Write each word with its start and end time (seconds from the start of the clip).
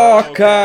OcaCast! 0.00 0.56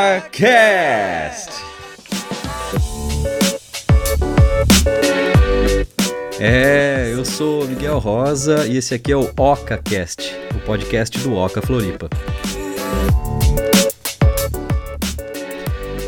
É, 6.39 7.12
eu 7.12 7.26
sou 7.26 7.68
Miguel 7.68 8.00
Rosa 8.00 8.66
e 8.66 8.77
esse 8.77 8.94
aqui 8.94 9.12
é 9.12 9.18
o 9.18 9.30
OcaCast, 9.38 10.34
o 10.55 10.59
podcast 10.59 11.20
do 11.20 11.36
Oca 11.36 11.62
Floripa. 11.62 12.09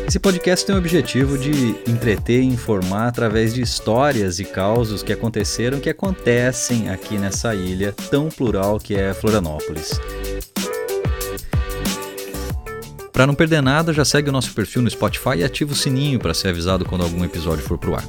Esse 0.06 0.18
podcast 0.18 0.64
tem 0.64 0.74
o 0.74 0.78
objetivo 0.78 1.36
de 1.36 1.76
entreter 1.86 2.40
e 2.40 2.46
informar 2.46 3.08
através 3.08 3.52
de 3.52 3.60
histórias 3.60 4.40
e 4.40 4.44
causos 4.46 5.02
que 5.02 5.12
aconteceram, 5.12 5.78
que 5.80 5.90
acontecem 5.90 6.88
aqui 6.88 7.18
nessa 7.18 7.54
ilha 7.54 7.94
tão 8.10 8.30
plural 8.30 8.78
que 8.78 8.94
é 8.94 9.12
Florianópolis. 9.12 10.00
Para 13.18 13.26
não 13.26 13.34
perder 13.34 13.60
nada, 13.60 13.92
já 13.92 14.04
segue 14.04 14.28
o 14.28 14.32
nosso 14.32 14.54
perfil 14.54 14.80
no 14.80 14.88
Spotify 14.88 15.38
e 15.38 15.42
ativa 15.42 15.72
o 15.72 15.74
sininho 15.74 16.20
para 16.20 16.32
ser 16.32 16.50
avisado 16.50 16.84
quando 16.84 17.02
algum 17.02 17.24
episódio 17.24 17.64
for 17.64 17.76
pro 17.76 17.96
ar. 17.96 18.04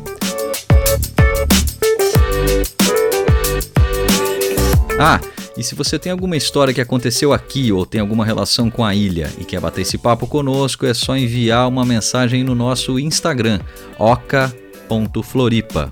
Ah, 5.00 5.20
e 5.58 5.64
se 5.64 5.74
você 5.74 5.98
tem 5.98 6.12
alguma 6.12 6.38
história 6.38 6.76
que 6.76 6.80
aconteceu 6.80 7.34
aqui 7.34 7.72
ou 7.72 7.88
tem 7.88 8.00
alguma 8.00 8.24
relação 8.24 8.70
com 8.70 8.86
a 8.86 8.94
ilha 8.94 9.34
e 9.40 9.46
quer 9.46 9.60
bater 9.60 9.82
esse 9.82 9.98
papo 9.98 10.28
conosco, 10.28 10.86
é 10.86 10.94
só 10.94 11.18
enviar 11.18 11.68
uma 11.68 11.84
mensagem 11.84 12.44
no 12.44 12.54
nosso 12.54 13.00
Instagram, 13.00 13.62
oca.floripa. 13.98 15.92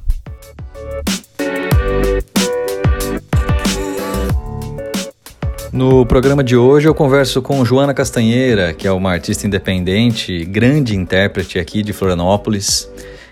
No 5.77 6.07
programa 6.07 6.43
de 6.43 6.57
hoje 6.57 6.87
eu 6.87 6.95
converso 6.95 7.39
com 7.39 7.63
Joana 7.63 7.93
Castanheira, 7.93 8.73
que 8.73 8.87
é 8.87 8.91
uma 8.91 9.11
artista 9.11 9.45
independente, 9.45 10.43
grande 10.43 10.95
intérprete 10.95 11.59
aqui 11.59 11.83
de 11.83 11.93
Florianópolis 11.93 12.89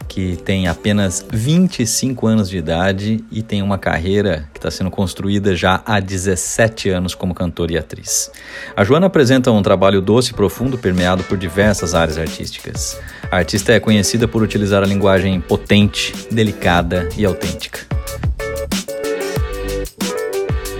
que 0.07 0.37
tem 0.45 0.67
apenas 0.67 1.25
25 1.33 2.27
anos 2.27 2.47
de 2.47 2.57
idade 2.57 3.25
e 3.31 3.41
tem 3.41 3.63
uma 3.63 3.79
carreira 3.79 4.47
que 4.53 4.59
está 4.59 4.69
sendo 4.69 4.91
construída 4.91 5.55
já 5.55 5.81
há 5.83 5.99
17 5.99 6.87
anos 6.91 7.15
como 7.15 7.33
cantora 7.33 7.73
e 7.73 7.79
atriz. 7.79 8.29
A 8.77 8.83
Joana 8.83 9.07
apresenta 9.07 9.51
um 9.51 9.63
trabalho 9.63 9.99
doce 9.99 10.29
e 10.29 10.35
profundo 10.35 10.77
permeado 10.77 11.23
por 11.23 11.39
diversas 11.39 11.95
áreas 11.95 12.19
artísticas. 12.19 13.01
A 13.31 13.37
artista 13.37 13.73
é 13.73 13.79
conhecida 13.79 14.27
por 14.27 14.43
utilizar 14.43 14.83
a 14.83 14.85
linguagem 14.85 15.41
potente, 15.41 16.13
delicada 16.29 17.09
e 17.17 17.25
autêntica. 17.25 17.79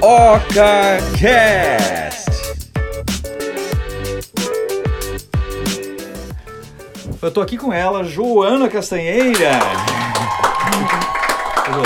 OcaCast! 0.01 1.05
Eu 7.21 7.31
tô 7.31 7.41
aqui 7.41 7.57
com 7.57 7.73
ela, 7.73 8.03
Joana 8.03 8.69
Castanheira. 8.69 9.51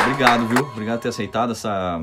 Obrigado, 0.02 0.48
viu? 0.48 0.60
Obrigado 0.60 0.98
por 0.98 1.04
ter 1.04 1.10
aceitado 1.10 1.52
essa, 1.52 2.02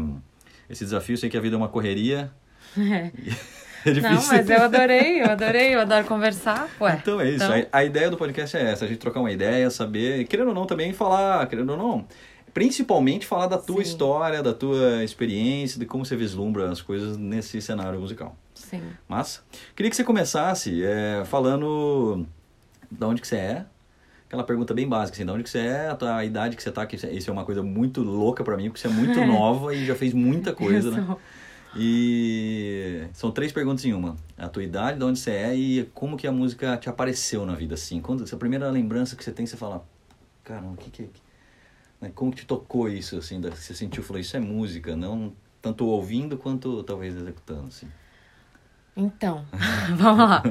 esse 0.71 0.85
desafio. 0.85 1.17
Sei 1.17 1.29
que 1.29 1.37
a 1.37 1.41
vida 1.41 1.57
é 1.57 1.59
uma 1.59 1.69
correria. 1.69 2.31
É. 2.79 3.11
É 3.87 3.93
difícil. 3.93 4.17
Não, 4.17 4.27
mas 4.27 4.51
eu 4.51 4.63
adorei, 4.63 5.23
eu 5.23 5.27
adorei, 5.27 5.75
eu 5.75 5.81
adoro 5.81 6.05
conversar. 6.07 6.69
Ué, 6.81 6.99
então 7.01 7.21
é 7.21 7.31
isso. 7.31 7.45
Então... 7.45 7.69
A, 7.71 7.79
a, 7.79 7.85
ideia 7.85 8.11
do 8.11 8.17
podcast 8.17 8.57
é 8.57 8.73
essa: 8.73 8.85
a 8.85 8.89
gente 8.89 8.99
trocar 8.99 9.21
uma 9.21 9.31
ideia, 9.31 9.71
saber, 9.71 10.25
querendo 10.25 10.49
ou 10.49 10.55
não, 10.55 10.67
também 10.67 10.93
falar, 10.93 11.47
querendo 11.47 11.71
ou 11.71 11.77
não, 11.77 12.05
principalmente 12.57 13.27
falar 13.27 13.49
da 13.49 13.59
tua 13.59 13.85
Sim. 13.85 13.91
história, 13.91 14.43
da 14.43 14.55
tua 14.55 15.05
experiência, 15.05 15.79
de 15.79 15.85
como 15.85 16.07
você 16.07 16.17
vislumbra 16.17 16.71
as 16.71 16.81
coisas 16.81 17.19
nesse 17.19 17.61
cenário 17.61 18.01
musical. 18.01 18.35
Sim. 18.55 18.81
Mas, 19.07 19.43
queria 19.75 19.91
que 19.91 19.97
você 19.97 20.03
começasse 20.03 20.83
é, 20.83 21.23
falando 21.27 22.27
de 22.91 23.05
onde 23.05 23.21
que 23.21 23.29
você 23.29 23.37
é. 23.37 23.67
Aquela 24.27 24.43
pergunta 24.43 24.73
bem 24.73 24.89
básica, 24.89 25.17
assim, 25.17 25.27
de 25.27 25.31
onde 25.31 25.43
que 25.43 25.51
você 25.51 25.59
é, 25.59 25.89
a 25.91 25.95
tua 25.97 26.25
idade 26.25 26.57
que 26.57 26.63
você 26.63 26.73
tá, 26.73 26.87
que 26.87 26.97
isso 26.97 27.29
é 27.29 27.33
uma 27.33 27.45
coisa 27.45 27.63
muito 27.63 28.03
louca 28.03 28.43
para 28.43 28.57
mim, 28.57 28.71
porque 28.71 28.81
você 28.81 28.89
é 28.89 28.91
muito 28.91 29.21
nova 29.27 29.75
e 29.75 29.85
já 29.85 29.95
fez 29.95 30.15
muita 30.15 30.55
coisa, 30.55 30.91
né? 30.91 31.17
E 31.77 33.03
são 33.13 33.31
três 33.31 33.53
perguntas 33.53 33.85
em 33.85 33.93
uma. 33.93 34.17
A 34.39 34.49
tua 34.49 34.65
idade, 34.65 34.99
de 34.99 35.05
onde 35.05 35.19
você 35.19 35.31
é 35.31 35.55
e 35.55 35.85
como 35.93 36.17
que 36.17 36.27
a 36.27 36.33
música 36.33 36.75
te 36.79 36.89
apareceu 36.89 37.45
na 37.45 37.55
vida, 37.55 37.75
assim. 37.75 38.01
Quando, 38.01 38.25
essa 38.25 38.39
primeira 38.39 38.71
lembrança 38.71 39.15
que 39.15 39.23
você 39.23 39.31
tem, 39.31 39.45
você 39.45 39.59
fala, 39.59 39.87
caramba, 40.43 40.73
o 40.73 40.77
que 40.79 40.89
que 40.89 41.03
é... 41.03 41.26
Como 42.15 42.31
que 42.31 42.39
te 42.39 42.47
tocou 42.47 42.89
isso, 42.89 43.17
assim, 43.19 43.41
você 43.41 43.75
sentiu, 43.75 44.03
falou, 44.03 44.21
isso 44.21 44.37
é 44.37 44.41
música, 44.41 44.97
não 44.97 45.33
tanto 45.61 45.87
ouvindo 45.87 46.37
quanto 46.37 46.83
talvez 46.85 47.17
executando, 47.17 47.69
assim. 47.69 47.89
Então, 48.97 49.45
vamos 49.97 50.29
lá. 50.29 50.43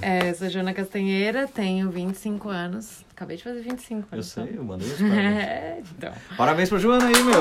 É, 0.00 0.34
sou 0.34 0.48
Joana 0.50 0.74
Castanheira, 0.74 1.46
tenho 1.46 1.90
25 1.90 2.48
anos. 2.48 3.04
Acabei 3.12 3.36
de 3.36 3.44
fazer 3.44 3.62
25. 3.62 4.08
Eu 4.12 4.22
sei, 4.22 4.54
eu 4.56 4.64
mandei 4.64 4.88
os 4.88 4.98
parabéns. 4.98 5.36
É, 5.38 5.82
então. 5.96 6.12
Parabéns 6.36 6.68
pra 6.68 6.78
Joana 6.78 7.06
aí, 7.06 7.22
meu! 7.22 7.38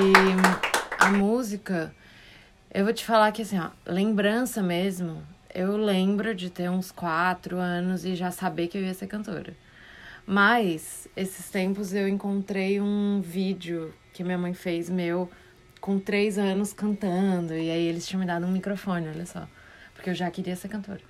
e 0.00 0.74
a 0.98 1.10
música, 1.10 1.94
eu 2.72 2.84
vou 2.84 2.92
te 2.92 3.04
falar 3.04 3.30
que 3.32 3.42
assim, 3.42 3.58
ó, 3.58 3.68
lembrança 3.86 4.62
mesmo, 4.62 5.22
eu 5.54 5.76
lembro 5.76 6.34
de 6.34 6.50
ter 6.50 6.70
uns 6.70 6.90
4 6.90 7.58
anos 7.58 8.04
e 8.04 8.16
já 8.16 8.30
saber 8.30 8.68
que 8.68 8.78
eu 8.78 8.82
ia 8.82 8.94
ser 8.94 9.06
cantora. 9.06 9.54
Mas, 10.26 11.06
esses 11.16 11.50
tempos 11.50 11.92
eu 11.92 12.08
encontrei 12.08 12.80
um 12.80 13.20
vídeo 13.20 13.92
que 14.12 14.24
minha 14.24 14.38
mãe 14.38 14.54
fez 14.54 14.88
meu 14.88 15.30
com 15.80 15.98
três 15.98 16.38
anos 16.38 16.72
cantando. 16.72 17.52
E 17.52 17.70
aí 17.70 17.86
eles 17.86 18.06
tinham 18.06 18.20
me 18.20 18.26
dado 18.26 18.46
um 18.46 18.50
microfone, 18.50 19.08
olha 19.08 19.26
só. 19.26 19.46
Porque 19.94 20.10
eu 20.10 20.14
já 20.14 20.30
queria 20.30 20.56
ser 20.56 20.68
cantora. 20.68 21.00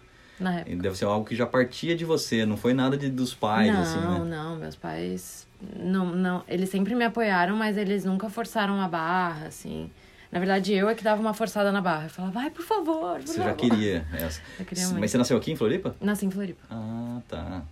Na 0.40 0.60
época. 0.60 0.76
Deve 0.76 0.96
ser 0.98 1.04
algo 1.04 1.24
que 1.24 1.36
já 1.36 1.46
partia 1.46 1.94
de 1.94 2.04
você, 2.04 2.44
não 2.44 2.56
foi 2.56 2.74
nada 2.74 2.96
de, 2.96 3.08
dos 3.08 3.32
pais, 3.32 3.72
não, 3.72 3.82
assim, 3.82 3.98
né? 3.98 4.04
Não, 4.04 4.24
não, 4.24 4.56
meus 4.56 4.74
pais. 4.74 5.46
Não, 5.78 6.06
não. 6.06 6.42
Eles 6.48 6.68
sempre 6.70 6.92
me 6.96 7.04
apoiaram, 7.04 7.56
mas 7.56 7.76
eles 7.76 8.04
nunca 8.04 8.28
forçaram 8.28 8.80
a 8.80 8.88
barra, 8.88 9.46
assim. 9.46 9.88
Na 10.32 10.40
verdade, 10.40 10.72
eu 10.74 10.88
é 10.88 10.94
que 10.96 11.04
dava 11.04 11.20
uma 11.20 11.32
forçada 11.32 11.70
na 11.70 11.80
barra. 11.80 12.06
Eu 12.06 12.10
falava, 12.10 12.34
vai, 12.34 12.50
por 12.50 12.64
favor, 12.64 13.18
por 13.20 13.28
Você 13.28 13.38
favor. 13.38 13.50
já 13.50 13.54
queria 13.54 14.04
essa. 14.12 14.42
Eu 14.58 14.64
queria 14.64 14.84
muito. 14.86 14.98
Mas 15.00 15.12
você 15.12 15.18
nasceu 15.18 15.36
aqui 15.36 15.52
em 15.52 15.56
Floripa? 15.56 15.94
Nasci 16.00 16.26
em 16.26 16.30
Floripa. 16.32 16.64
Ah, 16.68 17.20
tá. 17.28 17.62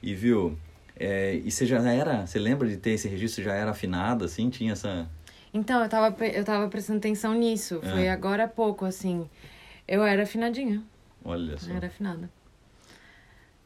E 0.00 0.14
viu, 0.14 0.56
é, 0.98 1.34
e 1.34 1.50
você 1.50 1.64
já 1.64 1.78
era, 1.90 2.26
você 2.26 2.38
lembra 2.38 2.68
de 2.68 2.76
ter 2.76 2.90
esse 2.90 3.08
registro, 3.08 3.42
já 3.42 3.54
era 3.54 3.70
afinado, 3.70 4.24
assim? 4.24 4.50
Tinha 4.50 4.72
essa... 4.72 5.08
Então, 5.52 5.82
eu 5.82 5.88
tava, 5.88 6.26
eu 6.26 6.44
tava 6.44 6.68
prestando 6.68 6.98
atenção 6.98 7.34
nisso. 7.34 7.80
É. 7.82 7.90
Foi 7.90 8.08
agora 8.08 8.44
há 8.44 8.48
pouco, 8.48 8.84
assim. 8.84 9.28
Eu 9.86 10.04
era 10.04 10.24
afinadinha. 10.24 10.82
Olha 11.24 11.56
só. 11.56 11.70
Eu 11.70 11.76
era 11.76 11.86
afinada. 11.86 12.30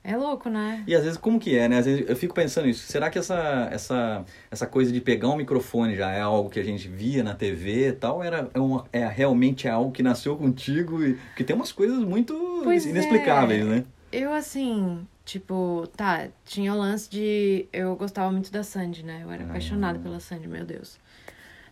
É 0.04 0.16
louco, 0.16 0.48
né? 0.48 0.82
E 0.86 0.96
às 0.96 1.04
vezes, 1.04 1.16
como 1.16 1.38
que 1.38 1.56
é, 1.56 1.68
né? 1.68 1.78
Às 1.78 1.86
vezes 1.86 2.08
eu 2.08 2.16
fico 2.16 2.34
pensando 2.34 2.68
isso. 2.68 2.84
Será 2.90 3.08
que 3.08 3.18
essa, 3.18 3.68
essa, 3.70 4.24
essa 4.50 4.66
coisa 4.66 4.92
de 4.92 5.00
pegar 5.00 5.28
um 5.28 5.36
microfone 5.36 5.94
já 5.94 6.10
é 6.10 6.20
algo 6.20 6.50
que 6.50 6.58
a 6.58 6.64
gente 6.64 6.88
via 6.88 7.22
na 7.22 7.34
TV 7.34 7.88
e 7.88 7.92
tal? 7.92 8.22
Era, 8.22 8.50
é, 8.52 8.58
uma, 8.58 8.84
é 8.92 9.06
realmente 9.06 9.68
algo 9.68 9.92
que 9.92 10.02
nasceu 10.02 10.36
contigo? 10.36 11.04
E, 11.04 11.14
porque 11.14 11.44
tem 11.44 11.54
umas 11.54 11.70
coisas 11.70 11.98
muito 12.00 12.34
pois 12.64 12.84
inexplicáveis, 12.84 13.62
é. 13.62 13.64
né? 13.64 13.84
Eu, 14.10 14.34
assim, 14.34 15.06
tipo, 15.24 15.88
tá, 15.96 16.28
tinha 16.44 16.72
o 16.74 16.78
lance 16.78 17.10
de. 17.10 17.66
Eu 17.72 17.96
gostava 17.96 18.30
muito 18.30 18.50
da 18.50 18.62
Sandy, 18.62 19.04
né? 19.04 19.20
Eu 19.22 19.30
era 19.30 19.44
ah. 19.44 19.46
apaixonada 19.46 19.98
pela 19.98 20.20
Sandy, 20.20 20.48
meu 20.48 20.64
Deus. 20.64 20.98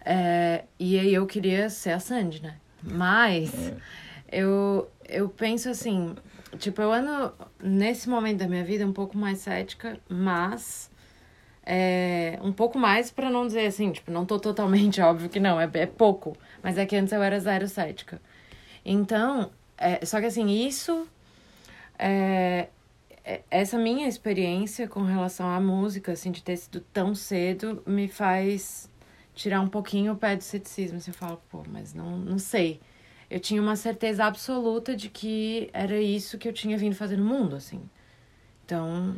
É, 0.05 0.65
e 0.78 0.99
aí 0.99 1.12
eu 1.12 1.27
queria 1.27 1.69
ser 1.69 1.91
a 1.91 2.00
Sandy, 2.00 2.43
né? 2.43 2.56
Mas 2.83 3.53
é. 3.55 3.77
eu, 4.33 4.91
eu 5.09 5.28
penso 5.28 5.69
assim, 5.69 6.15
tipo, 6.59 6.81
eu 6.81 6.93
ando 6.93 7.34
nesse 7.62 8.09
momento 8.09 8.38
da 8.38 8.49
minha 8.49 8.65
vida 8.65 8.87
um 8.87 8.93
pouco 8.93 9.16
mais 9.19 9.38
cética, 9.38 9.99
mas 10.09 10.91
é, 11.65 12.38
um 12.43 12.53
pouco 12.53 12.78
mais 12.78 13.11
para 13.11 13.31
não 13.31 13.47
dizer 13.47 13.67
assim, 13.67 13.93
tipo, 13.93 14.11
não 14.11 14.25
tô 14.25 14.38
totalmente 14.38 15.00
óbvio 15.02 15.29
que 15.29 15.38
não, 15.41 15.61
é, 15.61 15.69
é 15.75 15.87
pouco. 15.87 16.37
Mas 16.62 16.79
é 16.79 16.87
que 16.87 16.97
antes 16.97 17.12
eu 17.12 17.23
era 17.23 17.38
zero 17.38 17.69
cética. 17.69 18.20
Então, 18.85 19.50
é, 19.76 20.05
só 20.05 20.20
que 20.20 20.26
assim, 20.26 20.49
isso. 20.49 21.06
É, 21.99 22.69
essa 23.50 23.78
minha 23.78 24.08
experiência 24.08 24.88
com 24.88 25.02
relação 25.02 25.49
à 25.49 25.61
música, 25.61 26.12
assim, 26.12 26.31
de 26.31 26.43
ter 26.43 26.56
sido 26.56 26.81
tão 26.93 27.14
cedo, 27.14 27.82
me 27.87 28.08
faz 28.08 28.90
tirar 29.34 29.61
um 29.61 29.69
pouquinho 29.69 30.12
o 30.12 30.17
pé 30.17 30.37
do 30.37 30.43
ceticismo. 30.43 30.99
Assim, 30.99 31.11
eu 31.11 31.14
falo, 31.14 31.40
pô, 31.50 31.62
mas 31.69 31.94
não, 31.94 32.19
não 32.19 32.38
sei. 32.38 32.81
Eu 33.31 33.38
tinha 33.38 33.62
uma 33.62 33.76
certeza 33.76 34.25
absoluta 34.25 34.94
de 34.96 35.08
que 35.08 35.70
era 35.72 36.00
isso 36.00 36.37
que 36.37 36.49
eu 36.49 36.52
tinha 36.52 36.76
vindo 36.76 36.94
fazer 36.94 37.17
no 37.17 37.25
mundo, 37.25 37.56
assim. 37.56 37.81
Então, 38.64 39.17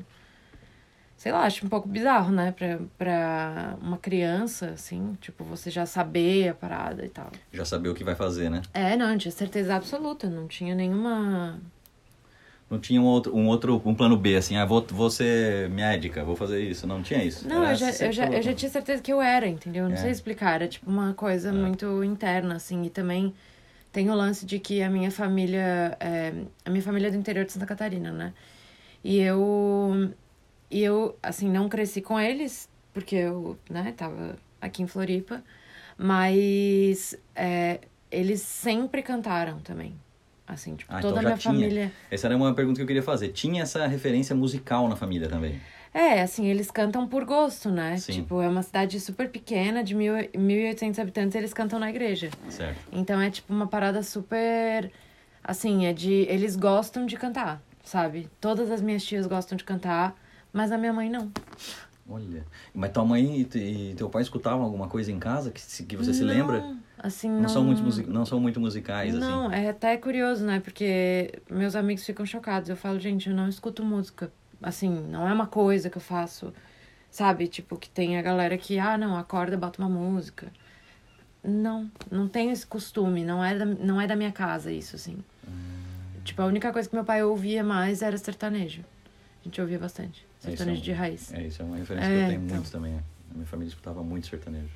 sei 1.16 1.32
lá, 1.32 1.44
acho 1.44 1.64
um 1.64 1.68
pouco 1.68 1.88
bizarro, 1.88 2.30
né? 2.30 2.52
Pra, 2.52 2.78
pra 2.98 3.78
uma 3.80 3.96
criança, 3.96 4.70
assim, 4.70 5.16
tipo, 5.20 5.44
você 5.44 5.70
já 5.70 5.86
saber 5.86 6.48
a 6.48 6.54
parada 6.54 7.04
e 7.04 7.08
tal. 7.08 7.30
Já 7.52 7.64
saber 7.64 7.88
o 7.88 7.94
que 7.94 8.04
vai 8.04 8.14
fazer, 8.14 8.50
né? 8.50 8.60
É, 8.74 8.96
não, 8.96 9.16
tinha 9.16 9.32
certeza 9.32 9.74
absoluta, 9.74 10.28
não 10.28 10.46
tinha 10.46 10.74
nenhuma 10.74 11.58
não 12.72 12.80
tinha 12.80 13.02
um 13.02 13.04
outro, 13.04 13.36
um 13.36 13.48
outro 13.48 13.82
um 13.84 13.94
plano 13.94 14.16
B, 14.16 14.34
assim, 14.34 14.56
ah, 14.56 14.64
vou, 14.64 14.82
vou 14.88 15.10
ser 15.10 15.68
médica, 15.68 16.24
vou 16.24 16.34
fazer 16.34 16.62
isso. 16.62 16.86
Não 16.86 17.02
tinha 17.02 17.22
isso. 17.22 17.46
Não, 17.46 17.68
eu 17.68 17.74
já, 17.74 17.90
eu, 17.90 18.10
já, 18.10 18.26
eu 18.30 18.40
já 18.40 18.54
tinha 18.54 18.70
certeza 18.70 19.02
que 19.02 19.12
eu 19.12 19.20
era, 19.20 19.46
entendeu? 19.46 19.84
Não 19.90 19.94
é. 19.94 19.98
sei 19.98 20.10
explicar. 20.10 20.54
Era 20.54 20.66
tipo 20.66 20.90
uma 20.90 21.12
coisa 21.12 21.50
é. 21.50 21.52
muito 21.52 22.02
interna, 22.02 22.54
assim, 22.54 22.84
e 22.84 22.88
também 22.88 23.34
tem 23.92 24.08
o 24.08 24.14
lance 24.14 24.46
de 24.46 24.58
que 24.58 24.82
a 24.82 24.88
minha 24.88 25.10
família. 25.10 25.98
É, 26.00 26.32
a 26.64 26.70
minha 26.70 26.82
família 26.82 27.08
é 27.08 27.10
do 27.10 27.16
interior 27.18 27.44
de 27.44 27.52
Santa 27.52 27.66
Catarina, 27.66 28.10
né? 28.10 28.32
E 29.04 29.20
eu. 29.20 30.10
E 30.70 30.82
eu, 30.82 31.14
assim, 31.22 31.50
não 31.50 31.68
cresci 31.68 32.00
com 32.00 32.18
eles, 32.18 32.70
porque 32.94 33.16
eu, 33.16 33.58
né, 33.68 33.92
tava 33.94 34.36
aqui 34.58 34.82
em 34.82 34.86
Floripa. 34.86 35.44
Mas 35.98 37.14
é, 37.36 37.80
eles 38.10 38.40
sempre 38.40 39.02
cantaram 39.02 39.60
também. 39.60 39.94
Assim, 40.52 40.76
tipo, 40.76 40.92
Ah, 40.92 41.00
toda 41.00 41.08
então 41.14 41.18
a 41.20 41.22
minha 41.22 41.36
tinha. 41.36 41.54
família. 41.54 41.92
Essa 42.10 42.26
era 42.28 42.36
uma 42.36 42.52
pergunta 42.54 42.76
que 42.76 42.82
eu 42.82 42.86
queria 42.86 43.02
fazer. 43.02 43.28
Tinha 43.28 43.62
essa 43.62 43.86
referência 43.86 44.34
musical 44.36 44.88
na 44.88 44.96
família 44.96 45.28
também? 45.28 45.60
É, 45.94 46.22
assim, 46.22 46.46
eles 46.46 46.70
cantam 46.70 47.06
por 47.06 47.24
gosto, 47.24 47.70
né? 47.70 47.96
Sim. 47.98 48.12
Tipo, 48.12 48.40
é 48.40 48.48
uma 48.48 48.62
cidade 48.62 48.98
super 48.98 49.28
pequena, 49.28 49.84
de 49.84 49.94
mil, 49.94 50.14
1.800 50.14 50.98
habitantes, 50.98 51.34
eles 51.34 51.52
cantam 51.52 51.78
na 51.78 51.90
igreja. 51.90 52.30
Certo. 52.48 52.78
Então 52.90 53.20
é, 53.20 53.30
tipo, 53.30 53.52
uma 53.52 53.66
parada 53.66 54.02
super... 54.02 54.90
Assim, 55.44 55.86
é 55.86 55.92
de... 55.92 56.12
Eles 56.30 56.54
gostam 56.56 57.04
de 57.04 57.16
cantar, 57.16 57.60
sabe? 57.84 58.28
Todas 58.40 58.70
as 58.70 58.80
minhas 58.80 59.04
tias 59.04 59.26
gostam 59.26 59.56
de 59.56 59.64
cantar, 59.64 60.14
mas 60.52 60.70
a 60.72 60.78
minha 60.78 60.92
mãe 60.92 61.10
não. 61.10 61.30
Olha. 62.08 62.44
Mas 62.74 62.90
tua 62.92 63.04
mãe 63.04 63.40
e 63.40 63.44
te- 63.44 63.58
e 63.58 63.94
teu 63.94 64.08
pai 64.08 64.22
escutavam 64.22 64.62
alguma 64.64 64.88
coisa 64.88 65.10
em 65.12 65.18
casa 65.18 65.50
que, 65.50 65.60
se- 65.60 65.84
que 65.84 65.96
você 65.96 66.12
se 66.14 66.22
Não, 66.22 66.28
lembra? 66.28 66.76
Assim, 66.98 67.28
Não, 67.28 67.40
não... 67.42 67.48
são 67.48 67.64
muito, 67.64 67.82
musi- 67.82 68.06
não 68.06 68.24
são 68.24 68.38
muito 68.38 68.60
musicais, 68.60 69.14
Não, 69.14 69.46
assim. 69.48 69.56
é 69.56 69.68
até 69.70 69.96
curioso, 69.96 70.44
né? 70.44 70.60
Porque 70.60 71.40
meus 71.50 71.74
amigos 71.74 72.04
ficam 72.04 72.24
chocados. 72.24 72.68
Eu 72.68 72.76
falo, 72.76 73.00
gente, 73.00 73.28
eu 73.28 73.34
não 73.34 73.48
escuto 73.48 73.84
música. 73.84 74.30
Assim, 74.62 74.88
não 75.08 75.26
é 75.28 75.32
uma 75.32 75.46
coisa 75.46 75.90
que 75.90 75.96
eu 75.96 76.02
faço, 76.02 76.52
sabe? 77.10 77.48
Tipo, 77.48 77.76
que 77.76 77.88
tem 77.90 78.18
a 78.18 78.22
galera 78.22 78.56
que, 78.56 78.78
ah, 78.78 78.96
não, 78.96 79.16
acorda, 79.16 79.56
bota 79.56 79.82
uma 79.82 79.88
música. 79.88 80.52
Não, 81.42 81.90
não 82.10 82.28
tenho 82.28 82.52
esse 82.52 82.64
costume. 82.66 83.24
Não 83.24 83.44
é 83.44 83.58
da, 83.58 83.64
não 83.64 84.00
é 84.00 84.06
da 84.06 84.14
minha 84.14 84.30
casa 84.30 84.70
isso, 84.70 84.94
assim. 84.94 85.18
Tipo, 86.24 86.42
a 86.42 86.46
única 86.46 86.72
coisa 86.72 86.88
que 86.88 86.94
meu 86.94 87.04
pai 87.04 87.24
ouvia 87.24 87.64
mais 87.64 88.00
era 88.00 88.16
sertanejo. 88.16 88.82
A 89.40 89.44
gente 89.44 89.60
ouvia 89.60 89.78
bastante. 89.78 90.24
É, 90.44 90.48
isso 90.50 90.56
Sertanejo 90.58 90.76
é 90.78 90.80
um- 90.80 90.84
de 90.84 90.92
raiz. 90.92 91.32
É, 91.32 91.42
isso 91.48 91.60
é 91.62 91.64
uma 91.64 91.76
referência 91.76 92.08
que 92.08 92.16
É, 92.16 92.22
eu 92.24 92.28
tenho 92.28 92.42
então. 92.44 92.56
muito 92.58 92.70
também. 92.70 92.92
é. 92.94 92.98
A 93.32 93.34
minha 93.34 93.46
família 93.46 93.68
escutava 93.70 94.02
muito 94.04 94.28
sertanejo. 94.28 94.68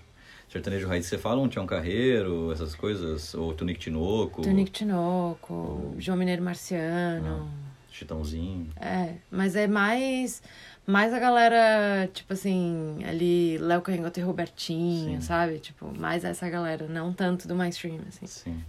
Sertanejo 0.49 0.87
raiz, 0.87 1.07
você 1.07 1.19
fala 1.19 1.41
um 1.41 1.49
Tião 1.49 1.67
Carreiro, 1.67 2.53
essas 2.53 2.75
coisas? 2.75 3.35
Ou 3.35 3.53
Tunique 3.53 3.81
Tinoco, 3.81 4.43
Tonico 4.43 4.71
Tinoco, 4.71 5.95
João 5.99 6.17
Mineiro 6.17 6.43
Marciano. 6.43 7.51
Chitãozinho. 7.91 8.69
É, 8.81 9.15
mas 9.31 9.57
é 9.57 9.67
mais 9.67 10.43
mais 10.87 11.13
a 11.13 11.19
galera, 11.19 12.09
tipo 12.15 12.33
assim, 12.33 12.99
ali, 13.05 13.59
Léo 13.59 13.83
Canhoto 13.83 14.21
e 14.21 14.23
Robertinho, 14.23 15.21
Sim. 15.21 15.27
sabe? 15.27 15.59
Tipo, 15.59 15.93
mais 15.99 16.25
essa 16.25 16.49
galera, 16.49 16.87
não 16.87 17.13
tanto 17.13 17.49
do 17.49 17.57
mainstream, 17.57 17.99
assim. 18.09 18.27
Sim. 18.27 18.63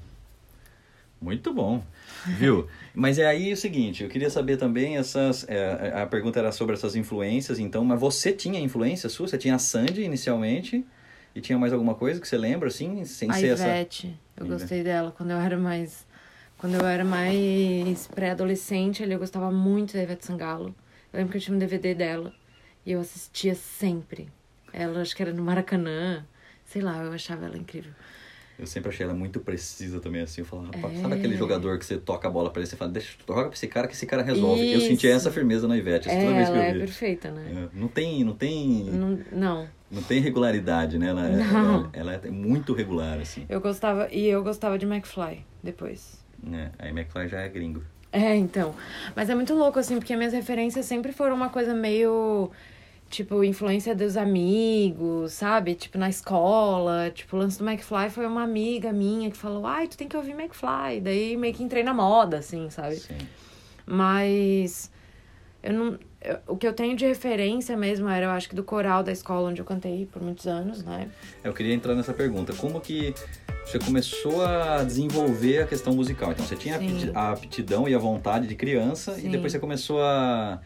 Muito 1.21 1.53
bom, 1.53 1.83
viu? 2.25 2.67
Mas 2.93 3.19
é 3.19 3.27
aí 3.27 3.53
o 3.53 3.57
seguinte, 3.57 4.03
eu 4.03 4.09
queria 4.09 4.29
saber 4.29 4.57
também 4.57 4.97
essas... 4.97 5.47
é, 5.47 5.93
a 5.95 6.05
pergunta 6.07 6.39
era 6.39 6.51
sobre 6.51 6.73
essas 6.75 6.95
influências, 6.95 7.59
então, 7.59 7.85
mas 7.85 7.99
você 7.99 8.31
tinha 8.31 8.59
influência 8.59 9.09
sua? 9.09 9.27
Você 9.27 9.37
tinha 9.37 9.55
a 9.55 9.59
Sandy 9.59 10.01
inicialmente? 10.01 10.83
E 11.37 11.41
tinha 11.41 11.55
mais 11.59 11.71
alguma 11.71 11.93
coisa 11.93 12.19
que 12.19 12.27
você 12.27 12.35
lembra, 12.35 12.67
assim? 12.67 13.05
Sem 13.05 13.29
A 13.29 13.33
ser 13.35 13.49
essa... 13.49 13.67
Ivete, 13.67 14.19
eu 14.35 14.47
Ivete. 14.47 14.59
gostei 14.59 14.83
dela 14.83 15.13
quando 15.15 15.29
eu 15.29 15.37
era 15.37 15.55
mais... 15.55 16.07
Quando 16.57 16.73
eu 16.73 16.83
era 16.83 17.05
mais 17.05 18.07
pré-adolescente, 18.07 19.03
eu 19.03 19.19
gostava 19.19 19.51
muito 19.51 19.93
da 19.93 20.01
Ivete 20.01 20.25
Sangalo. 20.25 20.73
Eu 21.13 21.19
lembro 21.19 21.31
que 21.33 21.37
eu 21.37 21.41
tinha 21.43 21.55
um 21.55 21.59
DVD 21.59 21.93
dela 21.93 22.33
e 22.83 22.91
eu 22.93 22.99
assistia 22.99 23.53
sempre. 23.53 24.29
Ela, 24.73 24.99
acho 24.99 25.15
que 25.15 25.21
era 25.21 25.31
no 25.31 25.43
Maracanã. 25.43 26.25
Sei 26.65 26.81
lá, 26.81 27.03
eu 27.03 27.13
achava 27.13 27.45
ela 27.45 27.55
incrível. 27.55 27.91
Eu 28.59 28.65
sempre 28.65 28.89
achei 28.89 29.03
ela 29.05 29.13
muito 29.13 29.39
precisa 29.39 29.99
também, 29.99 30.21
assim. 30.21 30.41
Eu 30.41 30.45
falava, 30.45 30.69
rapaz, 30.75 30.97
É. 30.97 31.01
sabe 31.01 31.13
aquele 31.15 31.37
jogador 31.37 31.77
que 31.77 31.85
você 31.85 31.97
toca 31.97 32.27
a 32.27 32.31
bola 32.31 32.49
pra 32.49 32.59
ele 32.59 32.67
e 32.67 32.69
você 32.69 32.75
fala, 32.75 32.91
deixa, 32.91 33.09
joga 33.27 33.43
pra 33.49 33.53
esse 33.53 33.67
cara 33.67 33.87
que 33.87 33.93
esse 33.93 34.05
cara 34.07 34.23
resolve. 34.23 34.71
Eu 34.71 34.79
Isso. 34.79 34.87
sentia 34.87 35.13
essa 35.13 35.31
firmeza 35.31 35.67
na 35.67 35.77
Ivete, 35.77 36.09
É, 36.09 36.19
toda 36.19 36.33
vez 36.33 36.49
que 36.49 36.55
ela 36.55 36.63
eu 36.63 36.69
é 36.69 36.73
vi. 36.73 36.79
perfeita, 36.79 37.29
né? 37.31 37.67
É, 37.73 37.77
Não 37.79 37.87
tem, 37.87 38.23
não 38.23 38.33
tem, 38.33 38.85
Não, 38.85 39.19
não. 39.31 39.67
não 39.91 40.01
tem 40.01 40.19
regularidade, 40.19 40.97
né? 40.97 41.07
Ela, 41.09 41.27
é- 41.29 41.33
ela, 41.39 41.89
ela 41.93 42.13
é 42.13 42.29
muito 42.31 42.73
regular, 42.73 43.19
assim. 43.19 43.45
Eu 43.47 43.61
gostava, 43.61 44.07
e 44.11 44.25
eu 44.25 44.43
gostava 44.43 44.77
de 44.79 44.85
McFly 44.85 45.45
depois. 45.61 46.25
né? 46.41 46.71
Aí 46.79 46.89
McFly 46.89 47.27
já 47.27 47.41
é 47.41 47.49
gringo. 47.49 47.83
É, 48.11 48.33
então. 48.35 48.73
Mas 49.15 49.29
é 49.29 49.35
muito 49.35 49.53
louco, 49.53 49.77
assim, 49.77 49.97
porque 49.99 50.15
minhas 50.15 50.33
referências 50.33 50.85
sempre 50.85 51.11
foram 51.11 51.35
uma 51.35 51.49
coisa 51.49 51.73
meio. 51.75 52.49
Tipo, 53.09 53.41
influência 53.43 53.95
dos 53.95 54.17
amigos, 54.17 55.31
sabe? 55.33 55.75
Tipo, 55.75 55.97
na 55.97 56.09
escola. 56.09 57.09
Tipo, 57.13 57.37
o 57.37 57.39
lance 57.39 57.57
do 57.57 57.67
McFly 57.67 58.09
foi 58.09 58.25
uma 58.25 58.43
amiga 58.43 58.91
minha 58.91 59.31
que 59.31 59.37
falou: 59.37 59.65
ai, 59.65 59.87
tu 59.87 59.97
tem 59.97 60.07
que 60.07 60.17
ouvir 60.17 60.31
McFly. 60.31 60.99
Daí 61.01 61.37
meio 61.37 61.53
que 61.53 61.63
entrei 61.63 61.83
na 61.83 61.93
moda, 61.93 62.37
assim, 62.39 62.69
sabe? 62.69 62.97
Sim. 62.97 63.17
Mas. 63.85 64.91
Eu 65.63 65.73
não. 65.73 65.99
eu- 66.21 66.37
o 66.47 66.57
que 66.57 66.67
eu 66.67 66.73
tenho 66.73 66.95
de 66.95 67.05
referência 67.05 67.75
mesmo 67.77 68.07
era, 68.09 68.25
eu 68.25 68.29
acho 68.31 68.47
que 68.49 68.55
do 68.55 68.63
coral 68.63 69.01
da 69.03 69.11
escola 69.11 69.49
onde 69.49 69.61
eu 69.61 69.65
cantei 69.65 70.05
por 70.05 70.21
muitos 70.21 70.45
anos, 70.45 70.83
né? 70.83 71.09
Eu 71.43 71.53
queria 71.53 71.73
entrar 71.73 71.95
nessa 71.95 72.13
pergunta. 72.13 72.53
Como 72.53 72.79
que 72.81 73.13
você 73.65 73.79
começou 73.79 74.43
a 74.45 74.83
desenvolver 74.83 75.59
a 75.63 75.65
questão 75.67 75.93
musical? 75.93 76.31
Então, 76.31 76.45
você 76.45 76.55
tinha 76.55 76.75
a 76.75 76.79
Sim. 76.79 77.11
a 77.13 77.31
aptidão 77.31 77.87
e 77.87 77.95
a 77.95 77.97
vontade 77.97 78.47
de 78.47 78.55
criança 78.55 79.13
e 79.17 79.21
Sim. 79.21 79.29
depois 79.31 79.51
você 79.51 79.59
começou 79.59 80.01
a, 80.01 80.59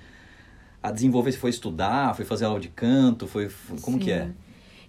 a 0.81 0.91
desenvolver, 0.91 1.31
você 1.31 1.37
foi 1.37 1.49
estudar, 1.49 2.15
foi 2.15 2.25
fazer 2.25 2.45
aula 2.45 2.59
de 2.59 2.69
canto, 2.69 3.27
foi... 3.27 3.49
Como 3.81 3.99
que 3.99 4.11
é? 4.11 4.25
Sim. 4.25 4.33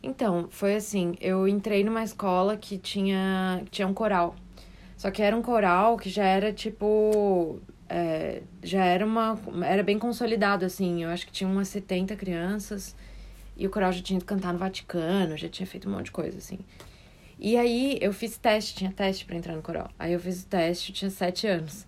Então, 0.03 0.49
foi 0.51 0.75
assim, 0.75 1.15
eu 1.21 1.47
entrei 1.47 1.85
numa 1.85 2.03
escola 2.03 2.57
que 2.57 2.77
tinha, 2.77 3.63
que 3.65 3.71
tinha 3.71 3.87
um 3.87 3.95
coral. 3.95 4.35
Só 4.97 5.11
que 5.11 5.23
era 5.23 5.37
um 5.37 5.43
coral 5.43 5.97
que 5.97 6.11
já 6.11 6.25
era 6.25 6.53
tipo. 6.53 7.61
é, 7.89 8.43
já 8.63 8.85
era 8.85 9.05
uma. 9.07 9.39
Era 9.65 9.83
bem 9.83 9.99
consolidado, 9.99 10.65
assim. 10.65 11.03
Eu 11.05 11.11
acho 11.11 11.27
que 11.27 11.33
tinha 11.33 11.49
umas 11.49 11.69
70 11.69 12.17
crianças. 12.17 12.97
E 13.57 13.67
o 13.67 13.71
coral 13.71 13.93
já 13.93 14.01
tinha 14.01 14.17
ido 14.17 14.25
cantar 14.25 14.53
no 14.53 14.59
Vaticano, 14.59 15.37
já 15.37 15.49
tinha 15.49 15.67
feito 15.67 15.89
um 15.89 15.93
monte 15.93 16.07
de 16.07 16.13
coisa, 16.13 16.39
assim. 16.39 16.59
E 17.39 17.57
aí 17.57 17.99
eu 18.01 18.13
fiz 18.13 18.37
teste, 18.39 18.77
tinha 18.77 18.93
teste 18.93 19.25
pra 19.25 19.37
entrar 19.37 19.55
no 19.55 19.63
coral. 19.63 19.91
Aí 19.99 20.13
eu 20.13 20.21
fiz 20.21 20.43
o 20.43 20.47
teste, 20.47 20.91
eu 20.91 20.97
tinha 20.97 21.11
sete 21.11 21.47
anos. 21.47 21.87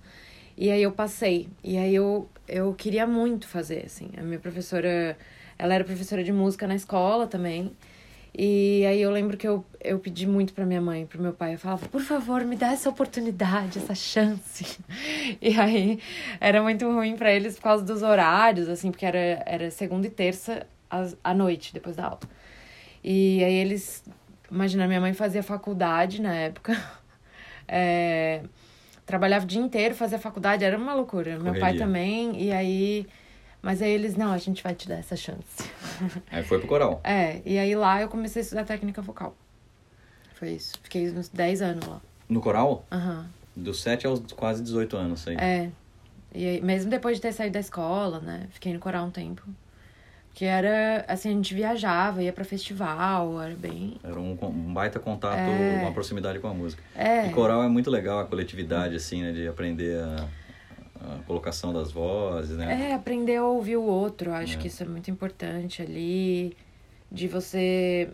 E 0.57 0.71
aí 0.71 0.83
eu 0.83 0.93
passei. 0.93 1.49
E 1.63 1.77
aí 1.77 1.95
eu, 1.95 2.29
eu 2.49 2.75
queria 2.75 3.07
muito 3.07 3.47
fazer, 3.47 3.85
assim. 3.87 4.11
A 4.17 4.23
minha 4.23 4.39
professora, 4.39 5.17
ela 5.59 5.75
era 5.75 5.85
professora 5.85 6.23
de 6.23 6.33
música 6.33 6.67
na 6.67 6.75
escola 6.75 7.27
também. 7.27 7.73
E 8.37 8.85
aí 8.85 9.01
eu 9.01 9.11
lembro 9.13 9.37
que 9.37 9.47
eu, 9.47 9.65
eu 9.81 9.99
pedi 10.01 10.27
muito 10.27 10.53
pra 10.53 10.67
minha 10.67 10.81
mãe, 10.81 11.07
pro 11.07 11.23
meu 11.23 11.33
pai. 11.33 11.55
Eu 11.55 11.59
falava, 11.59 11.87
por 11.89 12.01
favor, 12.01 12.45
me 12.45 12.57
dá 12.57 12.73
essa 12.73 12.89
oportunidade, 12.89 13.79
essa 13.79 13.95
chance. 13.95 14.79
E 15.41 15.59
aí 15.59 16.01
era 16.41 16.63
muito 16.63 16.87
ruim 16.87 17.17
pra 17.17 17.33
eles 17.33 17.57
por 17.57 17.63
causa 17.63 17.85
dos 17.85 18.03
horários, 18.03 18.69
assim, 18.69 18.91
porque 18.91 19.07
era, 19.07 19.43
era 19.47 19.71
segunda 19.71 20.07
e 20.07 20.11
terça 20.11 20.67
à 21.23 21.35
noite, 21.35 21.73
depois 21.73 21.97
da 21.97 22.07
aula. 22.07 22.21
E 23.03 23.43
aí 23.45 23.55
eles. 23.55 24.05
Imagina, 24.51 24.87
minha 24.87 25.01
mãe 25.01 25.13
fazia 25.15 25.43
faculdade 25.43 26.21
na 26.21 26.35
época. 26.35 26.77
É, 27.67 28.43
trabalhava 29.07 29.45
o 29.45 29.49
dia 29.49 29.61
inteiro, 29.61 29.95
fazia 29.95 30.19
faculdade, 30.19 30.65
era 30.65 30.77
uma 30.77 30.95
loucura. 30.95 31.39
Meu 31.39 31.53
pai 31.53 31.61
Correria. 31.61 31.81
também, 31.81 32.43
e 32.43 32.53
aí. 32.53 33.07
Mas 33.63 33.81
aí 33.81 33.91
eles, 33.91 34.15
não, 34.15 34.33
a 34.33 34.39
gente 34.39 34.63
vai 34.63 34.75
te 34.75 34.87
dar 34.87 34.97
essa 34.97 35.17
chance. 35.17 35.65
Aí 36.31 36.43
foi 36.43 36.59
pro 36.59 36.69
coral. 36.69 37.01
É, 37.05 37.41
e 37.47 37.59
aí 37.59 37.75
lá 37.75 38.03
eu 38.03 38.09
comecei 38.09 38.41
a 38.41 38.43
estudar 38.43 38.65
técnica 38.65 39.01
vocal. 39.01 39.35
Foi 40.35 40.51
isso. 40.51 40.75
Fiquei 40.83 41.11
uns 41.11 41.29
10 41.29 41.63
anos 41.63 41.87
lá. 41.87 42.01
No 42.29 42.41
coral? 42.41 42.85
Aham. 42.93 43.27
Dos 43.57 43.81
7 43.81 44.07
aos 44.07 44.21
quase 44.33 44.63
18 44.63 44.97
anos, 44.97 45.27
aí. 45.29 45.37
É. 45.37 45.71
E 46.35 46.47
aí, 46.47 46.61
mesmo 46.61 46.91
depois 46.91 47.17
de 47.17 47.23
ter 47.23 47.33
saído 47.33 47.55
da 47.55 47.61
escola, 47.61 48.19
né? 48.19 48.49
Fiquei 48.51 48.73
no 48.73 48.81
coral 48.81 49.07
um 49.07 49.11
tempo. 49.11 49.43
Que 50.35 50.45
era, 50.45 51.05
assim, 51.07 51.29
a 51.29 51.33
gente 51.33 51.55
viajava, 51.55 52.21
ia 52.23 52.33
pra 52.33 52.45
festival, 52.45 53.41
era 53.41 53.55
bem. 53.55 53.97
Era 54.03 54.19
um, 54.19 54.37
um 54.43 54.75
baita 54.75 54.99
contato, 54.99 55.39
É. 55.39 55.79
uma 55.81 55.93
proximidade 55.93 56.41
com 56.41 56.49
a 56.49 56.53
música. 56.55 56.83
É. 56.97 57.27
E 57.29 57.31
coral 57.31 57.63
é 57.63 57.69
muito 57.69 57.89
legal, 57.89 58.19
a 58.19 58.25
coletividade, 58.25 58.97
assim, 58.97 59.23
né? 59.23 59.31
De 59.31 59.47
aprender 59.47 59.97
a, 60.03 60.27
a 61.01 61.19
colocação 61.25 61.73
das 61.73 61.93
vozes, 61.93 62.57
né? 62.57 62.91
É, 62.91 62.95
aprender 62.95 63.37
a 63.37 63.45
ouvir 63.45 63.77
o 63.77 63.85
outro, 63.85 64.33
acho 64.33 64.57
É. 64.57 64.59
que 64.59 64.67
isso 64.67 64.83
é 64.83 64.87
muito 64.87 65.09
importante 65.09 65.81
ali. 65.81 66.57
De 67.13 67.29
você. 67.29 68.11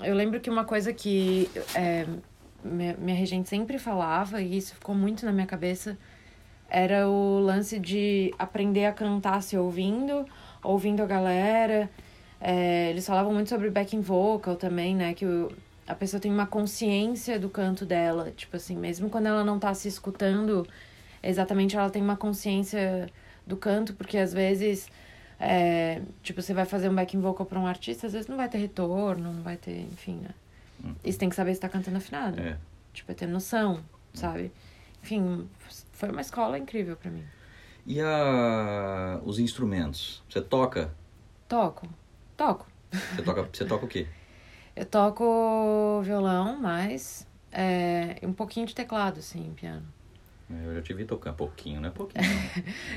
Eu 0.00 0.14
lembro 0.14 0.38
que 0.38 0.48
uma 0.48 0.64
coisa 0.64 0.92
que 0.92 1.50
é, 1.74 2.06
minha, 2.64 2.94
minha 2.96 3.16
regente 3.16 3.48
sempre 3.48 3.78
falava, 3.78 4.40
e 4.40 4.56
isso 4.58 4.74
ficou 4.74 4.94
muito 4.94 5.26
na 5.26 5.32
minha 5.32 5.46
cabeça, 5.46 5.98
era 6.70 7.08
o 7.08 7.40
lance 7.40 7.80
de 7.80 8.32
aprender 8.38 8.84
a 8.86 8.92
cantar 8.92 9.42
se 9.42 9.56
ouvindo, 9.56 10.24
ouvindo 10.64 11.02
a 11.02 11.06
galera. 11.06 11.90
É, 12.40 12.90
eles 12.90 13.06
falavam 13.06 13.32
muito 13.32 13.48
sobre 13.48 13.70
backing 13.70 14.00
vocal 14.00 14.56
também, 14.56 14.94
né? 14.96 15.14
Que 15.14 15.24
o, 15.24 15.52
a 15.86 15.94
pessoa 15.94 16.20
tem 16.20 16.32
uma 16.32 16.46
consciência 16.46 17.38
do 17.38 17.48
canto 17.48 17.86
dela. 17.86 18.32
Tipo 18.36 18.56
assim, 18.56 18.76
mesmo 18.76 19.08
quando 19.08 19.26
ela 19.26 19.44
não 19.44 19.58
tá 19.58 19.72
se 19.74 19.86
escutando 19.88 20.66
exatamente, 21.22 21.76
ela 21.76 21.90
tem 21.90 22.02
uma 22.02 22.16
consciência 22.16 23.08
do 23.46 23.56
canto, 23.56 23.94
porque 23.94 24.18
às 24.18 24.32
vezes, 24.32 24.88
é, 25.38 26.02
tipo, 26.22 26.42
você 26.42 26.52
vai 26.52 26.64
fazer 26.64 26.88
um 26.88 26.94
backing 26.94 27.20
vocal 27.20 27.46
pra 27.46 27.58
um 27.60 27.66
artista, 27.66 28.06
às 28.06 28.12
vezes 28.12 28.26
não 28.28 28.36
vai 28.36 28.48
ter 28.48 28.58
retorno, 28.58 29.32
não 29.32 29.42
vai 29.42 29.56
ter, 29.56 29.86
enfim, 29.92 30.16
né? 30.22 30.30
E 31.02 31.12
você 31.12 31.18
tem 31.18 31.28
que 31.30 31.34
saber 31.36 31.54
se 31.54 31.60
tá 31.60 31.68
cantando 31.68 31.96
afinado. 31.96 32.40
É. 32.40 32.58
Tipo, 32.92 33.12
é 33.12 33.14
ter 33.14 33.26
noção. 33.26 33.80
sabe? 34.14 34.52
Enfim, 35.02 35.48
foi 35.92 36.10
uma 36.10 36.20
escola 36.20 36.58
incrível 36.58 36.96
pra 36.96 37.10
mim. 37.10 37.24
E 37.86 38.00
a, 38.00 39.20
os 39.24 39.38
instrumentos? 39.38 40.22
Você 40.28 40.40
toca? 40.40 40.94
Toco. 41.48 41.88
Toco. 42.36 42.66
Você 42.90 43.22
toca, 43.22 43.42
você 43.52 43.64
toca 43.64 43.84
o 43.84 43.88
quê? 43.88 44.06
Eu 44.74 44.86
toco 44.86 46.02
violão, 46.02 46.58
mas 46.60 47.26
é, 47.52 48.16
um 48.22 48.32
pouquinho 48.32 48.66
de 48.66 48.74
teclado, 48.74 49.20
assim, 49.20 49.52
piano. 49.54 49.86
Eu 50.50 50.74
já 50.74 50.82
te 50.82 50.92
vi 50.92 51.04
tocar 51.04 51.32
pouquinho, 51.32 51.80
não 51.80 51.88
é 51.88 51.92
pouquinho. 51.92 52.24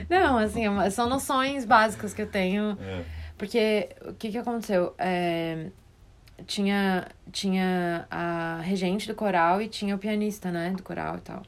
Não, 0.09 0.37
assim, 0.39 0.65
é 0.65 0.89
são 0.89 1.07
noções 1.07 1.65
básicas 1.65 2.13
que 2.13 2.21
eu 2.21 2.27
tenho. 2.27 2.77
É. 2.81 3.03
Porque 3.37 3.89
o 4.01 4.13
que 4.13 4.31
que 4.31 4.37
aconteceu? 4.37 4.93
É, 4.97 5.67
tinha, 6.45 7.07
tinha 7.31 8.05
a 8.09 8.59
regente 8.61 9.07
do 9.07 9.15
coral 9.15 9.61
e 9.61 9.67
tinha 9.67 9.95
o 9.95 9.99
pianista, 9.99 10.51
né, 10.51 10.71
do 10.71 10.83
coral 10.83 11.17
e 11.17 11.21
tal. 11.21 11.43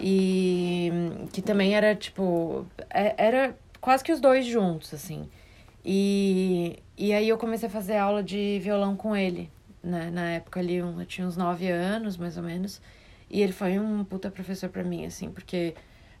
E 0.00 0.90
que 1.32 1.40
também 1.42 1.74
era, 1.74 1.94
tipo, 1.94 2.66
é- 2.90 3.14
era 3.18 3.56
quase 3.80 4.04
que 4.04 4.12
os 4.12 4.20
dois 4.20 4.46
juntos, 4.46 4.92
assim. 4.94 5.28
E, 5.84 6.78
e 6.96 7.12
aí 7.12 7.28
eu 7.28 7.38
comecei 7.38 7.68
a 7.68 7.72
fazer 7.72 7.96
aula 7.96 8.22
de 8.22 8.58
violão 8.62 8.96
com 8.96 9.14
ele, 9.16 9.50
né? 9.82 10.10
Na 10.10 10.30
época 10.32 10.60
ali, 10.60 10.76
eu 10.76 11.06
tinha 11.06 11.26
uns 11.26 11.36
nove 11.36 11.68
anos, 11.70 12.16
mais 12.16 12.36
ou 12.36 12.42
menos. 12.42 12.80
E 13.30 13.40
ele 13.42 13.52
foi 13.52 13.78
um 13.78 14.04
puta 14.04 14.30
professor 14.30 14.68
pra 14.70 14.84
mim, 14.84 15.06
assim, 15.06 15.30
porque 15.30 15.74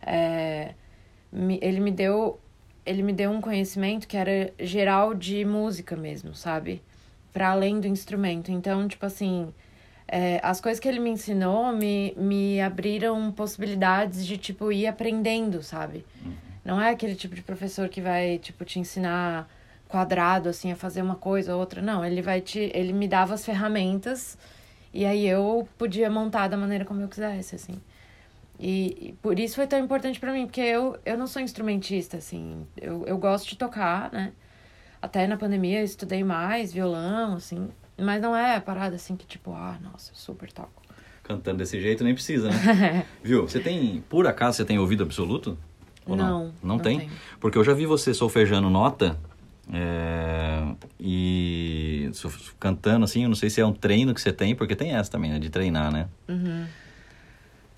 é, 0.04 0.74
ele 1.60 1.80
me 1.80 1.90
deu 1.90 2.40
ele 2.84 3.02
me 3.02 3.12
deu 3.12 3.30
um 3.32 3.40
conhecimento 3.40 4.06
que 4.06 4.16
era 4.16 4.52
geral 4.60 5.12
de 5.12 5.44
música 5.44 5.96
mesmo, 5.96 6.34
sabe? 6.34 6.80
Para 7.32 7.50
além 7.50 7.80
do 7.80 7.88
instrumento. 7.88 8.52
Então, 8.52 8.86
tipo 8.86 9.04
assim, 9.04 9.52
é, 10.08 10.40
as 10.42 10.60
coisas 10.60 10.78
que 10.78 10.88
ele 10.88 11.00
me 11.00 11.10
ensinou 11.10 11.72
me, 11.72 12.14
me 12.16 12.60
abriram 12.60 13.32
possibilidades 13.32 14.24
de, 14.24 14.36
tipo, 14.36 14.70
ir 14.70 14.86
aprendendo, 14.86 15.62
sabe? 15.62 16.04
Não 16.64 16.80
é 16.80 16.90
aquele 16.90 17.14
tipo 17.14 17.34
de 17.34 17.42
professor 17.42 17.88
que 17.88 18.00
vai, 18.00 18.38
tipo, 18.38 18.64
te 18.64 18.78
ensinar 18.78 19.48
quadrado, 19.88 20.48
assim, 20.48 20.72
a 20.72 20.76
fazer 20.76 21.02
uma 21.02 21.14
coisa 21.14 21.54
ou 21.54 21.60
outra. 21.60 21.80
Não, 21.80 22.04
ele 22.04 22.22
vai 22.22 22.40
te... 22.40 22.70
Ele 22.74 22.92
me 22.92 23.06
dava 23.06 23.34
as 23.34 23.44
ferramentas 23.44 24.36
e 24.92 25.04
aí 25.04 25.26
eu 25.26 25.68
podia 25.76 26.10
montar 26.10 26.48
da 26.48 26.56
maneira 26.56 26.84
como 26.84 27.00
eu 27.00 27.08
quisesse, 27.08 27.54
assim. 27.54 27.80
E, 28.58 29.08
e 29.08 29.12
por 29.20 29.38
isso 29.38 29.56
foi 29.56 29.66
tão 29.66 29.78
importante 29.78 30.18
pra 30.18 30.32
mim, 30.32 30.46
porque 30.46 30.60
eu, 30.60 30.98
eu 31.04 31.18
não 31.18 31.26
sou 31.26 31.42
instrumentista, 31.42 32.16
assim. 32.16 32.66
Eu, 32.76 33.04
eu 33.06 33.18
gosto 33.18 33.48
de 33.48 33.56
tocar, 33.56 34.10
né? 34.12 34.32
Até 35.00 35.26
na 35.26 35.36
pandemia 35.36 35.80
eu 35.80 35.84
estudei 35.84 36.24
mais 36.24 36.72
violão, 36.72 37.34
assim. 37.34 37.68
Mas 37.98 38.20
não 38.20 38.36
é 38.36 38.60
parada 38.60 38.96
assim 38.96 39.16
que, 39.16 39.26
tipo, 39.26 39.52
ah, 39.52 39.78
nossa, 39.82 40.10
super 40.14 40.52
toco. 40.52 40.82
Cantando 41.22 41.58
desse 41.58 41.80
jeito 41.80 42.04
nem 42.04 42.14
precisa, 42.14 42.50
né? 42.50 43.06
Viu? 43.24 43.48
Você 43.48 43.58
tem, 43.58 44.02
por 44.08 44.26
acaso, 44.26 44.58
você 44.58 44.64
tem 44.64 44.78
ouvido 44.78 45.02
absoluto? 45.02 45.58
Ou 46.06 46.14
não? 46.16 46.24
Não, 46.28 46.44
Não, 46.44 46.52
não 46.62 46.78
tem? 46.78 47.00
tenho. 47.00 47.12
Porque 47.40 47.56
eu 47.58 47.64
já 47.64 47.72
vi 47.72 47.86
você 47.86 48.12
solfejando 48.14 48.68
nota 48.70 49.18
é, 49.72 50.62
e 51.00 52.08
cantando 52.60 53.04
assim, 53.04 53.24
eu 53.24 53.28
não 53.28 53.34
sei 53.34 53.50
se 53.50 53.60
é 53.60 53.66
um 53.66 53.72
treino 53.72 54.14
que 54.14 54.20
você 54.20 54.32
tem, 54.32 54.54
porque 54.54 54.76
tem 54.76 54.94
essa 54.94 55.10
também, 55.10 55.32
né? 55.32 55.38
De 55.38 55.50
treinar, 55.50 55.90
né? 55.92 56.08
Uhum. 56.28 56.66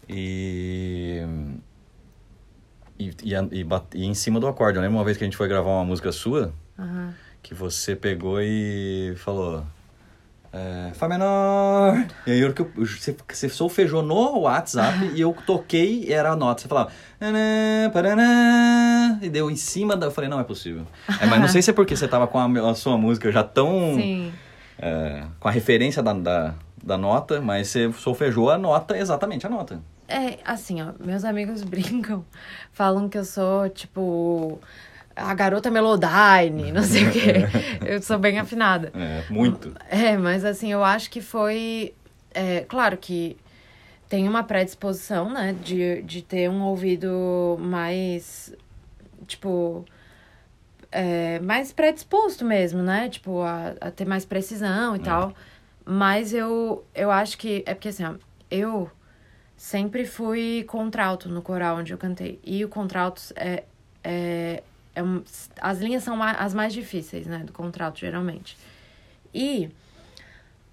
E. 0.09 1.23
E, 2.99 3.11
e, 3.23 3.33
e, 3.35 3.67
e 3.95 4.05
em 4.05 4.15
cima 4.15 4.41
do 4.41 4.47
acorde. 4.49 4.77
Eu 4.77 4.83
lembro 4.83 4.99
uma 4.99 5.05
vez 5.05 5.17
que 5.17 5.23
a 5.25 5.27
gente 5.27 5.37
foi 5.37 5.47
gravar 5.49 5.71
uma 5.71 5.85
música 5.85 6.11
sua, 6.11 6.53
Aham. 6.79 7.15
que 7.43 7.55
você 7.55 7.95
pegou 7.95 8.41
e 8.43 9.15
falou. 9.17 9.65
É, 10.53 10.91
Fá 10.95 11.07
menor. 11.09 12.07
E 12.27 12.31
aí, 12.31 12.53
que 12.53 12.63
eu- 12.63 12.71
você, 12.77 13.15
você 13.29 13.49
solfejou 13.49 14.03
no 14.03 14.41
WhatsApp 14.41 15.11
e 15.15 15.21
eu 15.21 15.37
toquei 15.47 16.05
e 16.05 16.13
era 16.13 16.31
a 16.31 16.37
nota. 16.37 16.63
Você 16.63 16.69
falava. 16.69 16.91
"Nanã, 17.21 17.91
paraná", 17.93 19.19
E 19.23 19.29
deu 19.29 19.51
em 19.51 19.57
cima 19.57 19.97
da. 19.97 20.07
Eu 20.07 20.11
falei, 20.11 20.31
não 20.31 20.41
é 20.41 20.45
possível. 20.45 20.87
É, 21.21 21.27
mas 21.27 21.41
não 21.41 21.49
sei 21.49 21.61
se 21.63 21.71
é 21.71 21.73
porque 21.73 21.95
você 21.97 22.09
tava 22.09 22.27
com 22.27 22.39
a, 22.39 22.71
a 22.71 22.75
sua 22.75 22.97
música 22.97 23.31
já 23.31 23.43
tão. 23.43 23.95
Sim. 23.97 24.33
é, 24.79 25.25
com 25.41 25.49
a 25.49 25.51
referência 25.51 26.03
da, 26.03 26.13
da, 26.13 26.55
da 26.83 26.97
nota, 26.97 27.41
mas 27.41 27.69
você 27.69 27.93
solfejou 27.93 28.49
a 28.51 28.57
nota, 28.57 28.97
exatamente 28.97 29.47
a 29.47 29.51
nota. 29.51 29.81
É, 30.07 30.39
assim, 30.45 30.81
ó, 30.81 30.93
meus 31.05 31.25
amigos 31.25 31.63
brincam, 31.65 32.25
falam 32.73 33.09
que 33.09 33.19
eu 33.19 33.25
sou, 33.25 33.69
tipo, 33.69 34.59
a 35.19 35.35
garota 35.35 35.71
Melodyne, 35.71 36.73
não 36.73 36.83
sei 36.83 37.07
o 37.07 37.13
quê. 37.13 37.33
Eu 37.85 38.01
sou 38.01 38.19
bem 38.19 38.39
afinada. 38.39 38.93
É, 38.95 39.25
muito. 39.31 39.75
É, 39.89 40.17
mas 40.17 40.45
assim, 40.45 40.73
eu 40.73 40.85
acho 40.85 41.11
que 41.11 41.21
foi. 41.21 41.95
É, 42.33 42.61
claro 42.69 42.97
que 42.97 43.37
tem 44.09 44.29
uma 44.29 44.43
predisposição, 44.43 45.31
né, 45.31 45.55
de, 45.63 46.03
de 46.03 46.23
ter 46.23 46.49
um 46.49 46.63
ouvido 46.63 47.57
mais. 47.61 48.55
Tipo. 49.27 49.85
É, 50.91 51.39
mais 51.41 51.71
predisposto 51.71 52.47
mesmo, 52.47 52.83
né? 52.83 53.11
Tipo, 53.11 53.43
a, 53.43 53.75
a 53.81 53.91
ter 53.91 54.07
mais 54.07 54.25
precisão 54.25 54.97
e 54.97 55.01
tal. 55.01 55.35
Mas 55.85 56.33
eu, 56.33 56.85
eu 56.95 57.11
acho 57.11 57.37
que. 57.37 57.63
É 57.67 57.75
porque 57.75 57.89
assim, 57.89 58.05
ó, 58.05 58.15
eu 58.51 58.91
sempre 59.57 60.07
fui 60.07 60.65
contralto 60.69 61.29
no 61.29 61.43
coral 61.43 61.79
onde 61.79 61.93
eu 61.93 61.99
cantei. 61.99 62.39
E 62.45 62.65
o 62.65 62.69
contralto 62.69 63.21
é. 63.37 63.65
é, 64.03 64.63
é 64.99 65.03
um, 65.03 65.23
as 65.61 65.79
linhas 65.79 66.03
são 66.03 66.21
as 66.23 66.53
mais 66.53 66.73
difíceis, 66.73 67.27
né? 67.27 67.39
Do 67.39 67.53
contralto, 67.53 68.01
geralmente. 68.01 68.57
E 69.33 69.71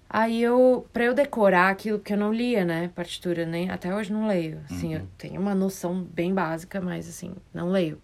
aí 0.08 0.42
eu, 0.42 0.86
pra 0.92 1.04
eu 1.04 1.14
decorar 1.14 1.70
aquilo, 1.70 1.98
porque 1.98 2.12
eu 2.12 2.18
não 2.18 2.32
lia, 2.32 2.64
né, 2.64 2.90
partitura, 2.94 3.44
nem 3.44 3.70
até 3.70 3.94
hoje 3.94 4.12
não 4.12 4.26
leio. 4.26 4.60
Assim, 4.70 4.94
eu 4.94 5.06
tenho 5.16 5.40
uma 5.40 5.54
noção 5.54 6.02
bem 6.02 6.34
básica, 6.34 6.80
mas 6.80 7.08
assim, 7.08 7.34
não 7.52 7.70
leio. 7.70 8.00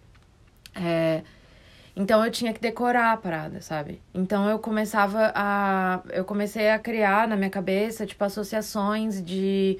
É, 0.75 1.23
então 1.95 2.23
eu 2.25 2.31
tinha 2.31 2.53
que 2.53 2.59
decorar 2.59 3.11
a 3.11 3.17
parada, 3.17 3.61
sabe? 3.61 4.01
Então 4.13 4.49
eu 4.49 4.57
começava 4.59 5.31
a. 5.35 6.01
Eu 6.09 6.25
comecei 6.25 6.69
a 6.69 6.79
criar 6.79 7.27
na 7.27 7.35
minha 7.35 7.49
cabeça, 7.49 8.05
tipo, 8.05 8.23
associações 8.23 9.23
de. 9.23 9.77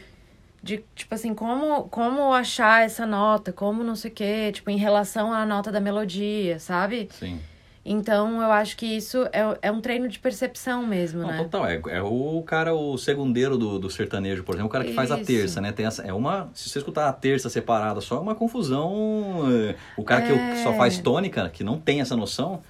De, 0.64 0.82
tipo 0.96 1.14
assim, 1.14 1.34
como, 1.34 1.84
como 1.90 2.34
achar 2.34 2.86
essa 2.86 3.06
nota, 3.06 3.52
como 3.52 3.84
não 3.84 3.98
sei 3.98 4.10
o 4.10 4.14
quê, 4.14 4.50
tipo, 4.54 4.70
em 4.70 4.78
relação 4.78 5.34
à 5.34 5.46
nota 5.46 5.70
da 5.70 5.82
melodia, 5.82 6.58
sabe? 6.58 7.10
Sim. 7.12 7.38
Então, 7.86 8.42
eu 8.42 8.50
acho 8.50 8.78
que 8.78 8.86
isso 8.86 9.24
é, 9.34 9.58
é 9.62 9.70
um 9.70 9.82
treino 9.82 10.08
de 10.08 10.18
percepção 10.18 10.88
mesmo, 10.88 11.20
Não, 11.22 11.28
né? 11.28 11.38
total, 11.38 11.66
é, 11.68 11.82
é 11.90 12.02
o 12.02 12.42
cara, 12.48 12.74
o 12.74 12.98
segundeiro 12.98 13.58
do, 13.58 13.78
do 13.78 13.90
sertanejo, 13.90 14.42
por 14.46 14.56
exemplo, 14.56 14.70
o 14.70 14.72
cara 14.72 14.86
que 14.86 14.94
faz 14.94 15.12
a 15.12 15.18
Isso. 15.18 15.26
terça, 15.26 15.60
né? 15.60 15.74
Tem 15.74 15.86
essa, 15.86 16.02
é 16.02 16.14
uma, 16.14 16.50
se 16.54 16.70
você 16.70 16.80
escutar 16.80 17.10
a 17.10 17.14
terça 17.14 17.50
separada 17.50 18.00
só, 18.00 18.16
é 18.16 18.20
uma 18.22 18.34
confusão. 18.34 19.44
é, 19.70 19.76
O 19.98 20.04
cara 20.06 20.22
que, 20.22 20.32
É. 20.32 20.64
só 20.64 20.72
faz 20.76 20.98
tônica, 20.98 21.50
que 21.50 21.62
não 21.62 21.78
tem 21.78 22.00
essa 22.00 22.16
noção, 22.16 22.64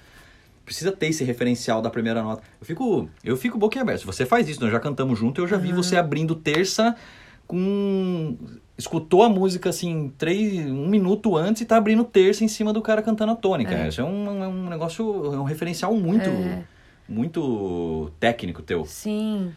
precisa 0.64 0.90
ter 0.90 1.06
esse 1.06 1.22
referencial 1.22 1.80
da 1.80 1.90
primeira 1.90 2.20
nota. 2.20 2.42
Eu 2.60 2.66
fico, 2.66 3.08
eu 3.22 3.36
fico 3.36 3.56
boquiaberto. 3.56 4.00
Se 4.00 4.06
você 4.06 4.26
faz 4.26 4.48
isso, 4.48 4.60
nós 4.60 4.72
já 4.72 4.80
cantamos 4.80 5.16
junto, 5.16 5.40
eu 5.40 5.46
já 5.46 5.56
vi 5.56 5.72
você 5.72 5.96
abrindo 5.96 6.34
terça 6.34 6.96
com... 7.46 8.36
Escutou 8.76 9.22
a 9.22 9.28
música 9.28 9.70
assim, 9.70 10.12
três, 10.18 10.66
um 10.68 10.88
minuto 10.88 11.36
antes 11.36 11.62
e 11.62 11.64
tá 11.64 11.76
abrindo 11.76 12.02
terça 12.02 12.42
em 12.42 12.48
cima 12.48 12.72
do 12.72 12.82
cara 12.82 13.02
cantando 13.02 13.32
a 13.32 13.36
tônica. 13.36 13.72
É. 13.72 13.88
Isso 13.88 14.00
é 14.00 14.04
um, 14.04 14.42
é 14.42 14.48
um 14.48 14.68
negócio, 14.68 15.32
é 15.32 15.38
um 15.38 15.44
referencial 15.44 15.94
muito, 15.94 16.28
É. 16.28 16.64
muito 17.08 18.10
técnico 18.18 18.62
teu. 18.62 18.84
Sim. 18.84 19.52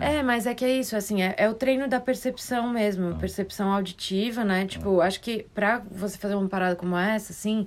É. 0.00 0.22
mas 0.22 0.46
é 0.46 0.54
que 0.54 0.64
é 0.64 0.78
isso, 0.78 0.94
assim, 0.96 1.22
é, 1.22 1.34
é 1.38 1.48
o 1.48 1.54
treino 1.54 1.88
da 1.88 1.98
percepção 1.98 2.68
mesmo, 2.70 3.16
percepção 3.16 3.72
auditiva, 3.72 4.44
né? 4.44 4.66
Tipo, 4.66 5.00
acho 5.00 5.20
que 5.20 5.46
pra 5.54 5.82
você 5.90 6.18
fazer 6.18 6.34
uma 6.34 6.48
parada 6.48 6.76
como 6.76 6.96
essa, 6.96 7.32
assim, 7.32 7.66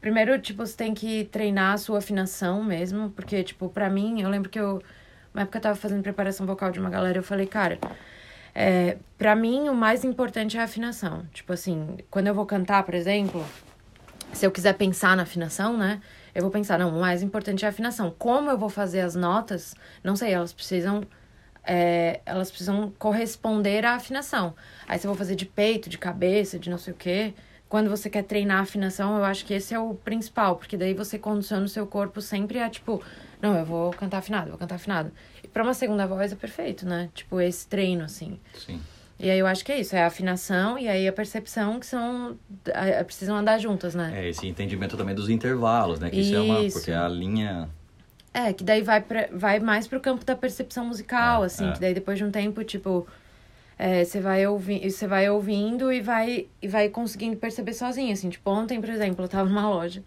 primeiro, 0.00 0.38
tipo, 0.38 0.64
você 0.64 0.76
tem 0.76 0.94
que 0.94 1.24
treinar 1.24 1.74
a 1.74 1.76
sua 1.76 1.98
afinação 1.98 2.62
mesmo, 2.62 3.10
porque, 3.10 3.42
tipo, 3.42 3.68
pra 3.68 3.90
mim, 3.90 4.20
eu 4.20 4.28
lembro 4.28 4.48
que 4.48 4.60
eu, 4.60 4.80
uma 5.32 5.42
época 5.42 5.58
eu 5.58 5.62
tava 5.62 5.74
fazendo 5.76 6.02
preparação 6.02 6.46
vocal 6.46 6.70
de 6.70 6.78
uma 6.78 6.90
galera, 6.90 7.18
eu 7.18 7.22
falei, 7.22 7.46
cara, 7.46 7.78
é, 8.54 8.96
pra 9.18 9.34
mim 9.34 9.68
o 9.68 9.74
mais 9.74 10.04
importante 10.04 10.56
é 10.56 10.60
a 10.60 10.64
afinação. 10.64 11.26
Tipo 11.32 11.52
assim, 11.52 11.98
quando 12.10 12.28
eu 12.28 12.34
vou 12.34 12.46
cantar, 12.46 12.84
por 12.84 12.94
exemplo, 12.94 13.44
se 14.32 14.46
eu 14.46 14.50
quiser 14.50 14.74
pensar 14.74 15.16
na 15.16 15.24
afinação, 15.24 15.76
né? 15.76 16.00
Eu 16.34 16.42
vou 16.42 16.50
pensar, 16.50 16.78
não, 16.78 16.96
o 16.96 17.00
mais 17.00 17.22
importante 17.22 17.64
é 17.64 17.68
a 17.68 17.70
afinação. 17.70 18.14
Como 18.18 18.50
eu 18.50 18.58
vou 18.58 18.68
fazer 18.68 19.00
as 19.00 19.14
notas? 19.14 19.74
Não 20.02 20.16
sei, 20.16 20.32
elas 20.32 20.52
precisam. 20.52 21.02
é, 21.66 22.20
elas 22.26 22.50
precisam 22.50 22.92
corresponder 22.98 23.84
à 23.86 23.94
afinação. 23.94 24.54
Aí 24.86 24.98
se 24.98 25.06
eu 25.06 25.10
vou 25.10 25.16
fazer 25.18 25.34
de 25.36 25.46
peito, 25.46 25.88
de 25.88 25.96
cabeça, 25.98 26.58
de 26.58 26.68
não 26.70 26.78
sei 26.78 26.92
o 26.92 26.96
quê. 26.96 27.34
Quando 27.74 27.90
você 27.90 28.08
quer 28.08 28.22
treinar 28.22 28.58
a 28.58 28.60
afinação, 28.60 29.16
eu 29.18 29.24
acho 29.24 29.44
que 29.44 29.52
esse 29.52 29.74
é 29.74 29.78
o 29.80 29.94
principal, 29.94 30.54
porque 30.54 30.76
daí 30.76 30.94
você 30.94 31.18
condiciona 31.18 31.64
o 31.64 31.68
seu 31.68 31.84
corpo 31.88 32.20
sempre 32.20 32.60
a, 32.60 32.70
tipo, 32.70 33.02
não, 33.42 33.58
eu 33.58 33.64
vou 33.64 33.90
cantar 33.90 34.18
afinado, 34.18 34.50
vou 34.50 34.56
cantar 34.56 34.76
afinado. 34.76 35.10
E 35.42 35.48
pra 35.48 35.64
uma 35.64 35.74
segunda 35.74 36.06
voz 36.06 36.30
é 36.30 36.36
perfeito, 36.36 36.86
né? 36.86 37.10
Tipo, 37.12 37.40
esse 37.40 37.66
treino, 37.66 38.04
assim. 38.04 38.38
Sim. 38.64 38.80
E 39.18 39.28
aí 39.28 39.36
eu 39.36 39.46
acho 39.48 39.64
que 39.64 39.72
é 39.72 39.80
isso, 39.80 39.96
é 39.96 40.04
a 40.04 40.06
afinação 40.06 40.78
e 40.78 40.86
aí 40.86 41.08
a 41.08 41.12
percepção 41.12 41.80
que 41.80 41.86
são. 41.86 42.38
é, 42.66 43.02
precisam 43.02 43.36
andar 43.36 43.58
juntas, 43.58 43.92
né? 43.92 44.12
É, 44.22 44.28
esse 44.28 44.46
entendimento 44.46 44.96
também 44.96 45.12
dos 45.16 45.28
intervalos, 45.28 45.98
né? 45.98 46.10
Que 46.10 46.20
isso, 46.20 46.36
é 46.36 46.40
uma. 46.40 46.60
Isso. 46.60 46.78
Porque 46.78 46.92
a 46.92 47.08
linha. 47.08 47.68
É, 48.32 48.52
que 48.52 48.62
daí 48.62 48.82
vai, 48.82 49.00
pra, 49.00 49.28
vai 49.32 49.58
mais 49.58 49.88
pro 49.88 49.98
campo 49.98 50.24
da 50.24 50.36
percepção 50.36 50.86
musical, 50.86 51.42
É, 51.42 51.46
assim, 51.46 51.68
é. 51.68 51.72
que 51.72 51.80
daí 51.80 51.92
depois 51.92 52.18
de 52.18 52.24
um 52.24 52.30
tempo, 52.30 52.62
tipo. 52.62 53.04
É, 53.78 54.04
você 54.04 54.20
vai, 54.20 54.46
ouvi 54.46 54.90
você 54.90 55.06
vai 55.06 55.28
ouvindo 55.28 55.92
e 55.92 56.00
vai, 56.00 56.46
e 56.62 56.68
vai 56.68 56.88
conseguindo 56.88 57.36
perceber 57.36 57.72
sozinho, 57.72 58.12
assim. 58.12 58.30
Tipo, 58.30 58.50
ontem, 58.50 58.80
por 58.80 58.90
exemplo, 58.90 59.24
eu 59.24 59.28
tava 59.28 59.48
numa 59.48 59.68
loja, 59.68 60.02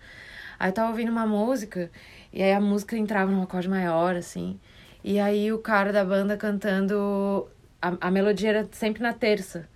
aí 0.60 0.70
eu 0.70 0.74
tava 0.74 0.90
ouvindo 0.90 1.12
uma 1.12 1.26
música, 1.26 1.92
e 2.32 2.42
aí 2.44 2.54
a 2.54 2.62
música 2.62 2.98
entrava 2.98 3.32
num 3.32 3.42
acorde 3.44 3.70
maior, 3.70 4.16
assim. 4.16 4.60
E 5.04 5.20
aí 5.20 5.52
o 5.52 5.60
cara 5.60 5.92
da 5.94 6.04
banda 6.04 6.38
cantando... 6.38 7.48
A, 7.82 8.08
a 8.08 8.12
melodia 8.12 8.50
era 8.50 8.68
sempre 8.72 9.02
na 9.04 9.14
terça. 9.14 9.68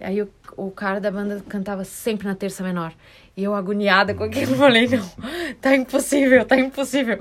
E 0.00 0.04
aí 0.04 0.22
o, 0.22 0.30
o 0.56 0.70
cara 0.70 1.00
da 1.00 1.10
banda 1.10 1.42
cantava 1.48 1.84
sempre 1.84 2.26
na 2.26 2.34
terça 2.34 2.62
menor. 2.62 2.94
E 3.38 3.44
eu 3.44 3.54
agoniada 3.54 4.14
com 4.14 4.24
aquilo, 4.24 4.56
falei, 4.56 4.88
não, 4.88 5.08
tá 5.60 5.76
impossível, 5.76 6.44
tá 6.44 6.58
impossível. 6.58 7.18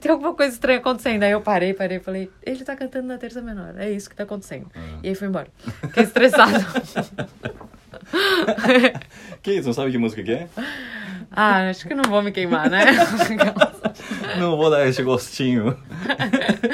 Tem 0.00 0.10
alguma 0.10 0.34
coisa 0.34 0.52
estranha 0.52 0.80
acontecendo. 0.80 1.22
Aí 1.22 1.30
eu 1.30 1.40
parei, 1.40 1.72
parei, 1.72 2.00
falei, 2.00 2.28
ele 2.42 2.64
tá 2.64 2.74
cantando 2.74 3.06
na 3.06 3.18
terça 3.18 3.40
menor, 3.40 3.72
é 3.78 3.88
isso 3.88 4.10
que 4.10 4.16
tá 4.16 4.24
acontecendo. 4.24 4.66
Uhum. 4.74 4.98
E 5.00 5.10
aí 5.10 5.14
foi 5.14 5.28
embora. 5.28 5.46
Fiquei 5.82 6.02
estressado. 6.02 6.58
que 9.42 9.52
isso, 9.52 9.68
não 9.68 9.72
sabe 9.72 9.92
que 9.92 9.98
música 9.98 10.24
que 10.24 10.32
é? 10.32 10.48
Ah, 11.30 11.70
acho 11.70 11.86
que 11.86 11.94
não 11.94 12.02
vou 12.02 12.20
me 12.20 12.32
queimar, 12.32 12.68
né? 12.68 12.86
não 14.38 14.56
vou 14.56 14.70
dar 14.70 14.86
esse 14.86 15.02
gostinho. 15.02 15.76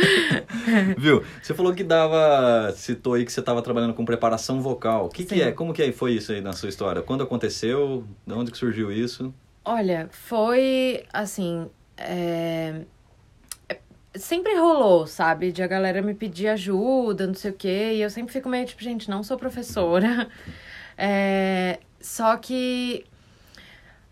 Viu? 0.96 1.24
Você 1.42 1.54
falou 1.54 1.74
que 1.74 1.82
dava. 1.82 2.72
Citou 2.74 3.14
aí 3.14 3.24
que 3.24 3.32
você 3.32 3.40
estava 3.40 3.62
trabalhando 3.62 3.94
com 3.94 4.04
preparação 4.04 4.60
vocal. 4.60 5.06
O 5.06 5.08
que, 5.08 5.24
que 5.24 5.42
é? 5.42 5.52
Como 5.52 5.72
que 5.72 5.82
é, 5.82 5.92
foi 5.92 6.12
isso 6.12 6.32
aí 6.32 6.40
na 6.40 6.52
sua 6.52 6.68
história? 6.68 7.02
Quando 7.02 7.22
aconteceu? 7.22 8.04
De 8.26 8.34
onde 8.34 8.50
que 8.50 8.58
surgiu 8.58 8.92
isso? 8.92 9.34
Olha, 9.64 10.08
foi 10.10 11.04
assim. 11.12 11.68
É... 11.96 12.82
Sempre 14.14 14.56
rolou, 14.56 15.06
sabe? 15.06 15.52
De 15.52 15.62
a 15.62 15.66
galera 15.66 16.02
me 16.02 16.14
pedir 16.14 16.48
ajuda, 16.48 17.26
não 17.26 17.34
sei 17.34 17.50
o 17.50 17.54
quê. 17.54 17.92
E 17.94 18.02
eu 18.02 18.10
sempre 18.10 18.32
fico 18.32 18.48
meio 18.48 18.66
tipo, 18.66 18.82
gente, 18.82 19.08
não 19.08 19.22
sou 19.22 19.36
professora. 19.36 20.28
É... 21.02 21.78
Só 21.98 22.36
que 22.36 23.06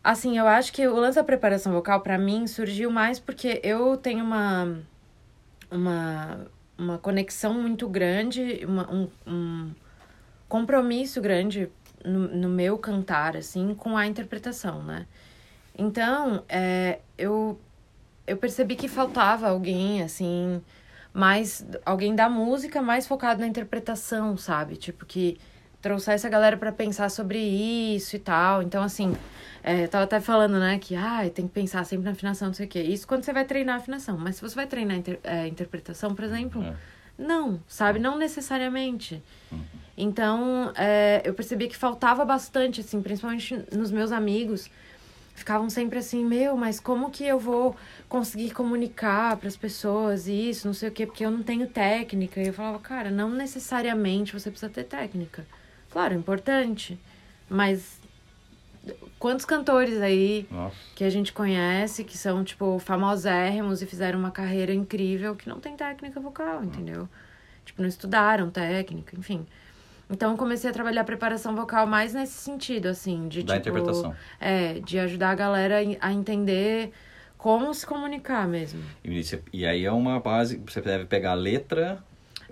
Assim, 0.09 0.39
eu 0.39 0.49
acho 0.49 0.73
que 0.73 0.89
o 0.89 0.97
lance 0.97 1.17
da 1.17 1.23
preparação 1.23 1.71
vocal, 1.71 2.01
para 2.01 2.17
mim, 2.17 2.47
surgiu 2.47 2.91
mais 2.91 3.21
porque 3.21 3.61
eu 3.63 3.95
tenho 3.95 4.25
uma, 4.25 4.79
uma, 5.71 6.47
uma 6.79 6.97
conexão 6.97 7.53
muito 7.53 7.87
grande, 7.87 8.65
uma, 8.67 8.91
um, 8.91 9.11
um 9.27 9.71
compromisso 10.49 11.21
grande 11.21 11.69
no, 12.03 12.21
no 12.21 12.49
meu 12.49 12.79
cantar, 12.79 13.37
assim, 13.37 13.75
com 13.75 13.99
a 13.99 14.07
interpretação, 14.07 14.83
né? 14.83 15.07
Então, 15.77 16.43
é, 16.49 17.01
eu, 17.19 17.61
eu 18.27 18.39
percebi 18.39 18.77
que 18.77 18.89
faltava 18.89 19.47
alguém, 19.51 20.03
assim, 20.03 20.63
mais... 21.13 21.67
Alguém 21.85 22.15
da 22.15 22.31
música 22.31 22.81
mais 22.81 23.07
focado 23.07 23.43
na 23.43 23.47
interpretação, 23.47 24.39
sabe? 24.39 24.79
Tipo, 24.79 25.05
que 25.05 25.39
trouxesse 25.81 26.27
a 26.27 26.31
galera 26.31 26.57
para 26.57 26.73
pensar 26.73 27.11
sobre 27.11 27.39
isso 27.39 28.17
e 28.17 28.19
tal. 28.19 28.63
Então, 28.63 28.83
assim 28.83 29.15
é, 29.63 29.85
eu 29.85 29.89
tava 29.89 30.05
até 30.05 30.21
falando, 30.21 30.59
né, 30.59 30.79
que 30.79 30.95
ah, 30.95 31.29
tem 31.35 31.47
que 31.47 31.53
pensar 31.53 31.85
sempre 31.85 32.05
na 32.05 32.13
afinação, 32.13 32.49
não 32.49 32.55
sei 32.55 32.67
o 32.67 32.69
quê. 32.69 32.81
Isso 32.81 33.07
quando 33.07 33.25
você 33.25 33.33
vai 33.33 33.45
treinar 33.45 33.75
a 33.75 33.79
afinação. 33.79 34.17
Mas 34.17 34.37
se 34.37 34.43
você 34.43 34.55
vai 34.55 34.67
treinar 34.67 34.97
a 34.97 34.99
inter, 34.99 35.21
é, 35.23 35.47
interpretação, 35.47 36.15
por 36.15 36.25
exemplo, 36.25 36.63
é. 36.63 36.75
não, 37.19 37.61
sabe? 37.67 37.99
Não 37.99 38.17
necessariamente. 38.17 39.23
Uhum. 39.51 39.61
Então, 39.97 40.73
é, 40.77 41.23
eu 41.25 41.35
percebi 41.35 41.69
que 41.69 41.77
faltava 41.77 42.25
bastante, 42.25 42.81
assim, 42.81 43.03
principalmente 43.03 43.63
nos 43.73 43.91
meus 43.91 44.13
amigos. 44.13 44.71
Ficavam 45.35 45.69
sempre 45.71 45.99
assim, 45.99 46.25
meu, 46.25 46.57
mas 46.57 46.81
como 46.81 47.11
que 47.11 47.25
eu 47.25 47.39
vou 47.39 47.77
conseguir 48.09 48.51
comunicar 48.51 49.37
para 49.37 49.49
as 49.49 49.57
pessoas 49.57 50.27
isso, 50.27 50.67
não 50.67 50.75
sei 50.75 50.89
o 50.89 50.93
quê, 50.93 51.07
porque 51.07 51.25
eu 51.25 51.31
não 51.31 51.43
tenho 51.43 51.67
técnica. 51.67 52.41
E 52.41 52.49
eu 52.49 52.53
falava, 52.53 52.79
cara, 52.79 53.11
não 53.11 53.31
necessariamente 53.31 54.33
você 54.33 54.51
precisa 54.51 54.71
ter 54.71 54.85
técnica. 54.85 55.47
Claro, 55.91 56.15
é 56.15 56.17
importante, 56.17 56.99
mas 57.49 57.99
quantos 59.19 59.45
cantores 59.45 60.01
aí 60.01 60.47
Nossa. 60.51 60.77
que 60.95 61.05
a 61.05 61.11
gente 61.11 61.33
conhece 61.33 62.05
que 62.05 62.17
são, 62.17 62.45
tipo, 62.45 62.79
famosérrimos 62.79 63.83
e 63.83 63.87
fizeram 63.87 64.19
uma 64.19 64.31
carreira 64.31 64.73
incrível 64.73 65.35
que 65.35 65.49
não 65.49 65.61
tem 65.61 65.77
técnica 65.77 66.21
vocal, 66.21 66.63
entendeu? 66.63 67.09
Tipo, 67.65 67.83
não 67.83 67.89
estudaram 67.89 68.51
técnica, 68.51 69.17
enfim. 69.19 69.47
Então, 70.11 70.37
comecei 70.37 70.71
a 70.71 70.73
trabalhar 70.73 71.03
a 71.03 71.05
preparação 71.05 71.55
vocal 71.55 71.87
mais 71.87 72.15
nesse 72.15 72.33
sentido, 72.33 72.87
assim, 72.87 73.29
de, 73.29 73.43
da 73.43 73.55
tipo... 73.55 73.69
interpretação. 73.69 74.15
É, 74.41 74.81
de 74.81 74.99
ajudar 74.99 75.31
a 75.31 75.35
galera 75.35 75.77
a 76.01 76.13
entender 76.13 76.93
como 77.37 77.73
se 77.75 77.87
comunicar 77.87 78.49
mesmo. 78.49 78.83
E, 79.05 79.23
e 79.53 79.67
aí 79.67 79.85
é 79.85 79.93
uma 79.93 80.19
base, 80.19 80.61
você 80.67 80.81
deve 80.81 81.05
pegar 81.05 81.33
a 81.33 81.35
letra 81.35 82.03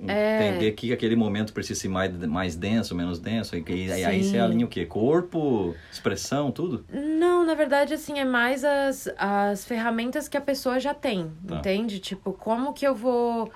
é... 0.07 0.49
Entender 0.49 0.73
que 0.73 0.93
aquele 0.93 1.17
momento 1.17 1.53
precisa 1.53 1.81
ser 1.81 1.89
mais, 1.89 2.13
mais 2.27 2.57
denso, 2.57 2.95
menos 2.95 3.19
denso. 3.19 3.57
E, 3.57 3.65
e 3.87 4.05
aí 4.05 4.23
você 4.23 4.39
alinha 4.39 4.67
o 4.67 4.69
quê? 4.69 4.85
Corpo, 4.85 5.75
expressão, 5.91 6.51
tudo? 6.51 6.85
Não, 6.93 7.45
na 7.47 7.55
verdade, 7.55 7.95
assim, 7.95 8.19
é 8.19 8.25
mais 8.25 8.65
as, 8.65 9.09
as 9.17 9.65
ferramentas 9.65 10.29
que 10.29 10.37
a 10.37 10.41
pessoa 10.41 10.79
já 10.79 10.93
tem, 10.93 11.31
tá. 11.47 11.57
entende? 11.57 11.99
Tipo, 11.99 12.33
como 12.33 12.73
que 12.73 12.87
eu 12.87 12.95
vou... 12.95 13.51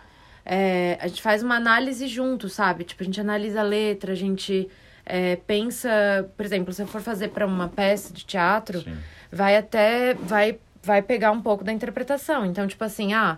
É, 0.44 0.98
a 1.00 1.09
gente 1.09 1.20
faz 1.20 1.42
uma 1.42 1.57
análise 1.57 2.07
junto, 2.09 2.48
sabe? 2.48 2.85
Tipo, 2.85 3.03
a 3.03 3.07
gente 3.07 3.20
analisa 3.20 3.61
a 3.61 3.64
letra, 3.64 4.12
a 4.12 4.16
gente 4.16 4.68
é, 5.05 5.37
pensa... 5.37 6.29
Por 6.37 6.46
exemplo, 6.46 6.72
se 6.72 6.83
eu 6.83 6.87
for 6.87 7.03
fazer 7.03 7.29
para 7.29 7.46
uma 7.46 7.68
peça 7.68 8.14
de 8.14 8.24
teatro, 8.24 8.81
Sim. 8.81 8.96
vai 9.31 9.57
até... 9.57 10.14
Vai, 10.14 10.59
vai 10.83 11.03
pegar 11.03 11.33
um 11.33 11.42
pouco 11.42 11.62
da 11.62 11.72
interpretação. 11.72 12.46
Então, 12.46 12.66
tipo 12.66 12.83
assim, 12.83 13.12
ah 13.12 13.37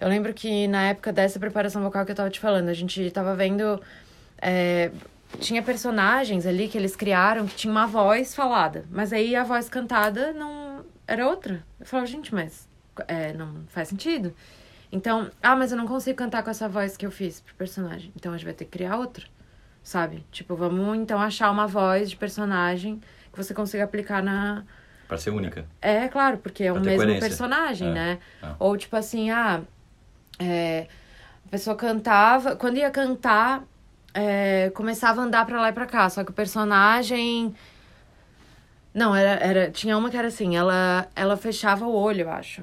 eu 0.00 0.08
lembro 0.08 0.32
que 0.32 0.68
na 0.68 0.88
época 0.88 1.12
dessa 1.12 1.38
preparação 1.38 1.82
vocal 1.82 2.04
que 2.04 2.12
eu 2.12 2.16
tava 2.16 2.30
te 2.30 2.40
falando, 2.40 2.68
a 2.68 2.74
gente 2.74 3.10
tava 3.10 3.34
vendo. 3.34 3.80
É, 4.40 4.90
tinha 5.40 5.62
personagens 5.62 6.46
ali 6.46 6.68
que 6.68 6.78
eles 6.78 6.96
criaram 6.96 7.46
que 7.46 7.54
tinha 7.54 7.70
uma 7.70 7.86
voz 7.86 8.34
falada, 8.34 8.84
mas 8.90 9.12
aí 9.12 9.36
a 9.36 9.44
voz 9.44 9.68
cantada 9.68 10.32
não 10.32 10.84
era 11.06 11.26
outra. 11.26 11.62
Eu 11.78 11.84
falava, 11.84 12.06
gente, 12.06 12.34
mas 12.34 12.68
é, 13.06 13.32
não 13.32 13.64
faz 13.68 13.88
sentido. 13.88 14.32
Então, 14.90 15.30
ah, 15.42 15.54
mas 15.54 15.70
eu 15.70 15.76
não 15.76 15.86
consigo 15.86 16.16
cantar 16.16 16.42
com 16.42 16.50
essa 16.50 16.68
voz 16.68 16.96
que 16.96 17.04
eu 17.04 17.10
fiz 17.10 17.40
pro 17.40 17.54
personagem. 17.54 18.12
Então 18.16 18.32
a 18.32 18.36
gente 18.36 18.44
vai 18.44 18.54
ter 18.54 18.64
que 18.64 18.70
criar 18.70 18.96
outra, 18.96 19.26
sabe? 19.82 20.24
Tipo, 20.32 20.56
vamos 20.56 20.96
então 20.96 21.20
achar 21.20 21.50
uma 21.50 21.66
voz 21.66 22.08
de 22.08 22.16
personagem 22.16 23.00
que 23.30 23.36
você 23.36 23.52
consiga 23.52 23.84
aplicar 23.84 24.22
na. 24.22 24.64
Pra 25.06 25.18
ser 25.18 25.30
única. 25.30 25.66
É, 25.80 26.08
claro, 26.08 26.38
porque 26.38 26.64
é 26.64 26.72
o 26.72 26.80
mesmo 26.80 26.96
coerência. 26.96 27.28
personagem, 27.28 27.88
é. 27.88 27.92
né? 27.92 28.18
É. 28.42 28.54
Ou 28.58 28.76
tipo 28.76 28.96
assim, 28.96 29.30
ah, 29.30 29.60
é, 30.38 30.86
a 31.46 31.50
pessoa 31.50 31.74
cantava, 31.76 32.56
quando 32.56 32.76
ia 32.76 32.90
cantar, 32.90 33.64
é, 34.14 34.70
começava 34.74 35.20
a 35.20 35.24
andar 35.24 35.46
pra 35.46 35.60
lá 35.60 35.68
e 35.68 35.72
pra 35.72 35.86
cá, 35.86 36.08
só 36.08 36.24
que 36.24 36.30
o 36.30 36.34
personagem. 36.34 37.54
Não, 38.92 39.14
era, 39.14 39.42
era, 39.44 39.70
tinha 39.70 39.96
uma 39.96 40.10
que 40.10 40.16
era 40.16 40.28
assim, 40.28 40.56
ela, 40.56 41.06
ela 41.14 41.36
fechava 41.36 41.86
o 41.86 41.94
olho, 41.94 42.22
eu 42.22 42.30
acho. 42.30 42.62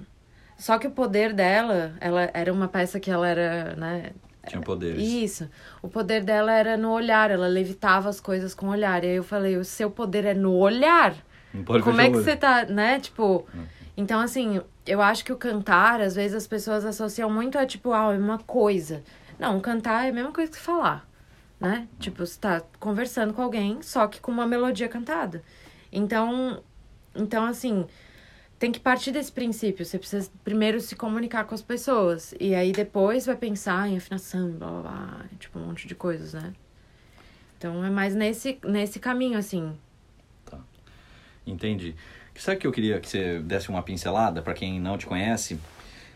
Só 0.58 0.78
que 0.78 0.88
o 0.88 0.92
poder 0.92 1.34
dela, 1.34 1.94
ela 2.00 2.30
era 2.34 2.52
uma 2.52 2.68
peça 2.68 3.00
que 3.00 3.12
ela 3.12 3.28
era, 3.28 3.76
né? 3.76 4.12
Tinha 4.48 4.62
poderes. 4.62 5.02
Isso. 5.02 5.50
O 5.82 5.88
poder 5.88 6.24
dela 6.24 6.52
era 6.54 6.78
no 6.78 6.92
olhar, 6.92 7.32
ela 7.32 7.48
levitava 7.48 8.10
as 8.10 8.20
coisas 8.20 8.54
com 8.54 8.68
o 8.68 8.70
olhar. 8.70 9.04
E 9.04 9.08
aí 9.08 9.16
eu 9.16 9.24
falei, 9.24 9.58
o 9.58 9.66
seu 9.66 9.90
poder 9.90 10.26
é 10.26 10.34
no 10.34 10.54
olhar? 10.54 11.16
Não 11.54 11.64
pode 11.64 11.84
Como 11.84 12.00
é 12.00 12.10
que 12.10 12.18
você 12.18 12.36
tá, 12.36 12.66
né? 12.66 13.00
Tipo. 13.00 13.46
Então, 13.98 14.20
assim, 14.20 14.62
eu 14.86 15.02
acho 15.02 15.24
que 15.24 15.32
o 15.32 15.38
cantar, 15.38 16.02
às 16.02 16.16
vezes 16.16 16.36
as 16.36 16.48
pessoas 16.48 16.84
associam 16.86 17.30
muito 17.30 17.58
a, 17.58 17.66
tipo, 17.66 17.94
ah, 17.94 18.14
é 18.14 18.18
uma 18.18 18.40
coisa. 18.40 19.04
Não, 19.40 19.60
cantar 19.60 20.06
é 20.06 20.10
a 20.10 20.14
mesma 20.14 20.32
coisa 20.32 20.52
que 20.52 20.58
falar, 20.58 21.08
né? 21.60 21.88
Tipo, 22.00 22.26
você 22.26 22.40
tá 22.40 22.62
conversando 22.80 23.34
com 23.34 23.42
alguém, 23.42 23.82
só 23.82 24.08
que 24.08 24.20
com 24.20 24.32
uma 24.32 24.46
melodia 24.46 24.90
cantada. 24.90 25.44
Então, 25.92 26.62
então 27.16 27.46
assim, 27.46 27.86
tem 28.60 28.72
que 28.72 28.80
partir 28.80 29.12
desse 29.12 29.32
princípio. 29.32 29.86
Você 29.86 29.98
precisa 29.98 30.30
primeiro 30.44 30.80
se 30.80 30.96
comunicar 30.96 31.46
com 31.46 31.56
as 31.56 31.62
pessoas. 31.62 32.34
E 32.40 32.56
aí 32.56 32.72
depois 32.72 33.26
vai 33.26 33.36
pensar 33.36 33.88
em 33.90 33.98
afinação, 33.98 34.52
blá, 34.52 34.70
blá, 34.70 34.82
blá. 34.82 35.26
Tipo, 35.40 35.60
um 35.60 35.68
monte 35.68 35.88
de 35.88 35.96
coisas, 35.96 36.34
né? 36.34 36.54
Então, 37.58 37.84
é 37.84 37.90
mais 37.90 38.16
nesse, 38.16 38.60
nesse 38.64 39.00
caminho, 39.00 39.38
assim. 39.38 39.78
Tá. 40.46 40.60
Entendi. 41.46 41.96
Sabe 42.36 42.58
que 42.58 42.68
eu 42.68 42.72
queria 42.72 43.00
que 43.00 43.10
você 43.10 43.40
desse 43.40 43.70
uma 43.70 43.82
pincelada 43.82 44.42
para 44.42 44.54
quem 44.54 44.80
não 44.80 44.98
te 44.98 45.06
conhece? 45.06 45.60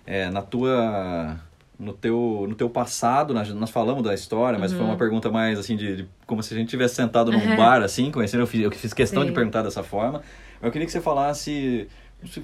É, 0.06 0.30
na 0.30 0.42
tua 0.42 1.40
no 1.80 1.94
teu, 1.94 2.46
no 2.48 2.56
teu 2.56 2.70
passado, 2.70 3.34
nós, 3.34 3.48
nós 3.54 3.70
falamos 3.70 4.04
da 4.04 4.14
história, 4.14 4.60
mas 4.60 4.72
uhum. 4.72 4.78
foi 4.78 4.86
uma 4.86 4.94
uhum. 4.94 5.00
pergunta 5.00 5.32
mais 5.32 5.58
assim, 5.58 5.78
de, 5.78 5.96
de, 5.96 6.08
como 6.28 6.44
se 6.44 6.54
a 6.54 6.58
gente 6.58 6.68
tivesse 6.68 6.96
sentado 6.96 7.32
num 7.32 7.40
uhum. 7.40 7.56
bar, 7.56 7.82
assim, 7.82 8.12
conhecendo, 8.12 8.42
eu 8.42 8.48
fiz, 8.48 8.62
eu 8.62 8.72
fiz 8.72 8.94
questão 8.94 9.22
Sim. 9.22 9.30
de 9.30 9.34
perguntar 9.34 9.62
dessa 9.62 9.82
forma. 9.82 10.22
Eu 10.62 10.70
queria 10.72 10.86
que 10.86 10.92
você 10.92 11.00
falasse, 11.00 11.88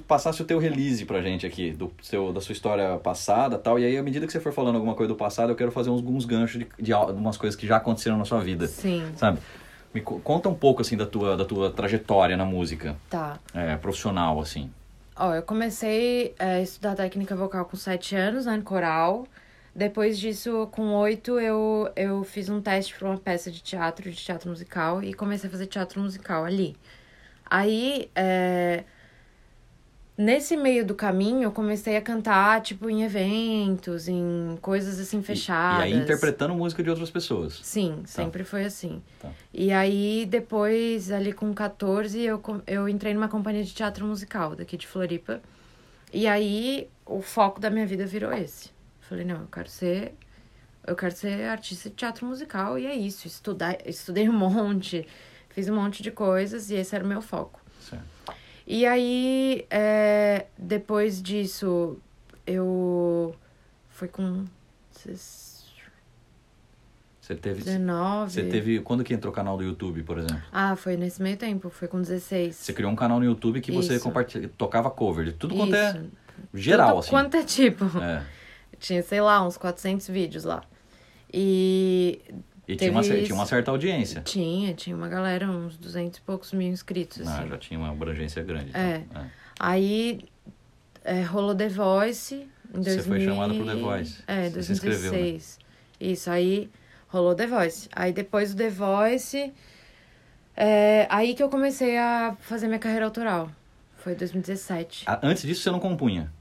passasse 0.08 0.40
o 0.40 0.44
teu 0.46 0.58
release 0.58 1.04
pra 1.04 1.20
gente 1.20 1.44
aqui, 1.44 1.70
do 1.70 1.92
seu, 2.00 2.32
da 2.32 2.40
sua 2.40 2.54
história 2.54 2.96
passada 2.96 3.58
tal, 3.58 3.78
e 3.78 3.84
aí 3.84 3.98
à 3.98 4.02
medida 4.02 4.26
que 4.26 4.32
você 4.32 4.40
for 4.40 4.54
falando 4.54 4.76
alguma 4.76 4.94
coisa 4.94 5.12
do 5.12 5.16
passado, 5.16 5.50
eu 5.50 5.56
quero 5.56 5.70
fazer 5.70 5.90
uns, 5.90 6.00
uns 6.00 6.24
ganchos 6.24 6.58
de, 6.58 6.66
de, 6.78 6.84
de 6.84 6.94
umas 6.94 7.36
coisas 7.36 7.54
que 7.54 7.66
já 7.66 7.76
aconteceram 7.76 8.16
na 8.16 8.24
sua 8.24 8.40
vida. 8.40 8.66
Sim. 8.66 9.04
Sabe? 9.16 9.38
Me 9.96 10.02
conta 10.02 10.46
um 10.50 10.54
pouco, 10.54 10.82
assim, 10.82 10.94
da 10.94 11.06
tua, 11.06 11.38
da 11.38 11.44
tua 11.46 11.70
trajetória 11.70 12.36
na 12.36 12.44
música. 12.44 12.94
Tá. 13.08 13.38
É, 13.54 13.76
profissional, 13.76 14.38
assim. 14.38 14.70
Ó, 15.16 15.34
eu 15.34 15.42
comecei 15.42 16.34
a 16.38 16.60
estudar 16.60 16.94
técnica 16.94 17.34
vocal 17.34 17.64
com 17.64 17.78
sete 17.78 18.14
anos, 18.14 18.44
né, 18.44 18.58
no 18.58 18.62
coral. 18.62 19.26
Depois 19.74 20.18
disso, 20.18 20.68
com 20.70 20.92
oito, 20.96 21.40
eu, 21.40 21.90
eu 21.96 22.22
fiz 22.24 22.50
um 22.50 22.60
teste 22.60 22.94
para 22.94 23.08
uma 23.08 23.16
peça 23.16 23.50
de 23.50 23.62
teatro, 23.62 24.10
de 24.10 24.16
teatro 24.16 24.50
musical, 24.50 25.02
e 25.02 25.14
comecei 25.14 25.48
a 25.48 25.50
fazer 25.50 25.64
teatro 25.64 25.98
musical 25.98 26.44
ali. 26.44 26.76
Aí, 27.48 28.10
é, 28.14 28.84
nesse 30.16 30.56
meio 30.56 30.84
do 30.84 30.94
caminho, 30.94 31.42
eu 31.44 31.52
comecei 31.52 31.96
a 31.96 32.02
cantar, 32.02 32.60
tipo, 32.62 32.88
em 32.88 33.02
eventos, 33.04 34.08
em 34.08 34.58
coisas 34.60 34.98
assim 34.98 35.18
E, 35.18 35.20
e 35.20 35.22
fechadas. 35.22 35.82
aí 35.84 35.92
interpretando 35.94 36.54
música 36.54 36.82
de 36.82 36.90
outras 36.90 37.10
pessoas. 37.10 37.58
Sim, 37.62 38.02
sempre 38.06 38.44
foi 38.44 38.64
assim. 38.64 39.02
Tá. 39.20 39.30
E 39.52 39.72
aí, 39.72 40.26
depois, 40.28 41.10
ali 41.10 41.32
com 41.32 41.52
14, 41.54 42.20
eu, 42.20 42.42
eu 42.66 42.88
entrei 42.88 43.12
numa 43.14 43.28
companhia 43.28 43.62
de 43.64 43.72
teatro 43.74 44.06
musical 44.06 44.54
daqui 44.56 44.76
de 44.76 44.86
Floripa. 44.86 45.40
E 46.12 46.26
aí, 46.26 46.88
o 47.04 47.20
foco 47.20 47.60
da 47.60 47.68
minha 47.70 47.86
vida 47.86 48.06
virou 48.06 48.32
esse. 48.32 48.70
Falei, 49.00 49.24
não, 49.24 49.40
eu 49.42 49.48
quero 49.52 49.68
ser... 49.68 50.14
Eu 50.86 50.94
quero 50.94 51.16
ser 51.16 51.48
artista 51.48 51.90
de 51.90 51.96
teatro 51.96 52.24
musical 52.24 52.78
e 52.78 52.86
é 52.86 52.94
isso. 52.94 53.26
Estudar, 53.26 53.76
estudei 53.84 54.28
um 54.28 54.32
monte, 54.32 55.04
fiz 55.50 55.68
um 55.68 55.74
monte 55.74 56.00
de 56.00 56.12
coisas 56.12 56.70
e 56.70 56.76
esse 56.76 56.94
era 56.94 57.04
o 57.04 57.08
meu 57.08 57.20
foco. 57.20 57.60
E 58.66 58.84
aí, 58.84 59.64
é, 59.70 60.46
depois 60.58 61.22
disso, 61.22 61.98
eu... 62.46 63.34
Foi 63.88 64.08
com... 64.08 64.44
Você 67.26 67.34
teve, 67.34 67.62
19... 67.64 68.32
você 68.32 68.44
teve. 68.44 68.80
Quando 68.80 69.02
que 69.02 69.12
entrou 69.12 69.32
o 69.32 69.34
canal 69.34 69.56
do 69.56 69.64
YouTube, 69.64 70.02
por 70.04 70.18
exemplo? 70.18 70.42
Ah, 70.52 70.76
foi 70.76 70.96
nesse 70.96 71.20
meio 71.20 71.36
tempo, 71.36 71.70
foi 71.70 71.88
com 71.88 72.00
16. 72.00 72.54
Você 72.54 72.72
criou 72.72 72.90
um 72.90 72.94
canal 72.94 73.18
no 73.18 73.24
YouTube 73.24 73.60
que 73.60 73.72
você 73.72 73.98
compartilha, 73.98 74.48
tocava 74.56 74.90
cover 74.90 75.24
de 75.24 75.32
tudo 75.32 75.56
quanto 75.56 75.74
é 75.74 75.90
Isso. 75.90 76.10
geral, 76.54 76.88
Tudo 76.88 76.98
assim. 77.00 77.10
Quanto 77.10 77.36
é 77.36 77.42
tipo. 77.42 77.84
É. 77.98 78.24
Tinha, 78.78 79.02
sei 79.02 79.20
lá, 79.20 79.44
uns 79.44 79.56
400 79.56 80.06
vídeos 80.06 80.44
lá. 80.44 80.62
E 81.32 82.20
E 82.68 82.74
tinha 82.76 82.90
uma, 82.90 83.02
tinha 83.02 83.34
uma 83.34 83.46
certa 83.46 83.70
audiência. 83.70 84.22
tinha, 84.22 84.74
tinha 84.74 84.96
uma 84.96 85.08
galera, 85.08 85.48
uns 85.48 85.76
200 85.76 86.18
e 86.18 86.22
poucos 86.22 86.52
mil 86.52 86.68
inscritos, 86.68 87.26
Ah, 87.26 87.38
assim. 87.40 87.48
já 87.48 87.58
tinha 87.58 87.78
uma 87.78 87.90
abrangência 87.90 88.42
grande. 88.42 88.70
então. 88.70 88.80
É. 88.82 89.04
Aí 89.58 90.20
é, 91.04 91.22
rolou 91.22 91.54
The 91.54 91.68
Voice 91.68 92.34
em 92.74 92.82
Você 92.82 92.96
2000... 92.96 93.04
foi 93.04 93.20
chamada 93.24 93.54
pro 93.54 93.64
The 93.64 93.74
Voice. 93.76 94.22
É, 94.26 94.50
Você 94.50 94.62
se 94.64 94.72
inscreveu, 94.72 95.12
né? 95.12 95.18
2016. 95.18 95.58
Isso, 96.00 96.30
aí 96.30 96.68
rolou 97.08 97.34
The 97.34 97.46
Voice. 97.46 97.88
Aí 97.92 98.12
depois 98.12 98.52
do 98.52 98.58
The 98.58 98.70
Voice, 98.70 99.52
é, 100.56 101.06
aí 101.08 101.34
que 101.34 101.42
eu 101.42 101.48
comecei 101.48 101.96
a 101.96 102.36
fazer 102.40 102.66
minha 102.66 102.78
carreira 102.80 103.04
autoral. 103.04 103.50
Foi 103.98 104.14
2017. 104.14 105.04
Ah, 105.06 105.20
Antes 105.22 105.42
disso 105.44 105.62
você 105.62 105.70
não 105.70 105.80
compunha. 105.80 106.32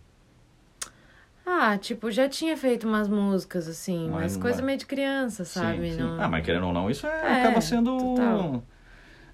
Ah, 1.46 1.78
tipo, 1.78 2.10
já 2.10 2.28
tinha 2.28 2.58
feito 2.58 2.88
umas 2.88 3.08
músicas, 3.08 3.68
assim, 3.68 4.10
Mas 4.10 4.34
mas, 4.34 4.38
coisa 4.38 4.62
meio 4.62 4.78
de 4.80 4.86
criança, 4.86 5.46
sabe? 5.46 5.90
Sim, 5.92 5.98
sim. 5.98 6.02
Não... 6.02 6.22
Ah, 6.22 6.28
mas 6.28 6.44
querendo 6.44 6.66
ou 6.68 6.74
não, 6.74 6.90
isso 6.90 7.06
é- 7.06 7.10
É, 7.10 7.42
acaba 7.42 7.62
sendo. 7.62 7.96
total. 8.16 8.64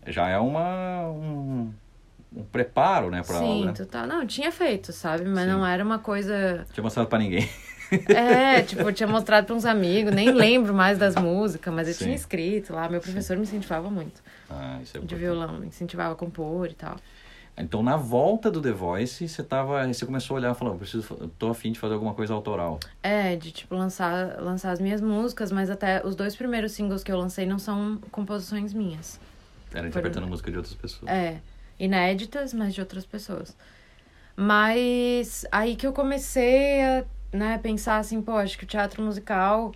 Já 0.07 0.27
é 0.27 0.37
uma. 0.37 1.07
Um, 1.09 1.71
um 2.35 2.43
preparo, 2.43 3.09
né, 3.11 3.21
pra 3.23 3.37
Sim, 3.39 3.65
né? 3.65 3.73
total. 3.73 4.07
Não, 4.07 4.25
tinha 4.25 4.51
feito, 4.51 4.91
sabe? 4.91 5.23
Mas 5.25 5.43
Sim. 5.45 5.51
não 5.51 5.65
era 5.65 5.83
uma 5.83 5.99
coisa. 5.99 6.65
Tinha 6.73 6.83
mostrado 6.83 7.07
pra 7.09 7.19
ninguém. 7.19 7.47
É, 8.07 8.61
tipo, 8.61 8.83
eu 8.83 8.93
tinha 8.93 9.05
mostrado 9.07 9.45
pra 9.47 9.53
uns 9.53 9.65
amigos, 9.65 10.13
nem 10.15 10.31
lembro 10.33 10.73
mais 10.73 10.97
das 10.97 11.13
músicas, 11.13 11.73
mas 11.73 11.89
eu 11.89 11.93
tinha 11.93 12.15
escrito 12.15 12.73
lá. 12.73 12.87
Meu 12.87 13.01
professor 13.01 13.35
me 13.35 13.43
incentivava 13.43 13.89
muito 13.91 14.21
Ah, 14.49 14.79
isso 14.81 14.95
é 14.95 14.99
de 15.01 15.05
importante. 15.13 15.19
violão, 15.19 15.59
me 15.59 15.67
incentivava 15.67 16.13
a 16.13 16.15
compor 16.15 16.67
e 16.69 16.73
tal. 16.73 16.95
Então, 17.57 17.83
na 17.83 17.97
volta 17.97 18.49
do 18.49 18.61
The 18.61 18.71
Voice, 18.71 19.27
você 19.27 19.43
tava. 19.43 19.85
Você 19.87 20.05
começou 20.05 20.35
a 20.35 20.39
olhar 20.39 20.51
e 20.51 20.55
falou, 20.55 20.75
preciso, 20.77 21.31
tô 21.37 21.49
afim 21.49 21.71
de 21.71 21.79
fazer 21.79 21.93
alguma 21.93 22.13
coisa 22.13 22.33
autoral. 22.33 22.79
É, 23.03 23.35
de 23.35 23.51
tipo 23.51 23.75
lançar, 23.75 24.41
lançar 24.41 24.71
as 24.71 24.79
minhas 24.79 25.01
músicas, 25.01 25.51
mas 25.51 25.69
até 25.69 26.05
os 26.05 26.15
dois 26.15 26.35
primeiros 26.35 26.71
singles 26.71 27.03
que 27.03 27.11
eu 27.11 27.17
lancei 27.17 27.45
não 27.45 27.59
são 27.59 27.99
composições 28.11 28.73
minhas. 28.73 29.19
Era 29.73 29.87
interpretando 29.87 30.27
música 30.27 30.49
de 30.49 30.57
outras 30.57 30.75
pessoas. 30.75 31.11
É, 31.11 31.39
inéditas, 31.79 32.53
mas 32.53 32.73
de 32.73 32.81
outras 32.81 33.05
pessoas. 33.05 33.55
Mas 34.35 35.45
aí 35.51 35.75
que 35.75 35.85
eu 35.85 35.93
comecei 35.93 36.81
a 36.81 37.05
né, 37.31 37.57
pensar 37.57 37.97
assim, 37.97 38.21
pô, 38.21 38.33
acho 38.33 38.57
que 38.57 38.63
o 38.63 38.67
teatro 38.67 39.01
musical 39.03 39.71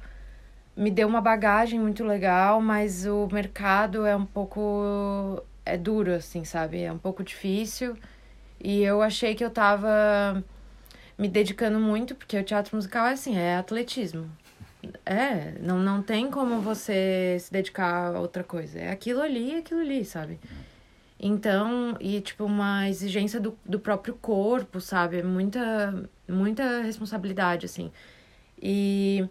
me 0.75 0.91
deu 0.91 1.07
uma 1.07 1.21
bagagem 1.21 1.79
muito 1.79 2.03
legal, 2.03 2.59
mas 2.61 3.05
o 3.05 3.27
mercado 3.31 4.05
é 4.05 4.15
um 4.15 4.25
pouco. 4.25 5.41
É 5.65 5.77
duro, 5.77 6.13
assim, 6.13 6.43
sabe? 6.43 6.81
É 6.81 6.91
um 6.91 6.97
pouco 6.97 7.23
difícil. 7.23 7.97
E 8.59 8.83
eu 8.83 9.01
achei 9.01 9.35
que 9.35 9.43
eu 9.43 9.49
tava 9.49 10.43
me 11.17 11.27
dedicando 11.27 11.79
muito, 11.79 12.15
porque 12.15 12.37
o 12.37 12.43
teatro 12.43 12.75
musical 12.75 13.07
é 13.07 13.13
assim, 13.13 13.37
é 13.37 13.57
atletismo. 13.57 14.29
É, 15.05 15.53
não, 15.59 15.79
não 15.79 16.01
tem 16.01 16.29
como 16.29 16.61
você 16.61 17.37
se 17.39 17.51
dedicar 17.51 18.15
a 18.15 18.19
outra 18.19 18.43
coisa. 18.43 18.79
É 18.79 18.91
aquilo 18.91 19.21
ali 19.21 19.53
e 19.53 19.57
aquilo 19.57 19.81
ali, 19.81 20.05
sabe? 20.05 20.39
Então, 21.19 21.95
e 21.99 22.21
tipo, 22.21 22.43
uma 22.45 22.89
exigência 22.89 23.39
do, 23.39 23.57
do 23.65 23.79
próprio 23.79 24.13
corpo, 24.15 24.81
sabe? 24.81 25.23
Muita, 25.23 26.07
muita 26.27 26.81
responsabilidade, 26.81 27.65
assim. 27.65 27.91
E, 28.61 29.27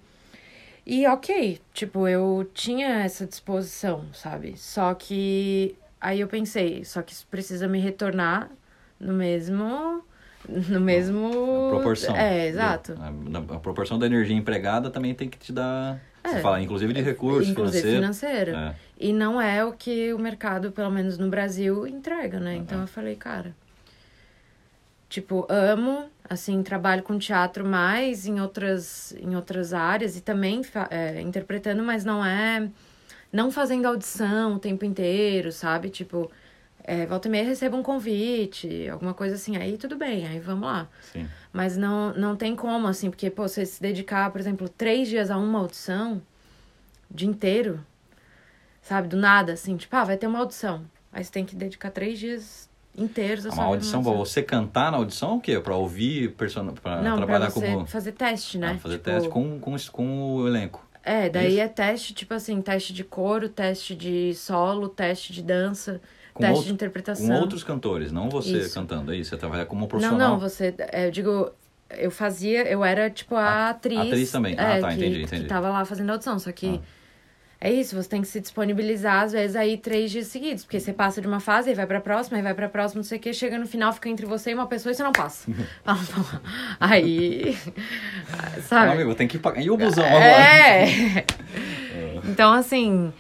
e 0.87 1.07
ok, 1.07 1.61
tipo, 1.73 2.09
eu 2.09 2.51
tinha 2.55 3.05
essa 3.05 3.27
disposição, 3.27 4.07
sabe? 4.12 4.57
Só 4.57 4.94
que 4.94 5.77
aí 6.05 6.21
eu 6.21 6.29
pensei, 6.29 6.85
só 6.85 7.03
que 7.03 7.12
isso 7.12 7.27
precisa 7.31 7.67
me 7.67 7.81
retornar 7.81 8.51
no 9.01 9.12
mesmo. 9.12 10.03
No 10.47 10.79
mesmo. 10.79 11.69
A 11.69 11.71
proporção. 11.77 12.14
É, 12.14 12.47
exato. 12.49 12.95
A, 13.01 13.55
a- 13.57 13.59
proporção 13.61 13.99
da 13.99 14.05
energia 14.05 14.37
empregada 14.37 14.90
também 14.90 15.14
tem 15.14 15.27
que 15.29 15.38
te 15.38 15.51
dar. 15.53 15.99
Você 16.23 16.37
É. 16.37 16.40
fala, 16.40 16.61
inclusive 16.61 16.93
de 16.93 17.01
recursos 17.01 17.49
Inclusive 17.49 17.83
financeiros. 17.95 18.55
financeiro. 18.55 18.57
É. 18.57 18.75
E 19.01 19.12
não 19.12 19.40
é 19.40 19.64
o 19.64 19.73
que 19.73 20.12
o 20.12 20.19
mercado, 20.19 20.71
pelo 20.71 20.90
menos 20.90 21.17
no 21.17 21.29
Brasil, 21.31 21.87
entrega, 21.87 22.38
né? 22.38 22.57
Então 22.57 22.81
eu 22.83 22.87
falei, 22.87 23.17
cara. 23.17 23.55
Tipo, 25.09 25.47
amo, 25.49 26.07
assim, 26.29 26.62
trabalho 26.62 27.03
com 27.03 27.17
teatro 27.19 27.64
mais 27.64 28.27
em 28.27 28.40
outras, 28.40 29.14
em 29.21 29.37
outras 29.37 29.73
áreas 29.73 30.17
e 30.17 30.21
também 30.21 30.61
é, 30.90 31.21
interpretando, 31.21 31.83
mas 31.83 32.05
não 32.05 32.25
é. 32.25 32.69
Não 33.35 33.51
fazendo 33.51 33.87
audição 33.87 34.55
o 34.55 34.59
tempo 34.61 34.85
inteiro, 34.85 35.51
sabe? 35.51 35.90
Tipo, 35.90 36.31
é, 36.85 37.05
volta 37.05 37.27
e 37.27 37.31
meia 37.33 37.44
recebo 37.44 37.77
um 37.77 37.83
convite, 37.83 38.88
alguma 38.88 39.12
coisa 39.12 39.35
assim, 39.35 39.57
aí 39.57 39.77
tudo 39.77 39.97
bem, 39.97 40.25
aí 40.25 40.38
vamos 40.38 40.68
lá. 40.68 40.87
Sim. 41.12 41.27
Mas 41.53 41.77
não, 41.77 42.14
não 42.14 42.37
tem 42.37 42.55
como, 42.55 42.87
assim, 42.87 43.11
porque, 43.11 43.29
pô, 43.29 43.49
você 43.49 43.66
se 43.66 43.83
dedicar, 43.83 44.31
por 44.31 44.40
exemplo, 44.40 44.68
três 44.68 45.09
dias 45.09 45.33
a 45.33 45.37
uma 45.37 45.59
audição, 45.59 46.23
o 47.11 47.16
dia 47.16 47.27
inteiro, 47.29 47.85
sabe, 48.81 49.09
do 49.09 49.16
nada, 49.16 49.55
assim, 49.55 49.77
tipo, 49.77 49.97
ah, 49.97 50.05
vai 50.05 50.16
ter 50.16 50.29
uma 50.29 50.38
audição. 50.38 50.85
Aí 51.12 51.25
você 51.25 51.33
tem 51.33 51.44
que 51.44 51.57
dedicar 51.57 51.90
três 51.90 52.20
dias 52.20 52.70
inteiros 52.97 53.47
a 53.47 53.51
sua 53.51 53.64
Uma 53.64 53.70
audição, 53.70 54.01
pra 54.01 54.12
você 54.12 54.44
cantar 54.44 54.92
na 54.92 54.99
audição 54.99 55.33
é 55.33 55.35
o 55.35 55.40
quê? 55.40 55.59
Pra 55.59 55.75
ouvir, 55.75 56.31
person... 56.35 56.73
pra 56.75 57.03
Não, 57.03 57.16
trabalhar 57.16 57.47
pra 57.47 57.51
você 57.51 57.73
como. 57.73 57.87
fazer 57.87 58.12
teste, 58.12 58.59
né? 58.59 58.75
Ah, 58.77 58.79
fazer 58.79 58.99
Tipo, 58.99 59.11
teste 59.11 59.29
com, 59.29 59.59
com, 59.59 59.77
com 59.90 60.35
o 60.37 60.47
elenco. 60.47 60.84
É, 61.05 61.29
daí 61.29 61.53
Isso. 61.55 61.61
é 61.61 61.69
teste, 61.69 62.14
tipo 62.14 62.33
assim, 62.35 62.61
teste 62.62 62.93
de 62.93 63.05
coro, 63.05 63.49
teste 63.49 63.95
de 63.95 64.35
solo, 64.35 64.88
teste 64.88 65.33
de 65.33 65.43
dança, 65.43 66.01
Com 66.33 66.40
teste 66.40 66.55
outro- 66.55 66.67
de 66.69 66.73
interpretação. 66.75 67.27
Com 67.27 67.35
outros 67.40 67.62
cantores, 67.62 68.11
não 68.11 68.31
você 68.31 68.59
Isso. 68.59 68.75
cantando. 68.75 69.11
Aí 69.12 69.23
você 69.25 69.37
trabalha 69.37 69.67
como 69.67 69.83
Não, 69.83 69.88
profissional. 69.88 70.31
não, 70.31 70.38
você. 70.40 70.75
é, 70.79 71.07
Eu 71.07 71.11
digo, 71.11 71.51
eu 71.90 72.11
fazia, 72.11 72.62
eu 72.67 72.83
era 72.85 73.11
tipo 73.11 73.35
a 73.37 73.69
atriz. 73.71 73.99
atriz 73.99 74.33
também. 74.33 74.55
Ah, 74.59 74.77
é, 74.77 74.81
tá, 74.81 74.88
que, 74.88 74.95
entendi, 74.95 75.23
entendi. 75.23 75.43
Que 75.43 75.49
tava 75.49 75.69
lá 75.69 75.85
fazendo 75.85 76.11
audição. 76.11 76.38
Só 76.38 76.51
que 76.53 76.81
Ah. 76.83 76.87
É 77.64 77.72
isso, 77.72 77.96
você 77.96 78.07
tem 78.07 78.20
que 78.20 78.29
se 78.29 78.42
disponibilizar, 78.42 79.22
às 79.22 79.33
vezes, 79.33 79.57
aí 79.57 79.79
três 79.79 80.11
dias 80.11 80.27
seguidos. 80.27 80.64
Porque 80.64 80.79
você 80.79 80.92
passa 80.92 81.22
de 81.22 81.27
uma 81.27 81.40
fase, 81.40 81.70
aí 81.70 81.74
vai 81.74 81.87
pra 81.87 81.98
próxima, 81.98 82.37
aí 82.37 82.42
vai 82.42 82.53
pra 82.53 82.68
próxima, 82.68 82.98
não 82.98 83.05
sei 83.05 83.16
o 83.16 83.20
que, 83.22 83.33
chega 83.33 83.57
no 83.57 83.66
final, 83.66 83.90
fica 83.90 84.11
entre 84.11 84.27
você 84.27 84.50
e 84.50 84.55
uma 84.55 84.66
pessoa 84.66 84.92
e 84.92 84.94
você 84.94 85.03
não 85.03 85.12
passa. 85.12 85.50
Aí. 86.79 87.57
Não, 88.55 88.62
Sabe? 88.68 88.92
amigo, 88.92 89.14
tem 89.14 89.27
que 89.27 89.38
pagar. 89.38 89.62
E 89.62 89.70
o 89.70 89.79
busão 89.79 90.05
agora? 90.05 90.27
É! 90.27 91.24
então, 92.29 92.53
assim. 92.53 93.11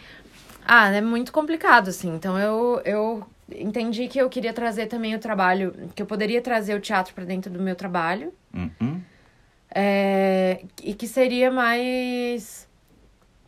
Ah, 0.68 0.90
é 0.90 1.00
muito 1.00 1.32
complicado, 1.32 1.88
assim. 1.88 2.14
Então, 2.14 2.38
eu, 2.38 2.82
eu 2.84 3.26
entendi 3.50 4.08
que 4.08 4.18
eu 4.18 4.28
queria 4.28 4.52
trazer 4.52 4.88
também 4.88 5.14
o 5.14 5.18
trabalho, 5.18 5.74
que 5.94 6.02
eu 6.02 6.06
poderia 6.06 6.42
trazer 6.42 6.74
o 6.74 6.80
teatro 6.80 7.14
pra 7.14 7.24
dentro 7.24 7.50
do 7.50 7.62
meu 7.62 7.74
trabalho. 7.74 8.30
Uhum. 8.52 9.00
É, 9.74 10.60
e 10.82 10.92
que 10.92 11.08
seria 11.08 11.50
mais 11.50 12.68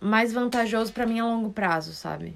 mais 0.00 0.32
vantajoso 0.32 0.92
pra 0.92 1.06
mim 1.06 1.20
a 1.20 1.24
longo 1.24 1.50
prazo, 1.50 1.92
sabe? 1.92 2.34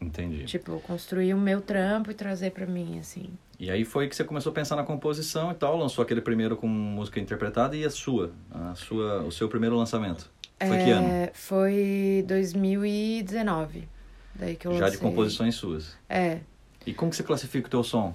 Entendi. 0.00 0.44
Tipo, 0.44 0.78
construir 0.80 1.32
o 1.34 1.38
meu 1.38 1.60
trampo 1.60 2.10
e 2.10 2.14
trazer 2.14 2.50
pra 2.50 2.66
mim, 2.66 2.98
assim. 2.98 3.30
E 3.58 3.70
aí 3.70 3.84
foi 3.84 4.06
que 4.08 4.14
você 4.14 4.22
começou 4.22 4.50
a 4.50 4.54
pensar 4.54 4.76
na 4.76 4.84
composição 4.84 5.50
e 5.50 5.54
tal, 5.54 5.76
lançou 5.78 6.02
aquele 6.02 6.20
primeiro 6.20 6.56
com 6.56 6.68
música 6.68 7.18
interpretada 7.18 7.74
e 7.74 7.84
a 7.84 7.90
sua, 7.90 8.30
a 8.52 8.74
sua, 8.74 9.22
o 9.22 9.32
seu 9.32 9.48
primeiro 9.48 9.74
lançamento. 9.76 10.30
Foi 10.60 10.76
que 10.78 10.90
ano? 10.90 11.06
É, 11.08 11.30
Foi 11.34 12.24
2019. 12.26 13.88
Daí 14.34 14.56
que 14.56 14.66
eu 14.66 14.72
Já 14.72 14.78
de 14.90 14.96
lancei. 14.96 14.98
composições 15.00 15.54
suas. 15.54 15.96
É. 16.08 16.40
E 16.86 16.92
como 16.92 17.10
que 17.10 17.16
você 17.16 17.22
classifica 17.22 17.66
o 17.66 17.70
teu 17.70 17.82
som? 17.82 18.14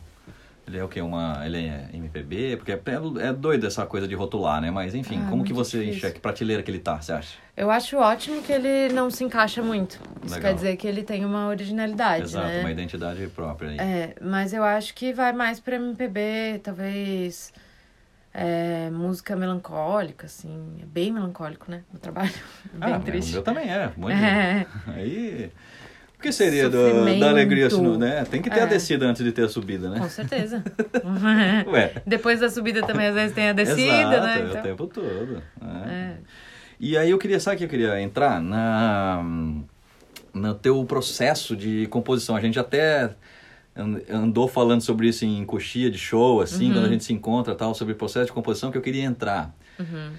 Ele 0.71 0.79
é 0.79 0.83
o 0.83 0.87
quê? 0.87 1.01
Uma, 1.01 1.41
ele 1.45 1.67
é 1.67 1.89
MPB? 1.93 2.55
Porque 2.57 2.71
é, 2.71 2.79
é 3.27 3.33
doido 3.33 3.67
essa 3.67 3.85
coisa 3.85 4.07
de 4.07 4.15
rotular, 4.15 4.61
né? 4.61 4.71
Mas 4.71 4.95
enfim, 4.95 5.21
Ah, 5.21 5.29
como 5.29 5.43
que 5.43 5.51
muito 5.53 5.65
você 5.65 5.77
difícil. 5.79 5.97
enxerga? 5.97 6.15
Que 6.15 6.21
prateleira 6.21 6.63
que 6.63 6.71
ele 6.71 6.79
tá, 6.79 7.01
você 7.01 7.11
acha? 7.11 7.37
Eu 7.57 7.69
acho 7.69 7.97
ótimo 7.97 8.41
que 8.41 8.53
ele 8.53 8.93
não 8.93 9.09
se 9.11 9.23
encaixa 9.23 9.61
muito. 9.61 9.99
Isso 10.23 10.33
Legal. 10.35 10.49
quer 10.51 10.55
dizer 10.55 10.77
que 10.77 10.87
ele 10.87 11.03
tem 11.03 11.25
uma 11.25 11.47
originalidade, 11.49 12.23
Exato, 12.23 12.47
né? 12.47 12.61
uma 12.61 12.71
identidade 12.71 13.27
própria 13.27 13.71
aí. 13.71 13.77
É, 13.79 14.15
mas 14.21 14.53
eu 14.53 14.63
acho 14.63 14.93
que 14.95 15.11
vai 15.11 15.33
mais 15.33 15.59
pra 15.59 15.75
MPB, 15.75 16.61
talvez 16.63 17.51
é, 18.33 18.89
música 18.91 19.35
melancólica, 19.35 20.25
assim. 20.25 20.77
É 20.81 20.85
bem 20.85 21.11
melancólico, 21.11 21.69
né? 21.69 21.83
O 21.93 21.97
trabalho. 21.99 22.31
Bem 22.73 22.93
ah, 22.93 22.99
triste. 22.99 23.31
o 23.31 23.33
meu 23.33 23.43
também 23.43 23.69
é. 23.69 23.87
De- 23.87 24.11
É. 24.13 24.65
Aí. 24.95 25.51
O 26.21 26.23
que 26.23 26.31
seria 26.31 26.69
do, 26.69 27.19
da 27.19 27.29
alegria 27.29 27.67
se 27.67 27.81
não, 27.81 27.97
né? 27.97 28.23
Tem 28.29 28.43
que 28.43 28.49
ter 28.49 28.59
a 28.59 28.63
É. 28.63 28.67
descida 28.67 29.07
antes 29.07 29.23
de 29.23 29.31
ter 29.31 29.43
a 29.45 29.49
subida, 29.49 29.89
né? 29.89 29.97
Com 29.99 30.07
certeza. 30.07 30.63
Ué. 31.67 31.93
Depois 32.05 32.39
da 32.39 32.47
subida 32.47 32.85
também, 32.85 33.07
às 33.07 33.15
vezes, 33.15 33.33
tem 33.33 33.49
a 33.49 33.53
descida, 33.53 33.81
Exato, 33.81 34.21
né? 34.21 34.39
é 34.39 34.43
o 34.43 34.47
Então, 34.49 34.61
tempo 34.61 34.85
todo. 34.87 35.41
é. 35.61 35.89
é. 35.91 36.13
E 36.79 36.95
aí 36.95 37.09
eu 37.09 37.17
queria, 37.17 37.39
sabe 37.39 37.57
que 37.57 37.63
eu 37.63 37.67
queria 37.69 37.99
entrar 37.99 38.39
na 38.39 39.23
no 40.33 40.53
teu 40.53 40.83
processo 40.85 41.55
de 41.57 41.87
composição. 41.87 42.35
A 42.35 42.39
gente 42.41 42.59
até 42.59 43.09
an- 43.75 43.99
andou 44.09 44.47
falando 44.47 44.81
sobre 44.81 45.07
isso 45.09 45.25
em 45.25 45.43
coxia 45.43 45.89
de 45.89 45.97
show, 45.97 46.39
assim, 46.39 46.67
Uhum. 46.67 46.73
quando 46.73 46.85
a 46.85 46.89
gente 46.89 47.03
se 47.03 47.11
encontra 47.13 47.53
tal, 47.55 47.73
sobre 47.73 47.93
o 47.93 47.97
processo 47.97 48.27
de 48.27 48.31
composição 48.31 48.71
que 48.71 48.77
eu 48.77 48.81
queria 48.81 49.03
entrar. 49.03 49.53
Uhum. 49.79 50.11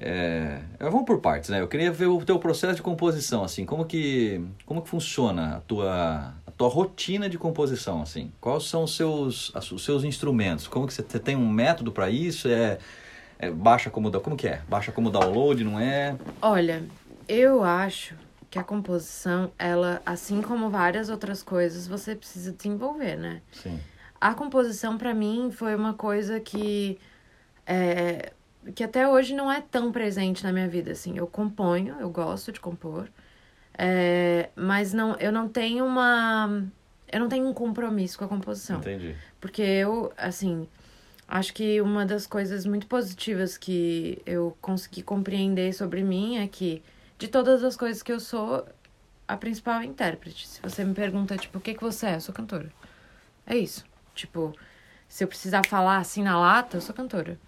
É, 0.00 0.60
vamos 0.78 1.04
por 1.04 1.20
partes, 1.20 1.50
né? 1.50 1.60
Eu 1.60 1.66
queria 1.68 1.90
ver 1.90 2.06
o 2.06 2.24
teu 2.24 2.38
processo 2.38 2.76
de 2.76 2.82
composição, 2.82 3.42
assim, 3.42 3.66
como 3.66 3.84
que 3.84 4.40
como 4.64 4.80
que 4.80 4.88
funciona 4.88 5.56
a 5.56 5.60
tua 5.60 6.34
a 6.46 6.50
tua 6.52 6.68
rotina 6.68 7.28
de 7.28 7.36
composição, 7.36 8.00
assim? 8.00 8.32
Quais 8.40 8.64
são 8.64 8.84
os 8.84 8.94
seus 8.94 9.52
os 9.54 9.84
seus 9.84 10.04
instrumentos? 10.04 10.68
Como 10.68 10.86
que 10.86 10.94
você, 10.94 11.02
você 11.02 11.18
tem 11.18 11.34
um 11.34 11.48
método 11.48 11.90
para 11.90 12.08
isso? 12.08 12.48
É, 12.48 12.78
é 13.38 13.50
baixa 13.50 13.90
como 13.90 14.10
como 14.20 14.36
que 14.36 14.46
é? 14.46 14.62
Baixa 14.68 14.92
como 14.92 15.10
download, 15.10 15.64
não 15.64 15.80
é? 15.80 16.16
Olha, 16.40 16.84
eu 17.28 17.64
acho 17.64 18.14
que 18.50 18.58
a 18.58 18.64
composição, 18.64 19.52
ela, 19.58 20.00
assim 20.06 20.40
como 20.40 20.70
várias 20.70 21.10
outras 21.10 21.42
coisas, 21.42 21.86
você 21.86 22.14
precisa 22.14 22.52
desenvolver, 22.52 23.16
né? 23.16 23.42
Sim. 23.52 23.78
A 24.20 24.34
composição, 24.34 24.96
pra 24.96 25.14
mim, 25.14 25.50
foi 25.52 25.74
uma 25.74 25.94
coisa 25.94 26.40
que. 26.40 26.98
é, 27.66 28.32
que 28.74 28.84
até 28.84 29.08
hoje 29.08 29.34
não 29.34 29.50
é 29.50 29.60
tão 29.60 29.92
presente 29.92 30.44
na 30.44 30.52
minha 30.52 30.68
vida, 30.68 30.92
assim. 30.92 31.16
Eu 31.16 31.26
componho, 31.26 31.96
eu 32.00 32.10
gosto 32.10 32.52
de 32.52 32.60
compor, 32.60 33.08
é, 33.76 34.50
mas 34.56 34.92
não, 34.92 35.16
eu 35.16 35.32
não 35.32 35.48
tenho 35.48 35.84
uma. 35.84 36.64
Eu 37.10 37.20
não 37.20 37.28
tenho 37.28 37.46
um 37.46 37.54
compromisso 37.54 38.18
com 38.18 38.24
a 38.24 38.28
composição. 38.28 38.78
Entendi. 38.80 39.14
Porque 39.40 39.62
eu, 39.62 40.12
assim, 40.16 40.68
acho 41.26 41.54
que 41.54 41.80
uma 41.80 42.04
das 42.04 42.26
coisas 42.26 42.66
muito 42.66 42.86
positivas 42.86 43.56
que 43.56 44.20
eu 44.26 44.56
consegui 44.60 45.02
compreender 45.02 45.72
sobre 45.72 46.02
mim 46.02 46.36
é 46.38 46.46
que, 46.46 46.82
de 47.16 47.28
todas 47.28 47.64
as 47.64 47.76
coisas 47.76 48.02
que 48.02 48.12
eu 48.12 48.20
sou, 48.20 48.66
a 49.26 49.36
principal 49.36 49.80
é 49.80 49.86
intérprete. 49.86 50.46
Se 50.46 50.60
você 50.60 50.84
me 50.84 50.92
pergunta, 50.92 51.36
tipo, 51.36 51.56
o 51.58 51.60
que, 51.60 51.74
que 51.74 51.82
você 51.82 52.06
é? 52.06 52.14
Eu 52.16 52.20
sou 52.20 52.34
cantora. 52.34 52.70
É 53.46 53.56
isso. 53.56 53.84
Tipo, 54.14 54.54
se 55.08 55.24
eu 55.24 55.28
precisar 55.28 55.66
falar 55.66 55.98
assim 55.98 56.22
na 56.22 56.38
lata, 56.38 56.76
eu 56.76 56.80
sou 56.82 56.94
cantora. 56.94 57.38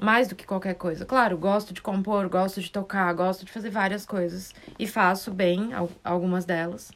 Mais 0.00 0.28
do 0.28 0.34
que 0.34 0.46
qualquer 0.46 0.74
coisa. 0.74 1.04
Claro, 1.04 1.36
gosto 1.36 1.74
de 1.74 1.82
compor, 1.82 2.28
gosto 2.28 2.60
de 2.60 2.70
tocar, 2.70 3.12
gosto 3.12 3.44
de 3.44 3.52
fazer 3.52 3.68
várias 3.70 4.06
coisas. 4.06 4.54
E 4.78 4.86
faço 4.86 5.30
bem 5.30 5.72
al- 5.74 5.90
algumas 6.02 6.44
delas. 6.44 6.90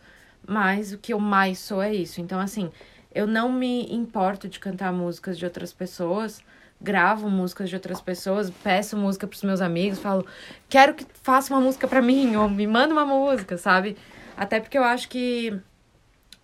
Mas 0.47 0.93
o 0.93 0.99
que 0.99 1.13
eu 1.13 1.21
mais 1.21 1.59
sou 1.59 1.83
é 1.83 1.93
isso. 1.95 2.21
Então, 2.21 2.41
assim, 2.41 2.71
eu 3.15 3.27
não 3.27 3.53
me 3.53 3.93
importo 3.95 4.49
de 4.49 4.59
cantar 4.59 4.93
músicas 4.93 5.39
de 5.39 5.45
outras 5.45 5.73
pessoas. 5.73 6.43
Gravo 6.81 7.31
músicas 7.31 7.69
de 7.71 7.77
outras 7.77 8.01
pessoas, 8.01 8.51
peço 8.51 8.97
música 8.97 9.27
pros 9.27 9.43
meus 9.43 9.61
amigos, 9.61 9.99
falo, 10.01 10.27
quero 10.69 10.93
que 10.93 11.07
faça 11.23 11.55
uma 11.55 11.61
música 11.61 11.87
pra 11.89 12.03
mim, 12.03 12.35
ou 12.37 12.49
me 12.49 12.67
manda 12.67 12.93
uma 12.93 13.07
música, 13.07 13.57
sabe? 13.57 13.97
Até 14.37 14.61
porque 14.61 14.77
eu 14.77 14.83
acho 14.85 15.09
que 15.09 15.57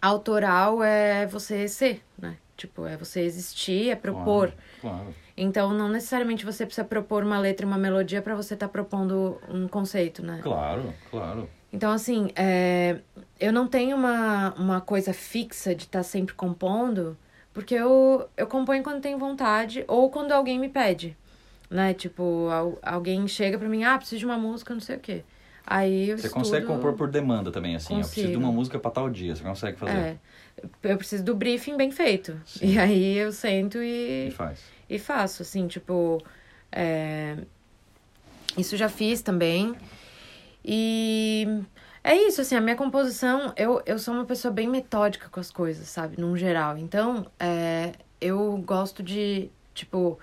autoral 0.00 0.82
é 0.82 1.26
você 1.26 1.68
ser, 1.68 2.02
né? 2.18 2.36
Tipo, 2.56 2.86
é 2.86 2.96
você 2.96 3.20
existir, 3.20 3.90
é 3.90 3.96
propor. 3.96 4.52
Claro. 4.80 4.98
claro. 4.98 5.14
Então, 5.42 5.72
não 5.72 5.88
necessariamente 5.88 6.44
você 6.44 6.66
precisa 6.66 6.84
propor 6.86 7.24
uma 7.24 7.38
letra 7.38 7.64
e 7.64 7.66
uma 7.66 7.78
melodia 7.78 8.20
pra 8.20 8.34
você 8.34 8.52
estar 8.52 8.68
propondo 8.68 9.40
um 9.48 9.66
conceito, 9.66 10.22
né? 10.22 10.38
Claro, 10.42 10.92
claro. 11.10 11.48
Então, 11.72 11.90
assim, 11.92 12.28
é, 12.36 12.98
eu 13.38 13.50
não 13.50 13.66
tenho 13.66 13.96
uma, 13.96 14.52
uma 14.58 14.80
coisa 14.82 15.14
fixa 15.14 15.74
de 15.74 15.84
estar 15.84 16.02
sempre 16.02 16.34
compondo, 16.34 17.16
porque 17.54 17.74
eu, 17.74 18.28
eu 18.36 18.46
componho 18.46 18.82
quando 18.82 19.00
tenho 19.00 19.16
vontade 19.18 19.82
ou 19.88 20.10
quando 20.10 20.32
alguém 20.32 20.58
me 20.58 20.68
pede, 20.68 21.16
né? 21.70 21.94
Tipo, 21.94 22.48
al- 22.50 22.78
alguém 22.82 23.26
chega 23.26 23.56
pra 23.56 23.68
mim, 23.68 23.82
ah, 23.82 23.96
preciso 23.96 24.18
de 24.18 24.26
uma 24.26 24.36
música, 24.36 24.74
não 24.74 24.80
sei 24.80 24.96
o 24.96 25.00
quê. 25.00 25.22
Aí 25.66 26.10
eu 26.10 26.18
Você 26.18 26.26
estudo... 26.26 26.42
consegue 26.42 26.66
compor 26.66 26.94
por 26.94 27.08
demanda 27.08 27.50
também, 27.50 27.76
assim. 27.76 27.94
Eu 27.94 28.00
preciso 28.00 28.26
de 28.26 28.32
Consigo. 28.32 28.44
uma 28.44 28.52
música 28.52 28.78
pra 28.78 28.90
tal 28.90 29.08
dia. 29.08 29.34
Você 29.36 29.42
consegue 29.42 29.78
fazer. 29.78 29.92
É, 29.92 30.16
eu 30.82 30.96
preciso 30.98 31.22
do 31.24 31.34
briefing 31.34 31.76
bem 31.76 31.90
feito. 31.90 32.38
Sim. 32.44 32.72
E 32.72 32.78
aí 32.78 33.16
eu 33.16 33.30
sento 33.32 33.78
E 33.78 34.28
e, 34.28 34.30
faz. 34.32 34.58
E 34.90 34.98
faço, 34.98 35.42
assim, 35.42 35.68
tipo... 35.68 36.22
é, 36.72 37.38
Isso 38.56 38.76
já 38.76 38.88
fiz 38.88 39.22
também. 39.22 39.74
E 40.64 41.46
é 42.04 42.14
isso, 42.16 42.40
assim, 42.40 42.56
a 42.56 42.60
minha 42.60 42.76
composição, 42.76 43.52
eu, 43.56 43.82
eu 43.86 43.98
sou 43.98 44.14
uma 44.14 44.24
pessoa 44.24 44.52
bem 44.52 44.68
metódica 44.68 45.28
com 45.28 45.40
as 45.40 45.50
coisas, 45.50 45.88
sabe? 45.88 46.20
Num 46.20 46.36
geral. 46.36 46.76
Então, 46.78 47.26
é, 47.38 47.92
eu 48.20 48.56
gosto 48.66 49.02
de, 49.02 49.50
tipo, 49.74 50.18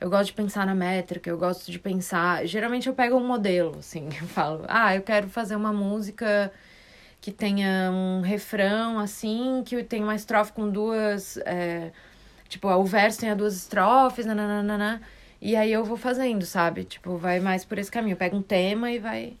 eu 0.00 0.10
gosto 0.10 0.26
de 0.28 0.34
pensar 0.34 0.66
na 0.66 0.74
métrica, 0.74 1.30
eu 1.30 1.38
gosto 1.38 1.70
de 1.70 1.78
pensar. 1.78 2.46
Geralmente 2.46 2.88
eu 2.88 2.94
pego 2.94 3.16
um 3.16 3.26
modelo, 3.26 3.78
assim, 3.78 4.08
eu 4.20 4.28
falo, 4.28 4.64
ah, 4.68 4.94
eu 4.96 5.02
quero 5.02 5.28
fazer 5.28 5.56
uma 5.56 5.72
música 5.72 6.52
que 7.20 7.30
tenha 7.32 7.90
um 7.92 8.20
refrão 8.20 8.98
assim, 8.98 9.62
que 9.64 9.82
tenha 9.84 10.04
uma 10.04 10.14
estrofe 10.16 10.52
com 10.52 10.68
duas. 10.70 11.36
é, 11.38 11.92
tipo, 12.52 12.68
o 12.68 12.84
verso 12.84 13.20
tenha 13.20 13.34
duas 13.36 13.54
estrofes, 13.56 14.26
nananana. 14.26 15.00
E 15.40 15.56
aí 15.56 15.72
eu 15.72 15.84
vou 15.84 15.96
fazendo, 15.96 16.44
sabe? 16.46 16.84
Tipo, 16.84 17.16
vai 17.16 17.40
mais 17.40 17.64
por 17.64 17.78
esse 17.78 17.90
caminho. 17.90 18.16
Pega 18.16 18.36
um 18.36 18.42
tema 18.42 18.90
e 18.92 18.98
vai. 18.98 19.36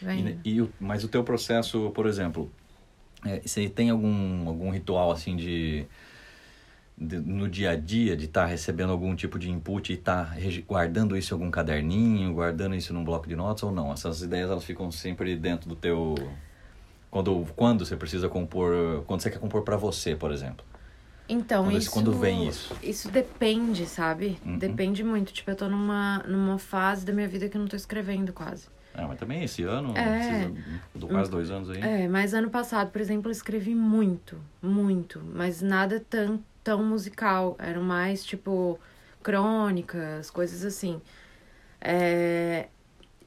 vai. 0.00 0.36
E, 0.44 0.60
e 0.62 0.68
mas 0.80 1.04
o 1.04 1.08
teu 1.08 1.22
processo, 1.24 1.90
por 1.90 2.06
exemplo, 2.06 2.50
é, 3.24 3.40
você 3.40 3.68
tem 3.68 3.90
algum, 3.90 4.48
algum 4.48 4.70
ritual 4.70 5.10
assim 5.10 5.36
de, 5.36 5.86
de- 6.96 7.18
no 7.18 7.48
dia 7.48 7.70
a 7.70 7.76
dia 7.76 8.16
de 8.16 8.26
estar 8.26 8.46
recebendo 8.46 8.90
algum 8.92 9.14
tipo 9.16 9.38
de 9.38 9.50
input 9.50 9.92
e 9.92 9.96
estar 9.96 10.36
guardando 10.66 11.16
isso 11.16 11.32
em 11.32 11.36
algum 11.36 11.50
caderninho, 11.50 12.32
guardando 12.32 12.74
isso 12.74 12.92
num 12.94 13.04
bloco 13.04 13.26
de 13.28 13.34
notas 13.36 13.62
ou 13.64 13.72
não? 13.72 13.92
Essas 13.92 14.22
ideias 14.22 14.50
elas 14.50 14.64
ficam 14.64 14.90
sempre 14.90 15.36
dentro 15.36 15.68
do 15.68 15.74
teu 15.76 16.14
quando 17.10 17.46
quando 17.56 17.86
você 17.86 17.96
precisa 17.96 18.28
compor, 18.28 19.04
quando 19.06 19.22
você 19.22 19.30
quer 19.30 19.38
compor 19.38 19.62
pra 19.62 19.76
você, 19.76 20.16
por 20.16 20.32
exemplo. 20.32 20.64
Então, 21.28 21.64
Quando- 21.64 21.78
isso. 21.78 21.90
quando 21.90 22.12
vem 22.12 22.46
isso? 22.48 22.76
Isso 22.82 23.10
depende, 23.10 23.86
sabe? 23.86 24.38
Uhum. 24.44 24.58
Depende 24.58 25.02
muito. 25.02 25.32
Tipo, 25.32 25.50
eu 25.52 25.56
tô 25.56 25.68
numa, 25.68 26.18
numa 26.26 26.58
fase 26.58 27.04
da 27.06 27.12
minha 27.12 27.26
vida 27.28 27.48
que 27.48 27.56
eu 27.56 27.60
não 27.60 27.68
tô 27.68 27.76
escrevendo 27.76 28.32
quase. 28.32 28.68
Ah, 28.92 29.08
mas 29.08 29.18
também 29.18 29.42
esse 29.42 29.62
ano, 29.64 29.92
É. 29.96 30.50
precisa, 30.92 31.08
quase 31.08 31.30
dois 31.30 31.50
anos 31.50 31.70
aí. 31.70 31.80
É, 31.82 32.06
mas 32.08 32.32
ano 32.34 32.48
passado, 32.50 32.90
por 32.90 33.00
exemplo, 33.00 33.28
eu 33.28 33.32
escrevi 33.32 33.74
muito, 33.74 34.38
muito, 34.62 35.20
mas 35.34 35.60
nada 35.62 35.98
tão, 36.08 36.44
tão 36.62 36.84
musical. 36.84 37.56
Eram 37.58 37.82
mais, 37.82 38.24
tipo, 38.24 38.78
crônicas, 39.22 40.30
coisas 40.30 40.64
assim. 40.64 41.00
É, 41.80 42.68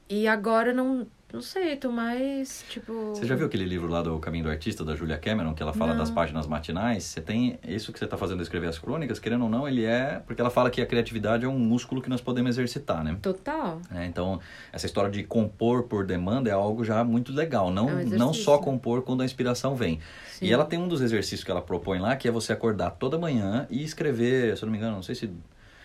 E 0.08 0.26
agora 0.26 0.72
não, 0.72 1.06
não 1.30 1.42
sei, 1.42 1.76
tô 1.76 1.90
mais, 1.92 2.64
tipo. 2.70 3.10
Você 3.10 3.26
já 3.26 3.34
viu 3.34 3.46
aquele 3.46 3.64
livro 3.64 3.86
lá 3.86 4.00
do 4.00 4.18
Caminho 4.18 4.44
do 4.44 4.50
Artista, 4.50 4.82
da 4.82 4.96
Julia 4.96 5.18
Cameron, 5.18 5.52
que 5.52 5.62
ela 5.62 5.74
fala 5.74 5.92
Não. 5.92 5.98
das 5.98 6.10
páginas 6.10 6.46
matinais? 6.46 7.04
Você 7.04 7.20
tem 7.20 7.58
isso 7.66 7.92
que 7.92 7.98
você 7.98 8.06
está 8.06 8.16
fazendo, 8.16 8.42
escrever 8.42 8.66
as 8.66 8.78
crônicas, 8.78 9.18
querendo 9.18 9.44
ou 9.44 9.50
não, 9.50 9.68
ele 9.68 9.84
é... 9.84 10.22
Porque 10.26 10.40
ela 10.40 10.48
fala 10.48 10.70
que 10.70 10.80
a 10.80 10.86
criatividade 10.86 11.44
é 11.44 11.48
um 11.48 11.58
músculo 11.58 12.00
que 12.00 12.08
nós 12.08 12.22
podemos 12.22 12.50
exercitar, 12.56 13.04
né? 13.04 13.18
Total. 13.20 13.78
É, 13.94 14.06
então, 14.06 14.40
essa 14.72 14.86
história 14.86 15.10
de 15.10 15.22
compor 15.22 15.82
por 15.82 16.06
demanda 16.06 16.48
é 16.48 16.52
algo 16.54 16.82
já 16.82 17.04
muito 17.04 17.30
legal. 17.30 17.70
Não, 17.70 17.90
É 17.90 18.04
um 18.04 18.08
não 18.10 18.32
só 18.32 18.56
compor 18.56 19.02
quando 19.02 19.20
a 19.20 19.24
inspiração 19.26 19.76
vem. 19.76 20.00
Sim. 20.30 20.46
E 20.46 20.52
ela 20.52 20.64
tem 20.64 20.78
um 20.78 20.88
dos 20.88 21.02
exercícios 21.02 21.44
que 21.44 21.50
ela 21.50 21.60
propõe 21.60 21.98
lá, 21.98 22.16
que 22.16 22.26
é 22.26 22.30
você 22.30 22.54
acordar 22.54 22.92
toda 22.92 23.18
manhã 23.18 23.66
e 23.68 23.84
escrever, 23.84 24.56
se 24.56 24.62
eu 24.62 24.66
não 24.66 24.72
me 24.72 24.78
engano, 24.78 24.96
não 24.96 25.02
sei 25.02 25.14
se 25.14 25.30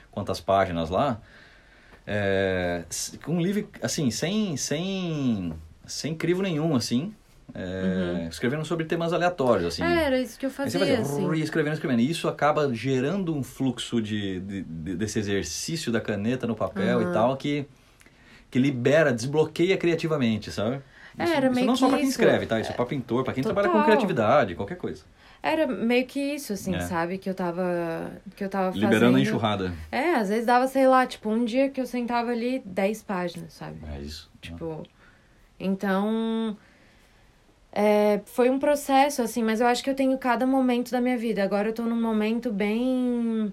quantas 0.10 0.39
páginas 0.39 0.89
lá, 0.89 1.19
é, 2.06 2.84
um 3.28 3.39
livro, 3.42 3.68
assim, 3.82 4.12
sem, 4.12 4.58
sem, 4.58 5.54
sem 5.86 6.16
crivo 6.16 6.42
nenhum, 6.42 6.76
assim, 6.76 7.13
é, 7.54 8.28
escrevendo 8.30 8.66
sobre 8.66 8.86
temas 8.86 9.13
aleatórios, 9.13 9.66
assim. 9.68 9.84
Uhum. 9.84 9.89
É, 9.89 10.04
era 10.06 10.20
isso 10.20 10.38
que 10.39 10.46
eu 10.46 10.50
fazia, 10.50 10.80
vai 10.80 10.96
assim. 10.98 11.34
e 11.36 11.42
escrevendo, 11.42 11.74
escrevendo. 11.74 12.00
E 12.02 12.10
isso 12.10 12.28
acaba 12.28 12.74
gerando 12.74 13.34
um 13.34 13.44
fluxo 13.44 14.02
de, 14.02 14.39
de- 14.42 14.62
de- 14.63 14.96
desse 14.96 15.20
exercício 15.20 15.92
da 15.92 16.02
caneta 16.02 16.46
no 16.48 16.56
papel 16.56 17.02
e 17.02 17.06
Aham. 17.06 17.13
tal, 17.13 17.38
que, 17.38 17.66
que 18.52 18.60
libera, 18.60 19.13
desbloqueia 19.13 19.78
criativamente, 19.78 20.52
sabe? 20.52 20.82
É, 21.17 21.23
Isso, 21.26 21.34
era 21.34 21.45
isso 21.47 21.56
meio 21.56 21.67
não 21.67 21.73
que 21.73 21.80
só 21.80 21.88
pra 21.88 21.97
quem 21.97 22.08
isso. 22.08 22.19
escreve, 22.19 22.45
tá? 22.47 22.60
Isso 22.60 22.71
é 22.71 22.73
pra 22.76 22.86
pintor, 22.86 23.23
pra 23.23 23.34
quem 23.34 23.43
trabalha 23.43 23.67
com 23.67 23.73
Total. 23.73 23.86
criatividade, 23.88 24.56
qualquer 24.56 24.78
coisa. 24.78 25.04
Era 25.43 25.67
meio 25.67 26.06
que 26.08 26.19
isso, 26.19 26.54
assim, 26.54 26.73
É. 26.73 26.80
sabe? 26.80 27.17
Que 27.17 27.30
eu 27.30 27.36
tava. 27.36 28.12
Que 28.36 28.43
eu 28.45 28.49
tava 28.49 28.69
Liberando 28.73 28.95
a 28.95 28.99
fazendo. 29.10 29.19
enxurrada. 29.19 29.73
É, 29.91 30.15
às 30.15 30.30
vezes 30.30 30.45
dava, 30.45 30.67
sei 30.67 30.88
lá, 30.88 31.06
tipo, 31.06 31.30
um 31.30 31.43
dia 31.45 31.69
que 31.69 31.82
eu 31.82 31.86
sentava 31.86 32.32
ali 32.32 32.62
10 32.65 33.04
páginas, 33.04 33.54
sabe? 33.54 33.78
É 33.93 33.99
isso. 33.99 34.32
Tipo. 34.41 34.84
Então. 35.60 36.58
É, 37.76 38.21
foi 38.26 38.49
um 38.49 38.60
processo, 38.60 39.21
assim, 39.21 39.43
mas 39.43 39.60
eu 39.60 39.65
acho 39.67 39.84
que 39.84 39.89
eu 39.89 39.95
tenho 39.95 40.15
cada 40.17 40.45
momento 40.45 40.91
da 40.91 41.02
minha 41.02 41.17
vida. 41.17 41.43
Agora 41.43 41.69
eu 41.69 41.73
tô 41.73 41.84
num 41.84 41.99
momento 42.02 42.52
bem. 42.52 43.52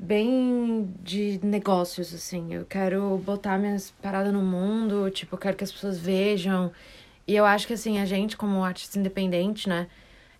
Bem 0.00 0.92
de 1.02 1.38
negócios, 1.42 2.14
assim. 2.14 2.54
Eu 2.54 2.64
quero 2.64 3.18
botar 3.18 3.58
minhas 3.58 3.90
paradas 4.02 4.32
no 4.32 4.42
mundo, 4.42 5.10
tipo, 5.10 5.34
eu 5.34 5.38
quero 5.38 5.56
que 5.56 5.64
as 5.64 5.70
pessoas 5.70 5.98
vejam. 5.98 6.72
E 7.26 7.36
eu 7.36 7.44
acho 7.44 7.66
que, 7.66 7.74
assim, 7.74 7.98
a 7.98 8.06
gente, 8.06 8.36
como 8.36 8.64
artista 8.64 8.98
independente, 8.98 9.68
né, 9.68 9.88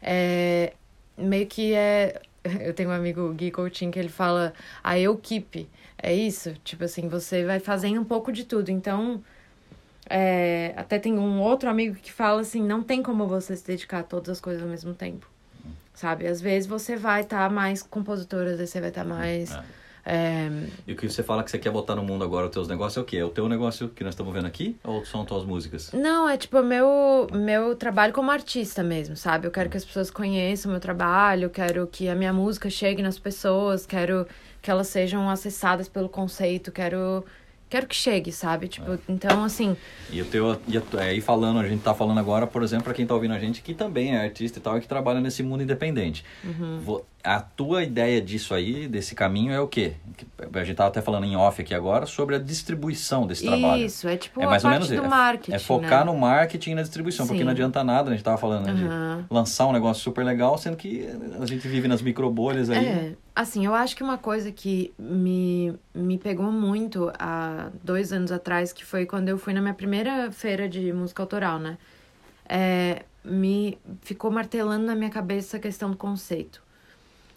é. 0.03 0.73
meio 1.17 1.47
que 1.47 1.75
é. 1.75 2.21
Eu 2.61 2.73
tenho 2.75 2.89
um 2.89 2.93
amigo, 2.93 3.33
Gui 3.35 3.51
Coutinho, 3.51 3.93
que 3.93 3.99
ele 3.99 4.09
fala 4.09 4.55
a 4.83 4.99
eu 4.99 5.17
keep. 5.17 5.69
É 6.03 6.15
isso? 6.15 6.55
Tipo 6.65 6.85
assim, 6.85 7.07
você 7.09 7.45
vai 7.45 7.61
fazendo 7.61 8.01
um 8.01 8.05
pouco 8.05 8.33
de 8.33 8.45
tudo. 8.45 8.71
Então. 8.71 9.23
É, 10.13 10.75
até 10.77 10.99
tem 10.99 11.19
um 11.19 11.41
outro 11.41 11.71
amigo 11.71 11.95
que 11.97 12.13
fala 12.13 12.41
assim, 12.41 12.63
não 12.63 12.83
tem 12.83 13.03
como 13.03 13.29
você 13.29 13.57
se 13.57 13.65
dedicar 13.67 14.01
a 14.01 14.03
todas 14.03 14.31
as 14.31 14.41
coisas 14.41 14.63
ao 14.63 14.69
mesmo 14.69 14.95
tempo. 14.95 15.31
Sabe? 16.01 16.27
Às 16.27 16.41
vezes 16.41 16.67
você 16.67 16.97
vai 16.97 17.21
estar 17.21 17.51
mais 17.51 17.83
compositora, 17.83 18.53
às 18.53 18.57
vezes 18.57 18.71
você 18.71 18.81
vai 18.81 18.89
estar 18.89 19.05
mais. 19.05 19.53
É. 20.07 20.47
é, 20.47 20.51
E 20.87 20.95
o 20.95 20.97
que 20.97 21.07
você 21.07 21.23
fala 21.23 21.45
que 21.45 21.51
você 21.51 21.59
quer 21.59 21.71
botar 21.71 21.95
no 21.95 22.03
mundo 22.03 22.25
agora, 22.25 22.47
os 22.47 22.53
teus 22.53 22.67
negócios, 22.67 22.97
é 22.97 23.01
o 23.03 23.05
quê? 23.05 23.19
É 23.19 23.25
o 23.25 23.29
teu 23.29 23.47
negócio 23.47 23.91
que 23.91 24.03
nós 24.03 24.15
estamos 24.15 24.33
vendo 24.33 24.47
aqui? 24.47 24.79
Ou 24.83 25.05
são 25.05 25.27
tuas 25.27 25.45
músicas? 25.45 25.93
Não, 25.93 26.27
é 26.27 26.39
tipo 26.39 26.63
meu, 26.63 27.27
meu 27.35 27.77
trabalho 27.77 28.15
como 28.15 28.31
artista 28.31 28.83
mesmo, 28.83 29.15
sabe? 29.15 29.47
Eu 29.47 29.51
quero 29.51 29.69
que 29.69 29.77
as 29.77 29.85
pessoas 29.85 30.11
conheçam 30.11 30.71
o 30.71 30.73
meu 30.73 30.81
trabalho, 30.81 31.51
quero 31.51 31.87
que 31.87 32.09
a 32.09 32.15
minha 32.15 32.33
música 32.33 32.71
chegue 32.71 33.03
nas 33.03 33.19
pessoas, 33.19 33.85
quero 33.85 34.27
que 34.63 34.71
elas 34.71 34.89
sejam 34.89 35.29
acessadas 35.29 35.87
pelo 35.87 36.09
conceito, 36.09 36.73
quero, 36.73 37.27
quero 37.71 37.87
que 37.87 37.95
chegue, 37.95 38.33
sabe? 38.33 38.69
Tipo, 38.69 38.99
então 39.09 39.45
assim. 39.45 39.77
E 40.11 40.21
o 40.21 40.25
teu, 40.25 40.61
e 40.69 40.99
aí 40.99 41.21
falando, 41.21 41.61
a 41.61 41.69
gente 41.69 41.83
tá 41.83 41.95
falando 41.95 42.19
agora, 42.19 42.47
por 42.47 42.63
exemplo, 42.63 42.85
pra 42.85 42.95
quem 42.95 43.07
tá 43.07 43.15
ouvindo 43.15 43.33
a 43.33 43.39
gente, 43.39 43.63
que 43.63 43.73
também 43.73 44.17
é 44.17 44.25
artista 44.25 44.59
e 44.59 44.63
tal, 44.63 44.77
e 44.77 44.81
que 44.81 44.89
trabalha 44.89 45.21
nesse 45.21 45.43
mundo 45.43 45.63
independente. 45.63 46.25
Uhum. 46.45 47.01
A 47.23 47.39
tua 47.39 47.83
ideia 47.83 48.19
disso 48.21 48.55
aí, 48.55 48.89
desse 48.89 49.15
caminho, 49.15 49.53
é 49.53 49.61
o 49.61 49.69
quê? 49.69 49.93
Que 50.17 50.27
A 50.59 50.65
gente 50.65 50.77
tava 50.77 50.89
até 50.89 51.03
falando 51.03 51.25
em 51.25 51.37
off 51.37 51.61
aqui 51.61 51.75
agora 51.75 52.07
sobre 52.07 52.35
a 52.37 52.39
distribuição 52.39 53.27
desse 53.27 53.45
trabalho. 53.45 53.85
Isso, 53.85 54.09
é 54.09 54.17
tipo 54.17 54.41
É 54.41 54.47
mais 54.47 54.65
ou 54.65 54.71
menos 54.71 54.89
do 54.89 54.95
é- 54.95 55.09
marketing. 55.09 55.53
É 55.55 55.59
focar 55.59 56.07
né? 56.07 56.11
no 56.13 56.19
marketing 56.19 56.71
e 56.71 56.75
na 56.77 56.83
distribuição, 56.83 57.27
porque 57.27 57.41
Sim. 57.41 57.45
não 57.45 57.53
adianta 57.53 57.85
nada, 57.85 58.09
a 58.11 58.15
gente 58.15 58.25
tava 58.25 58.39
falando 58.39 58.65
né, 58.67 58.73
Aham. 58.73 59.27
de 59.29 59.35
lançar 59.35 59.67
um 59.67 59.73
negócio 59.73 60.03
super 60.03 60.25
legal, 60.25 60.57
sendo 60.57 60.79
que 60.79 61.07
a 61.39 61.45
gente 61.45 61.69
vive 61.69 61.87
nas 61.89 62.01
microbolhas 62.01 62.71
aí. 62.71 62.87
É, 62.87 63.13
assim, 63.37 63.67
eu 63.67 63.75
acho 63.75 63.95
que 63.95 64.03
uma 64.03 64.17
coisa 64.17 64.51
que 64.51 64.91
me, 64.99 65.75
me 65.95 66.17
pegou 66.17 66.51
muito 66.51 67.13
há 67.19 67.69
dois 67.85 68.15
anos 68.15 68.33
atrás, 68.33 68.73
que 68.73 68.83
foi 68.85 69.05
quando 69.05 69.29
eu 69.29 69.37
fui 69.37 69.53
na 69.53 69.61
minha 69.61 69.75
primeira 69.75 70.33
feira 70.33 70.67
de 70.67 70.91
música 70.91 71.23
autoral, 71.23 71.59
né? 71.59 71.77
É, 72.49 73.03
me 73.23 73.79
ficou 74.01 74.31
martelando 74.31 74.87
na 74.87 74.95
minha 74.95 75.11
cabeça 75.11 75.59
a 75.59 75.61
questão 75.61 75.91
do 75.91 75.99
conceito. 75.99 76.63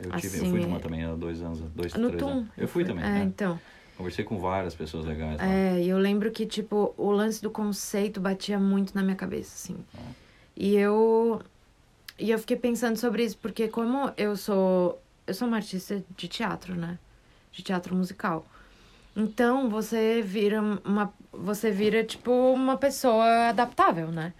Eu, 0.03 0.11
tive, 0.19 0.37
eu 0.37 0.41
assim, 0.41 0.51
fui 0.51 0.59
numa 0.61 0.77
é- 0.77 0.79
também 0.79 1.03
há 1.03 1.13
dois 1.15 1.41
anos, 1.41 1.59
dois, 1.73 1.93
No 1.93 2.07
três 2.07 2.19
TUM. 2.19 2.29
anos. 2.29 2.47
Eu 2.57 2.67
fui 2.67 2.83
também, 2.85 3.03
É, 3.03 3.09
né? 3.09 3.23
então. 3.23 3.59
Conversei 3.97 4.25
com 4.25 4.39
várias 4.39 4.73
pessoas 4.73 5.05
legais 5.05 5.39
lá. 5.39 5.45
É, 5.45 5.79
e 5.81 5.87
eu 5.89 5.97
lembro 5.99 6.31
que, 6.31 6.45
tipo, 6.45 6.93
o 6.97 7.11
lance 7.11 7.41
do 7.41 7.51
conceito 7.51 8.19
batia 8.19 8.59
muito 8.59 8.95
na 8.95 9.03
minha 9.03 9.15
cabeça, 9.15 9.53
assim. 9.55 9.77
E 10.55 10.75
eu. 10.75 11.41
E 12.19 12.29
eu 12.31 12.37
fiquei 12.39 12.57
pensando 12.57 12.97
sobre 12.97 13.23
isso, 13.23 13.37
porque 13.37 13.67
como 13.67 14.11
eu 14.17 14.35
sou. 14.35 14.99
Eu 15.25 15.33
sou 15.33 15.47
uma 15.47 15.57
artista 15.57 16.03
de 16.17 16.27
teatro, 16.27 16.75
né? 16.75 16.97
De 17.51 17.61
teatro 17.63 17.95
musical. 17.95 18.45
Então 19.15 19.69
você 19.69 20.21
vira 20.21 20.59
uma. 20.83 21.13
Você 21.31 21.71
vira, 21.71 22.03
tipo, 22.03 22.31
uma 22.31 22.77
pessoa 22.77 23.49
adaptável, 23.49 24.07
né? 24.11 24.33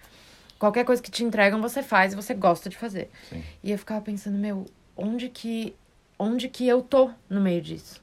Qualquer 0.59 0.83
coisa 0.85 1.01
que 1.01 1.11
te 1.11 1.23
entregam, 1.23 1.61
você 1.61 1.83
faz 1.83 2.13
e 2.13 2.15
você 2.15 2.33
gosta 2.33 2.69
de 2.69 2.77
fazer. 2.77 3.09
Sim. 3.29 3.43
E 3.63 3.71
eu 3.71 3.77
ficava 3.77 4.01
pensando, 4.01 4.37
meu, 4.37 4.65
onde 4.95 5.29
que. 5.29 5.75
Onde 6.17 6.47
que 6.47 6.67
eu 6.67 6.81
tô 6.81 7.09
no 7.29 7.41
meio 7.41 7.61
disso? 7.61 8.01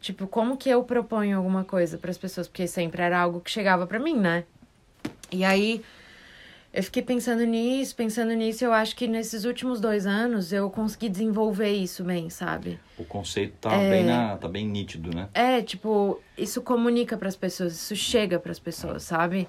Tipo, 0.00 0.26
como 0.26 0.56
que 0.56 0.68
eu 0.68 0.84
proponho 0.84 1.36
alguma 1.36 1.64
coisa 1.64 1.98
para 1.98 2.10
as 2.10 2.18
pessoas? 2.18 2.46
Porque 2.46 2.66
sempre 2.66 3.02
era 3.02 3.18
algo 3.18 3.40
que 3.40 3.50
chegava 3.50 3.86
para 3.86 3.98
mim, 3.98 4.14
né? 4.16 4.44
E 5.32 5.44
aí 5.44 5.82
eu 6.72 6.82
fiquei 6.82 7.02
pensando 7.02 7.44
nisso, 7.44 7.96
pensando 7.96 8.32
nisso, 8.34 8.64
eu 8.64 8.72
acho 8.72 8.94
que 8.94 9.08
nesses 9.08 9.44
últimos 9.44 9.80
dois 9.80 10.06
anos 10.06 10.52
eu 10.52 10.70
consegui 10.70 11.08
desenvolver 11.08 11.70
isso 11.72 12.04
bem, 12.04 12.28
sabe? 12.30 12.78
O 12.96 13.04
conceito 13.04 13.54
tá, 13.60 13.74
É. 13.74 13.90
bem 13.90 14.04
na, 14.04 14.36
tá 14.36 14.46
bem 14.46 14.66
nítido, 14.66 15.12
né? 15.12 15.28
É, 15.34 15.62
tipo, 15.62 16.20
isso 16.36 16.60
comunica 16.62 17.16
para 17.16 17.28
as 17.28 17.36
pessoas, 17.36 17.72
isso 17.72 17.96
chega 17.96 18.38
para 18.38 18.52
as 18.52 18.58
pessoas, 18.58 19.02
sabe? 19.02 19.48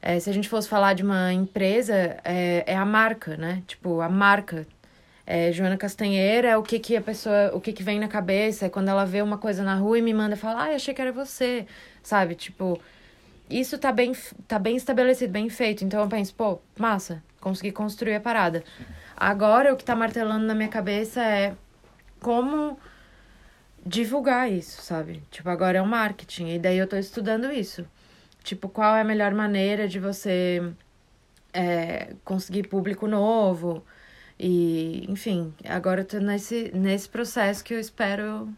É, 0.00 0.20
se 0.20 0.30
a 0.30 0.32
gente 0.32 0.48
fosse 0.48 0.68
falar 0.68 0.92
de 0.92 1.02
uma 1.02 1.32
empresa, 1.32 1.94
é, 2.24 2.62
é 2.66 2.76
a 2.76 2.84
marca, 2.84 3.36
né? 3.36 3.62
Tipo, 3.66 4.00
a 4.00 4.08
marca. 4.08 4.66
É, 5.30 5.52
Joana 5.52 5.76
Castanheira 5.76 6.58
o 6.58 6.62
que 6.62 6.78
que 6.78 6.96
a 6.96 7.02
pessoa, 7.02 7.50
o 7.52 7.60
que 7.60 7.70
que 7.70 7.82
vem 7.82 8.00
na 8.00 8.08
cabeça, 8.08 8.64
é 8.64 8.70
quando 8.70 8.88
ela 8.88 9.04
vê 9.04 9.20
uma 9.20 9.36
coisa 9.36 9.62
na 9.62 9.74
rua 9.74 9.98
e 9.98 10.02
me 10.02 10.14
manda 10.14 10.36
falar, 10.36 10.70
ah, 10.70 10.74
achei 10.74 10.94
que 10.94 11.02
era 11.02 11.12
você, 11.12 11.66
sabe? 12.02 12.34
Tipo, 12.34 12.80
isso 13.50 13.76
tá 13.76 13.92
bem, 13.92 14.12
tá 14.46 14.58
bem 14.58 14.74
estabelecido, 14.76 15.30
bem 15.30 15.50
feito. 15.50 15.84
Então 15.84 16.00
eu 16.00 16.08
penso, 16.08 16.34
pô, 16.34 16.58
massa, 16.78 17.22
consegui 17.42 17.72
construir 17.72 18.14
a 18.14 18.20
parada. 18.20 18.64
Agora 19.14 19.70
o 19.74 19.76
que 19.76 19.84
tá 19.84 19.94
martelando 19.94 20.46
na 20.46 20.54
minha 20.54 20.68
cabeça 20.70 21.22
é 21.22 21.54
como 22.20 22.78
divulgar 23.84 24.50
isso, 24.50 24.80
sabe? 24.80 25.22
Tipo, 25.30 25.50
agora 25.50 25.76
é 25.76 25.82
o 25.82 25.86
marketing. 25.86 26.54
E 26.54 26.58
daí 26.58 26.78
eu 26.78 26.86
tô 26.86 26.96
estudando 26.96 27.52
isso. 27.52 27.84
Tipo, 28.42 28.66
qual 28.66 28.96
é 28.96 29.02
a 29.02 29.04
melhor 29.04 29.34
maneira 29.34 29.86
de 29.86 29.98
você 29.98 30.62
é, 31.52 32.14
conseguir 32.24 32.68
público 32.68 33.06
novo. 33.06 33.84
E, 34.38 35.04
enfim, 35.08 35.52
agora 35.64 36.02
eu 36.02 36.04
tô 36.04 36.18
nesse, 36.18 36.70
nesse 36.74 37.08
processo 37.08 37.64
que 37.64 37.74
eu 37.74 37.80
espero. 37.80 38.48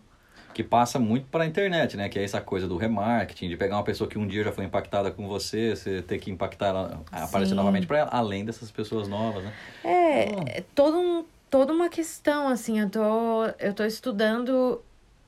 Que 0.52 0.62
passa 0.62 0.98
muito 0.98 1.26
pra 1.28 1.46
internet, 1.46 1.96
né? 1.96 2.08
Que 2.08 2.18
é 2.18 2.24
essa 2.24 2.40
coisa 2.40 2.66
do 2.68 2.76
remarketing, 2.76 3.48
de 3.48 3.56
pegar 3.56 3.76
uma 3.76 3.84
pessoa 3.84 4.08
que 4.10 4.18
um 4.18 4.26
dia 4.26 4.44
já 4.44 4.52
foi 4.52 4.64
impactada 4.64 5.10
com 5.10 5.26
você, 5.26 5.74
você 5.74 6.02
ter 6.02 6.18
que 6.18 6.30
impactar 6.30 6.66
ela, 6.66 7.02
aparecer 7.10 7.50
Sim. 7.50 7.56
novamente 7.56 7.86
pra 7.86 7.98
ela, 8.00 8.10
além 8.12 8.44
dessas 8.44 8.70
pessoas 8.70 9.08
novas, 9.08 9.44
né? 9.44 9.52
É, 9.84 10.58
é 10.58 10.64
todo 10.74 10.98
um, 10.98 11.24
toda 11.48 11.72
uma 11.72 11.88
questão, 11.88 12.48
assim, 12.48 12.80
eu 12.80 12.90
tô, 12.90 13.44
eu 13.58 13.72
tô 13.72 13.84
estudando 13.84 14.82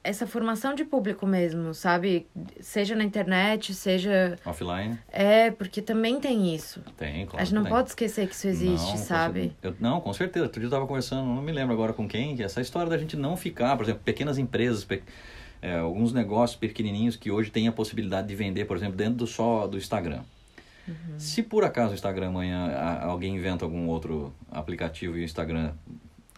essa 0.04 0.26
formação 0.26 0.74
de 0.74 0.84
público 0.84 1.26
mesmo, 1.26 1.72
sabe? 1.74 2.26
Seja 2.60 2.96
na 2.96 3.04
internet, 3.04 3.72
seja. 3.72 4.36
Offline, 4.44 4.98
É, 5.10 5.50
porque 5.50 5.80
também 5.80 6.18
tem 6.20 6.54
isso. 6.54 6.80
tem, 6.96 7.24
claro. 7.26 7.40
a 7.40 7.44
gente 7.44 7.54
não 7.54 7.62
tem. 7.62 7.72
pode 7.72 7.88
esquecer 7.90 8.26
que 8.28 8.34
isso 8.34 8.48
existe, 8.48 8.90
Não, 8.90 8.96
sabe? 8.96 9.52
Eu, 9.62 9.74
não, 9.78 10.00
com 10.00 10.12
certeza. 10.12 10.44
Outro 10.46 10.60
dia 10.60 10.66
eu 10.66 10.70
tava 10.70 10.86
conversando, 10.86 11.26
não 11.26 11.40
me 11.42 11.52
lembro 11.52 11.72
agora 11.72 11.92
com 11.92 12.08
quem, 12.08 12.34
que 12.36 12.42
essa 12.42 12.60
história 12.60 12.90
da 12.90 12.98
gente 12.98 13.16
não 13.16 13.36
ficar, 13.36 13.76
por 13.76 13.84
exemplo, 13.84 14.02
pequenas 14.04 14.38
empresas, 14.38 14.84
pe- 14.84 15.02
é, 15.60 15.78
alguns 15.78 16.12
negócios 16.12 16.58
pequenininhos 16.58 17.14
que 17.14 17.30
hoje 17.30 17.50
têm 17.50 17.68
a 17.68 17.72
possibilidade 17.72 18.26
de 18.26 18.34
vender, 18.34 18.64
por 18.64 18.76
exemplo, 18.76 18.96
dentro 18.96 19.14
do 19.14 19.26
só 19.28 19.66
do 19.68 19.76
Instagram. 19.78 20.22
Uhum. 20.88 20.94
Se 21.16 21.44
por 21.44 21.62
acaso 21.64 21.92
o 21.92 21.94
Instagram 21.94 22.26
amanhã 22.30 22.72
alguém 23.02 23.36
inventa 23.36 23.64
algum 23.64 23.86
outro 23.86 24.34
aplicativo 24.50 25.16
e 25.16 25.20
o 25.20 25.24
Instagram 25.24 25.70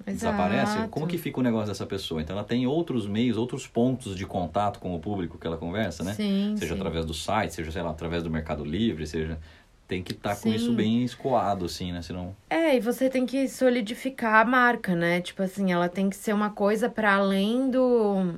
desaparece, 0.06 0.88
como 0.88 1.06
que 1.06 1.16
fica 1.18 1.40
o 1.40 1.42
negócio 1.42 1.68
dessa 1.68 1.86
pessoa? 1.86 2.20
Então 2.20 2.36
ela 2.36 2.44
tem 2.44 2.66
outros 2.66 3.06
meios, 3.06 3.36
outros 3.36 3.66
pontos 3.66 4.16
de 4.16 4.26
contato 4.26 4.78
com 4.80 4.94
o 4.94 4.98
público 5.00 5.38
que 5.38 5.46
ela 5.46 5.56
conversa, 5.56 6.02
né? 6.02 6.14
Sim, 6.14 6.54
seja 6.58 6.74
sim. 6.74 6.80
através 6.80 7.06
do 7.06 7.14
site, 7.14 7.54
seja, 7.54 7.70
sei 7.70 7.82
lá, 7.82 7.90
através 7.90 8.22
do 8.22 8.30
Mercado 8.30 8.64
Livre, 8.64 9.06
seja 9.06 9.38
tem 9.86 10.02
que 10.02 10.12
estar 10.12 10.34
com 10.36 10.48
Sim. 10.48 10.54
isso 10.54 10.72
bem 10.72 11.04
escoado 11.04 11.66
assim, 11.66 11.92
né? 11.92 12.00
Senão 12.00 12.34
É, 12.48 12.74
e 12.74 12.80
você 12.80 13.10
tem 13.10 13.26
que 13.26 13.46
solidificar 13.48 14.36
a 14.36 14.44
marca, 14.44 14.94
né? 14.96 15.20
Tipo 15.20 15.42
assim, 15.42 15.72
ela 15.72 15.88
tem 15.90 16.08
que 16.08 16.16
ser 16.16 16.32
uma 16.32 16.48
coisa 16.50 16.88
para 16.88 17.14
além 17.14 17.70
do 17.70 18.34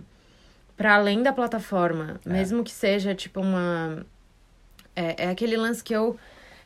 para 0.77 0.97
além 0.97 1.23
da 1.23 1.33
plataforma, 1.33 2.21
É. 2.27 2.29
mesmo 2.29 2.63
que 2.65 2.73
seja 2.73 3.15
tipo 3.15 3.41
uma 3.41 4.05
é, 4.95 5.25
é 5.25 5.29
aquele 5.31 5.57
lance 5.57 5.83
que 5.85 5.95
eu 5.95 6.19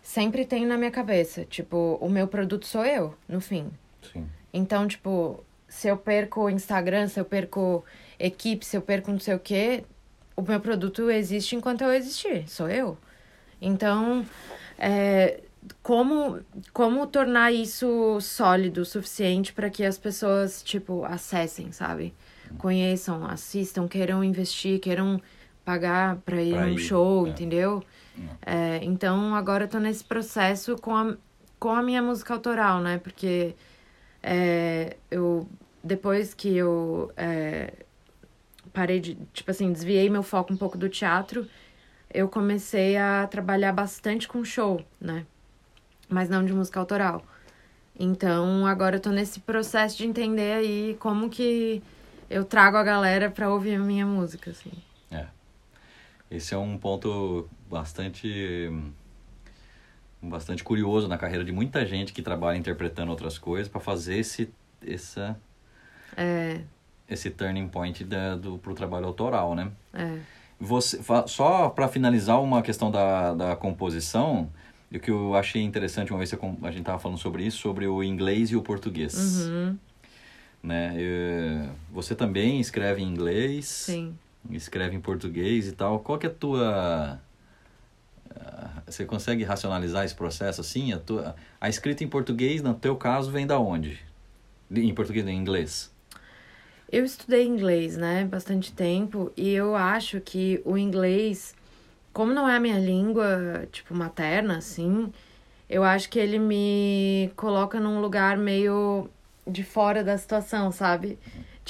sempre 0.03 0.45
tenho 0.47 0.67
na 0.67 0.79
minha 0.79 0.91
cabeça, 0.91 1.45
tipo, 1.45 1.99
o 2.01 2.09
meu 2.09 2.27
produto 2.27 2.67
sou 2.67 2.85
eu, 2.87 3.15
no 3.29 3.41
fim. 3.41 3.71
sim. 4.13 4.27
Então, 4.53 4.87
tipo, 4.87 5.45
se 5.69 5.89
eu 5.89 5.97
perco 5.97 6.43
o 6.43 6.51
Instagram, 6.51 7.09
se 7.09 7.21
eu 7.21 7.25
perco 7.25 7.85
equipe, 8.19 8.65
se 8.65 8.77
eu 8.77 8.83
perco 8.83 9.11
não 9.11 9.21
sei 9.21 9.35
o 9.35 9.39
quê, 9.39 9.85
o 10.37 10.43
meu 10.43 10.61
produto 10.61 11.11
existe 11.11 11.55
enquanto 11.57 11.83
eu 11.83 11.93
existir, 11.93 12.49
sou 12.49 12.69
eu. 12.69 12.97
Então, 13.61 14.25
é, 14.79 15.41
como, 15.83 16.41
como 16.73 17.07
tornar 17.07 17.53
isso 17.53 18.19
sólido 18.21 18.81
o 18.83 18.85
suficiente 18.85 19.53
para 19.53 19.69
que 19.71 19.85
as 19.85 19.99
pessoas, 19.99 20.63
tipo, 20.63 21.05
acessem, 21.05 21.71
sabe? 21.73 22.15
Conheçam, 22.59 23.25
assistam, 23.27 23.87
queiram 23.87 24.25
investir, 24.25 24.81
queiram 24.81 25.21
pagar 25.65 26.17
para 26.25 26.43
ir 26.43 26.53
Pra 26.55 26.67
num 26.67 26.73
ir, 26.73 26.79
show, 26.79 27.27
é. 27.27 27.31
entendeu? 27.31 27.83
É, 28.45 28.81
então 28.83 29.35
agora 29.35 29.65
eu 29.65 29.69
tô 29.69 29.79
nesse 29.79 30.03
processo 30.05 30.77
com 30.77 30.95
a, 30.97 31.15
com 31.59 31.71
a 31.71 31.83
minha 31.83 32.03
música 32.03 32.35
autoral, 32.35 32.81
né? 32.81 32.99
Porque 32.99 33.55
é, 34.23 34.97
eu 35.11 35.49
depois 35.83 36.35
que 36.35 36.57
eu 36.57 37.11
é, 37.17 37.73
parei 38.73 39.01
de, 39.01 39.17
tipo 39.33 39.51
assim, 39.51 39.73
desviei 39.73 40.09
meu 40.11 40.23
foco 40.23 40.53
um 40.53 40.57
pouco 40.57 40.77
do 40.77 40.89
teatro, 40.89 41.47
eu 42.13 42.29
comecei 42.29 42.97
a 42.97 43.27
trabalhar 43.27 43.73
bastante 43.73 44.29
com 44.29 44.45
show, 44.45 44.85
né? 45.01 45.25
Mas 46.09 46.29
não 46.29 46.45
de 46.45 46.53
música 46.53 46.79
autoral. 46.79 47.25
Então, 47.99 48.67
agora 48.67 48.97
eu 48.97 49.01
tô 49.01 49.11
nesse 49.11 49.41
processo 49.41 49.97
de 49.97 50.07
entender 50.07 50.53
aí 50.53 50.97
como 50.99 51.29
que 51.31 51.83
eu 52.29 52.45
trago 52.45 52.77
a 52.77 52.83
galera 52.83 53.31
pra 53.31 53.51
ouvir 53.51 53.75
a 53.75 53.79
minha 53.79 54.07
música, 54.07 54.51
assim. 54.51 54.73
É. 55.11 55.27
Esse 56.31 56.55
é 56.55 56.59
um 56.59 56.79
ponto 56.79 57.49
bastante 57.69 58.71
bastante 60.23 60.63
curioso 60.63 61.09
na 61.09 61.17
carreira 61.17 61.45
de 61.45 61.53
muita 61.53 61.85
gente 61.87 62.13
que 62.13 62.23
trabalha 62.23 62.57
interpretando 62.59 63.11
outras 63.11 63.39
coisas 63.39 63.69
para 63.69 63.81
fazer 63.81 64.19
esse 64.19 64.51
essa 64.87 65.39
É, 66.17 66.61
esse 67.09 67.31
turning 67.31 67.69
point 67.69 68.05
da, 68.05 68.37
do 68.37 68.59
pro 68.59 68.75
trabalho 68.75 69.07
autoral, 69.07 69.55
né? 69.55 69.71
é. 69.95 70.19
Você, 70.63 71.01
só 71.27 71.71
para 71.71 71.89
finalizar 71.89 72.41
uma 72.43 72.61
questão 72.61 72.91
da, 72.91 73.33
da 73.33 73.57
composição, 73.57 74.51
e 74.93 74.99
o 74.99 75.01
que 75.01 75.11
eu 75.11 75.35
achei 75.35 75.63
interessante 75.63 76.13
uma 76.13 76.19
vez 76.19 76.35
a 76.63 76.71
gente 76.71 76.85
tava 76.85 76.99
falando 76.99 77.17
sobre 77.19 77.45
isso, 77.45 77.57
sobre 77.59 77.87
o 77.87 78.05
inglês 78.05 78.51
e 78.51 78.57
o 78.57 78.63
português, 78.63 79.47
Uhum, 79.47 79.79
né? 80.63 80.93
Eh, 80.97 81.69
Você 81.91 82.15
também 82.15 82.61
escreve 82.61 83.01
em 83.01 83.07
inglês, 83.07 83.65
sim. 83.67 84.15
escreve 84.51 84.95
em 84.95 85.01
português 85.01 85.67
e 85.67 85.73
tal. 85.73 86.01
Qual 86.01 86.19
que 86.19 86.27
é 86.27 86.31
a 86.31 86.33
tua 86.35 87.19
você 88.87 89.05
consegue 89.05 89.45
racionalizar 89.45 90.05
esse 90.05 90.15
processo 90.15 90.61
assim? 90.61 90.93
A, 90.93 90.99
tua, 90.99 91.37
a 91.61 91.69
escrita 91.69 92.03
em 92.05 92.09
português, 92.09 92.63
no 92.63 92.75
teu 92.75 92.97
caso, 92.97 93.31
vem 93.31 93.47
da 93.47 93.59
onde? 93.59 94.01
De- 94.71 94.83
Em 94.87 94.95
português, 94.95 95.27
em 95.27 95.37
inglês? 95.37 95.93
Eu 96.91 97.05
estudei 97.05 97.47
inglês, 97.47 97.97
né, 97.97 98.25
bastante 98.25 98.73
tempo, 98.73 99.33
e 99.37 99.51
eu 99.51 99.77
acho 99.77 100.21
que 100.21 100.61
o 100.65 100.77
inglês, 100.77 101.55
como 102.13 102.33
não 102.35 102.49
é 102.49 102.57
a 102.57 102.61
minha 102.61 102.79
língua, 102.79 103.69
tipo, 103.71 103.95
materna, 103.95 104.59
assim, 104.59 105.13
eu 105.69 105.85
acho 105.85 106.11
que 106.11 106.19
ele 106.19 106.39
me 106.39 107.31
coloca 107.37 107.79
num 107.79 108.01
lugar 108.01 108.37
meio 108.37 109.09
de 109.47 109.63
fora 109.63 110.03
da 110.03 110.19
situação, 110.19 110.73
sabe? 110.73 111.17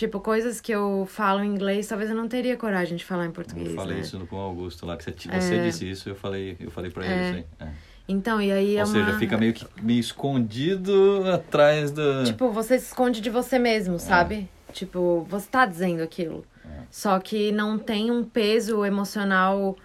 Tipo, 0.00 0.18
coisas 0.18 0.62
que 0.62 0.72
eu 0.72 1.06
falo 1.06 1.44
em 1.44 1.46
inglês, 1.52 1.86
talvez 1.86 2.08
eu 2.08 2.16
não 2.16 2.26
teria 2.26 2.56
coragem 2.56 2.96
de 2.96 3.04
falar 3.04 3.26
em 3.26 3.30
português, 3.30 3.68
eu 3.68 3.74
falei 3.74 3.96
né? 3.96 4.00
isso 4.00 4.18
com 4.28 4.36
o 4.36 4.38
Augusto 4.38 4.86
lá, 4.86 4.96
que 4.96 5.04
você, 5.04 5.12
você 5.12 5.62
disse 5.62 5.90
isso, 5.90 6.08
eu 6.08 6.14
falei, 6.14 6.56
eu 6.58 6.70
falei 6.70 6.90
pra 6.90 7.04
ele 7.04 7.12
É. 7.12 7.28
isso 7.28 7.36
aí. 7.36 7.68
É. 7.68 7.72
Então, 8.08 8.40
e 8.40 8.50
aí 8.50 8.76
é 8.78 8.80
Ou 8.80 8.86
seja, 8.86 9.10
uma... 9.10 9.18
fica 9.18 9.36
meio 9.36 9.52
que 9.52 9.66
meio 9.82 10.00
escondido 10.00 11.22
atrás 11.30 11.90
do. 11.90 12.24
Tipo, 12.24 12.50
você 12.50 12.78
se 12.78 12.86
esconde 12.86 13.20
de 13.20 13.28
você 13.28 13.58
mesmo, 13.58 13.98
sabe? 13.98 14.48
Tipo, 14.72 15.26
você 15.28 15.46
tá 15.50 15.66
dizendo 15.66 16.02
aquilo. 16.02 16.46
É. 16.64 16.78
Só 16.90 17.18
que 17.20 17.52
não 17.52 17.78
tem 17.78 18.10
um 18.10 18.24
peso 18.24 18.82
emocional, 18.86 19.76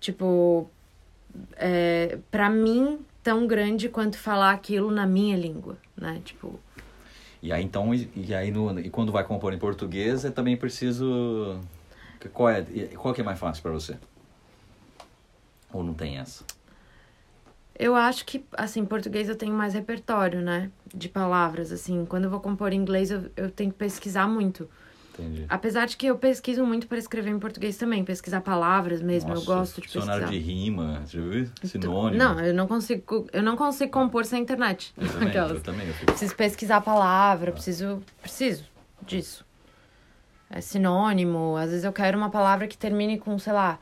tipo, 0.00 0.66
é, 1.56 2.16
para 2.30 2.48
mim, 2.48 3.00
tão 3.22 3.46
grande 3.46 3.90
quanto 3.90 4.16
falar 4.16 4.52
aquilo 4.52 4.90
na 4.90 5.06
minha 5.06 5.36
língua, 5.36 5.76
né? 5.94 6.22
Tipo, 6.24 6.58
E 7.42 7.52
aí 7.52 7.62
então, 7.64 7.94
e, 7.94 8.10
e 8.14 8.34
aí 8.34 8.50
no, 8.50 8.78
e 8.78 8.88
quando 8.88 9.12
vai 9.12 9.24
compor 9.24 9.52
em 9.52 9.58
português, 9.58 10.24
é 10.24 10.30
também 10.30 10.56
preciso. 10.56 11.60
Qual 12.32 12.48
é, 12.48 12.62
qual 12.96 13.12
que 13.12 13.20
é 13.20 13.24
mais 13.24 13.38
fácil 13.38 13.62
pra 13.62 13.72
você? 13.72 13.98
Ou 15.72 15.82
não 15.82 15.94
tem 15.94 16.18
essa? 16.18 16.44
eu 17.82 17.96
acho 17.96 18.24
que, 18.24 18.44
assim, 18.52 18.84
português 18.84 19.28
eu 19.28 19.34
tenho 19.34 19.52
mais 19.52 19.74
repertório, 19.74 20.40
né? 20.40 20.70
De 20.94 21.08
palavras, 21.08 21.72
assim. 21.72 22.04
Quando 22.04 22.24
eu 22.24 22.30
vou 22.30 22.38
compor 22.38 22.72
em 22.72 22.76
inglês, 22.76 23.10
eu, 23.10 23.30
eu 23.36 23.50
tenho 23.50 23.72
que 23.72 23.76
pesquisar 23.76 24.28
muito. 24.28 24.70
Entendi. 25.18 25.44
Apesar 25.48 25.86
de 25.86 25.96
que 25.96 26.06
eu 26.06 26.16
pesquiso 26.16 26.64
muito 26.64 26.86
para 26.86 26.98
escrever 26.98 27.30
em 27.30 27.38
português 27.38 27.76
também, 27.76 28.02
pesquisar 28.04 28.40
palavras 28.40 29.02
mesmo, 29.02 29.30
eu 29.30 29.34
Nossa, 29.34 29.46
gosto 29.46 29.80
de 29.80 29.86
Dicionário 29.86 30.26
pesquisar. 30.26 30.40
de 30.40 30.52
rima, 30.52 31.02
você 31.04 31.18
já 31.18 31.28
viu? 31.28 31.48
Sinônimo. 31.64 32.18
Não, 32.22 32.40
eu 32.40 32.54
não 32.54 32.66
consigo, 32.66 33.26
eu 33.32 33.42
não 33.42 33.56
consigo 33.56 33.90
compor 33.92 34.24
sem 34.24 34.42
internet. 34.42 34.94
eu 34.96 35.08
também, 35.08 35.36
eu 35.36 35.60
também. 35.60 35.86
Eu. 35.88 35.94
Preciso 36.06 36.34
pesquisar 36.34 36.76
a 36.76 36.80
palavra, 36.80 37.52
preciso, 37.52 38.02
preciso 38.22 38.64
disso. 39.06 39.44
É 40.50 40.60
sinônimo, 40.60 41.56
às 41.56 41.70
vezes 41.70 41.84
eu 41.84 41.92
quero 41.92 42.16
uma 42.18 42.30
palavra 42.30 42.66
que 42.66 42.76
termine 42.76 43.18
com, 43.18 43.38
sei 43.38 43.52
lá, 43.54 43.78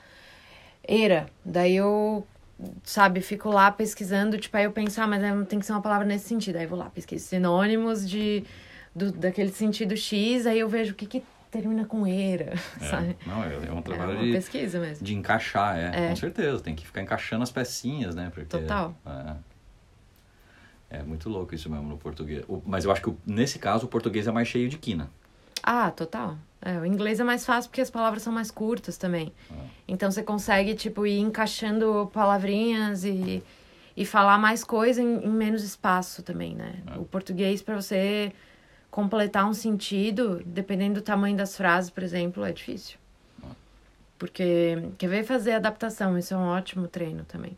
era. 0.85 1.27
Daí 1.45 1.75
eu, 1.77 2.25
sabe, 2.85 3.21
fico 3.21 3.49
lá 3.51 3.71
pesquisando, 3.73 4.39
tipo, 4.39 4.57
aí 4.57 4.65
eu 4.65 4.73
penso, 4.73 5.01
ah, 5.01 5.07
mas 5.07 5.23
é- 5.23 5.45
tem 5.45 5.59
que 5.59 5.67
ser 5.67 5.73
uma 5.73 5.83
palavra 5.83 6.07
nesse 6.07 6.29
sentido. 6.29 6.57
Aí 6.57 6.65
eu 6.65 6.69
vou 6.69 6.79
lá, 6.79 6.89
pesquiso 6.91 7.27
sinônimos 7.27 8.09
de, 8.09 8.45
do, 8.95 9.13
daquele 9.13 9.51
sentido 9.51 9.97
X, 9.97 10.47
aí 10.47 10.59
eu 10.59 10.69
vejo 10.69 10.93
o 10.93 10.95
que 10.97 11.07
que 11.07 11.23
termina 11.51 11.85
com 11.85 12.07
era, 12.07 12.57
sabe? 12.79 13.11
É, 13.11 13.17
não, 13.29 13.43
é, 13.43 13.55
é 13.55 13.73
um 13.73 13.79
É 13.79 13.83
trabalho 13.83 14.13
uma 14.13 14.23
de, 14.25 14.33
pesquisa 14.33 14.79
mesmo. 14.79 15.05
de 15.05 15.15
encaixar, 15.15 15.77
é, 15.79 16.05
É. 16.05 16.09
Com 16.09 16.17
certeza, 16.17 16.61
tem 16.63 16.75
que 16.75 16.87
ficar 16.87 17.03
encaixando 17.03 17.43
as 17.43 17.51
pecinhas, 17.51 18.15
né? 18.15 18.31
Porque, 18.33 18.45
Total. 18.59 18.95
É, 20.91 20.99
é 20.99 21.03
muito 21.03 21.29
louco 21.29 21.55
isso 21.55 21.69
mesmo 21.71 21.89
no 21.89 21.97
português. 21.99 22.45
O- 22.49 22.63
mas 22.67 22.85
eu 22.85 22.93
acho 22.93 23.03
que 23.03 23.13
nesse 23.27 23.59
caso 23.59 23.87
o 23.87 23.89
português 23.89 24.27
é 24.27 24.33
mais 24.33 24.49
cheio 24.49 24.69
de 24.69 24.79
quina. 24.79 25.11
Ah, 25.63 25.91
total. 25.91 26.37
É, 26.63 26.79
o 26.79 26.85
inglês 26.87 27.21
é 27.21 27.25
mais 27.25 27.45
fácil 27.45 27.71
porque 27.71 27.81
as 27.81 27.91
palavras 27.91 28.23
são 28.23 28.33
mais 28.33 28.51
curtas 28.51 28.97
também. 28.97 29.33
Então 29.89 30.11
você 30.11 30.23
consegue, 30.23 30.75
tipo, 30.75 31.07
ir 31.07 31.19
encaixando 31.19 32.11
palavrinhas 32.13 33.05
e, 33.05 33.43
e 33.97 34.05
falar 34.07 34.39
mais 34.39 34.63
coisa 34.65 35.03
em, 35.03 35.25
em 35.25 35.31
menos 35.31 35.63
espaço 35.65 36.23
também, 36.23 36.55
né? 36.55 36.75
O 36.97 37.05
português, 37.05 37.61
para 37.63 37.75
você 37.81 38.33
completar 38.91 39.47
um 39.49 39.55
sentido, 39.55 40.43
dependendo 40.45 40.95
do 41.01 41.03
tamanho 41.03 41.37
das 41.37 41.57
frases, 41.57 41.91
por 41.91 42.03
exemplo, 42.03 42.45
é 42.45 42.53
difícil. 42.53 42.99
Porque 44.19 44.77
quer 44.99 45.09
ver 45.09 45.25
fazer 45.25 45.53
adaptação, 45.53 46.19
isso 46.19 46.35
é 46.35 46.37
um 46.37 46.49
ótimo 46.49 46.87
treino 46.87 47.25
também. 47.25 47.57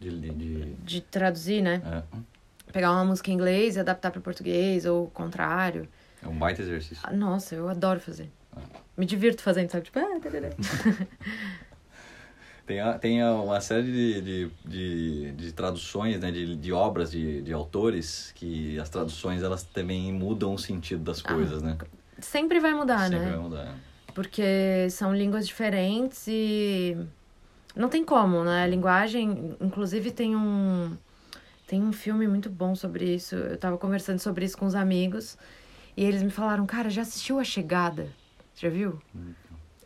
De, 0.00 0.10
de, 0.32 0.64
de- 0.74 1.00
traduzir, 1.02 1.60
né? 1.62 1.82
é, 1.84 2.72
Pegar 2.72 2.92
uma 2.92 3.04
música 3.04 3.30
em 3.30 3.34
inglês 3.34 3.76
e 3.76 3.80
adaptar 3.80 4.10
para 4.10 4.20
português, 4.20 4.86
ou 4.86 5.04
o 5.04 5.10
contrário. 5.10 5.86
é 6.22 6.26
um 6.28 6.36
baita 6.38 6.62
exercício. 6.62 6.98
Ah, 7.02 7.12
Nossa, 7.12 7.54
eu 7.54 7.68
adoro 7.68 8.00
fazer. 8.00 8.30
Me 8.96 9.04
divirto 9.04 9.42
fazendo, 9.42 9.70
sabe? 9.70 9.84
Tipo, 9.84 9.98
ah, 9.98 10.18
tarará. 10.20 10.48
Tem, 12.66 12.78
tem 13.00 13.24
uma 13.24 13.60
série 13.60 13.90
de, 13.90 14.20
de, 14.20 14.50
de, 14.64 15.32
de 15.32 15.52
traduções, 15.52 16.20
né, 16.20 16.30
de, 16.30 16.56
de 16.56 16.72
obras 16.72 17.10
de, 17.10 17.42
de 17.42 17.52
autores, 17.52 18.32
que 18.36 18.78
as 18.78 18.88
traduções 18.88 19.42
elas 19.42 19.62
também 19.64 20.12
mudam 20.12 20.54
o 20.54 20.58
sentido 20.58 21.02
das 21.02 21.20
coisas, 21.20 21.60
né? 21.60 21.76
Sempre 22.20 22.60
vai 22.60 22.72
mudar, 22.72 23.08
Sempre 23.08 23.18
né? 23.18 23.30
vai 23.30 23.38
mudar. 23.40 23.74
Porque 24.14 24.88
são 24.90 25.14
línguas 25.14 25.46
diferentes 25.46 26.26
e 26.28 26.96
não 27.74 27.88
tem 27.88 28.04
como, 28.04 28.44
né? 28.44 28.62
A 28.62 28.66
linguagem, 28.66 29.56
inclusive 29.60 30.10
tem 30.10 30.36
um 30.36 30.96
tem 31.66 31.82
um 31.82 31.92
filme 31.92 32.28
muito 32.28 32.50
bom 32.50 32.74
sobre 32.74 33.14
isso. 33.14 33.34
Eu 33.34 33.56
tava 33.56 33.78
conversando 33.78 34.18
sobre 34.18 34.44
isso 34.44 34.58
com 34.58 34.66
os 34.66 34.74
amigos 34.74 35.38
e 35.96 36.04
eles 36.04 36.22
me 36.22 36.30
falaram: 36.30 36.66
"Cara, 36.66 36.90
já 36.90 37.02
assistiu 37.02 37.38
A 37.38 37.44
Chegada? 37.44 38.08
Já 38.54 38.68
viu?" 38.68 39.00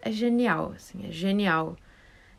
É 0.03 0.11
genial, 0.11 0.73
assim, 0.77 1.07
é 1.07 1.11
genial. 1.13 1.77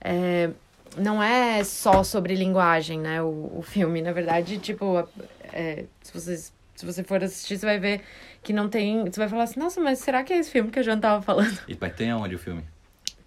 É, 0.01 0.49
não 0.97 1.21
é 1.21 1.63
só 1.63 2.03
sobre 2.03 2.35
linguagem, 2.35 2.99
né? 2.99 3.21
O, 3.21 3.57
o 3.57 3.61
filme, 3.61 4.01
na 4.01 4.11
verdade, 4.11 4.57
tipo, 4.57 5.07
é, 5.53 5.85
se 6.01 6.13
vocês 6.13 6.53
se 6.77 6.85
você 6.85 7.03
for 7.03 7.23
assistir, 7.23 7.57
você 7.57 7.65
vai 7.65 7.79
ver 7.79 8.01
que 8.43 8.53
não 8.53 8.69
tem. 8.69 9.03
Você 9.05 9.19
vai 9.19 9.27
falar 9.27 9.43
assim, 9.43 9.59
nossa, 9.59 9.81
mas 9.81 9.97
será 9.97 10.23
que 10.23 10.31
é 10.31 10.37
esse 10.37 10.51
filme 10.51 10.69
que 10.69 10.77
a 10.77 10.83
Joana 10.83 11.01
tava 11.01 11.23
falando? 11.23 11.57
E 11.67 11.75
mas 11.79 11.95
tem 11.95 12.11
aonde 12.11 12.35
o 12.35 12.39
filme? 12.39 12.63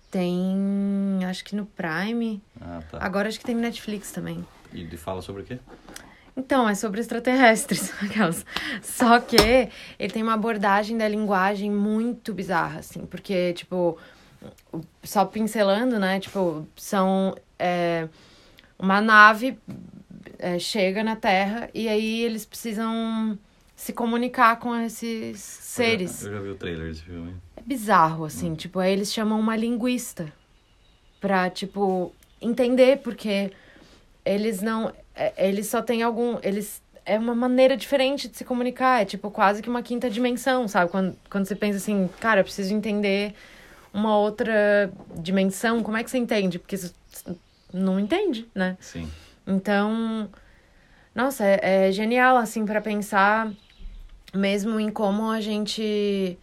Tem. 0.08 1.18
Acho 1.28 1.44
que 1.44 1.56
no 1.56 1.66
Prime. 1.66 2.40
Ah, 2.60 2.80
tá. 2.88 2.98
Agora 3.00 3.28
acho 3.28 3.40
que 3.40 3.44
tem 3.44 3.56
no 3.56 3.60
Netflix 3.60 4.12
também. 4.12 4.46
E 4.72 4.86
fala 4.96 5.20
sobre 5.20 5.42
o 5.42 5.44
quê? 5.44 5.58
Então, 6.36 6.68
é 6.68 6.76
sobre 6.76 7.00
extraterrestres, 7.00 7.92
aquelas. 8.00 8.46
Só 8.82 9.18
que 9.18 9.68
ele 9.98 10.12
tem 10.12 10.22
uma 10.22 10.34
abordagem 10.34 10.96
da 10.96 11.08
linguagem 11.08 11.72
muito 11.72 12.32
bizarra, 12.32 12.78
assim, 12.78 13.04
porque, 13.04 13.52
tipo, 13.52 13.98
só 15.02 15.24
pincelando, 15.24 15.98
né? 15.98 16.20
Tipo, 16.20 16.66
são. 16.76 17.36
é, 17.58 18.08
uma 18.78 19.00
nave 19.00 19.58
é, 20.38 20.58
chega 20.58 21.04
na 21.04 21.14
Terra 21.14 21.68
e 21.74 21.86
aí 21.86 22.22
eles 22.22 22.46
precisam 22.46 23.38
se 23.76 23.92
comunicar 23.92 24.58
com 24.58 24.74
esses 24.76 25.38
seres. 25.38 26.22
Eu 26.24 26.30
já, 26.30 26.36
eu 26.36 26.38
já 26.38 26.44
vi 26.44 26.50
o 26.50 26.54
trailer 26.56 26.88
desse 26.88 27.02
filme. 27.02 27.34
É 27.56 27.60
bizarro, 27.60 28.24
assim, 28.24 28.54
tipo, 28.54 28.78
aí 28.78 28.92
eles 28.92 29.12
chamam 29.12 29.38
uma 29.38 29.54
linguista 29.56 30.32
pra, 31.20 31.50
tipo, 31.50 32.14
entender, 32.40 32.98
porque 32.98 33.52
eles 34.24 34.62
não. 34.62 34.92
é, 35.14 35.48
Eles 35.48 35.66
só 35.66 35.82
têm 35.82 36.02
algum. 36.02 36.38
Eles. 36.42 36.82
É 37.04 37.18
uma 37.18 37.34
maneira 37.34 37.76
diferente 37.76 38.28
de 38.28 38.36
se 38.36 38.44
comunicar, 38.44 39.02
é 39.02 39.04
tipo 39.04 39.30
quase 39.30 39.62
que 39.62 39.68
uma 39.70 39.82
quinta 39.82 40.08
dimensão, 40.08 40.68
sabe? 40.68 40.90
Quando, 40.90 41.16
quando 41.28 41.44
você 41.46 41.56
pensa 41.56 41.78
assim, 41.78 42.08
cara, 42.20 42.40
eu 42.40 42.44
preciso 42.44 42.72
entender 42.72 43.34
uma 43.92 44.16
outra 44.16 44.92
dimensão, 45.16 45.82
como 45.82 45.96
é 45.96 46.04
que 46.04 46.10
você 46.10 46.18
entende? 46.18 46.58
Porque, 46.58 46.76
não 47.72 47.98
entende, 47.98 48.48
né? 48.54 48.76
Sim. 48.80 49.08
Então, 49.46 50.28
nossa, 51.14 51.44
é, 51.44 51.88
é 51.88 51.92
genial, 51.92 52.36
assim, 52.36 52.64
para 52.64 52.80
pensar 52.80 53.50
mesmo 54.34 54.78
em 54.78 54.90
como 54.90 55.28
a 55.30 55.40
gente. 55.40 56.38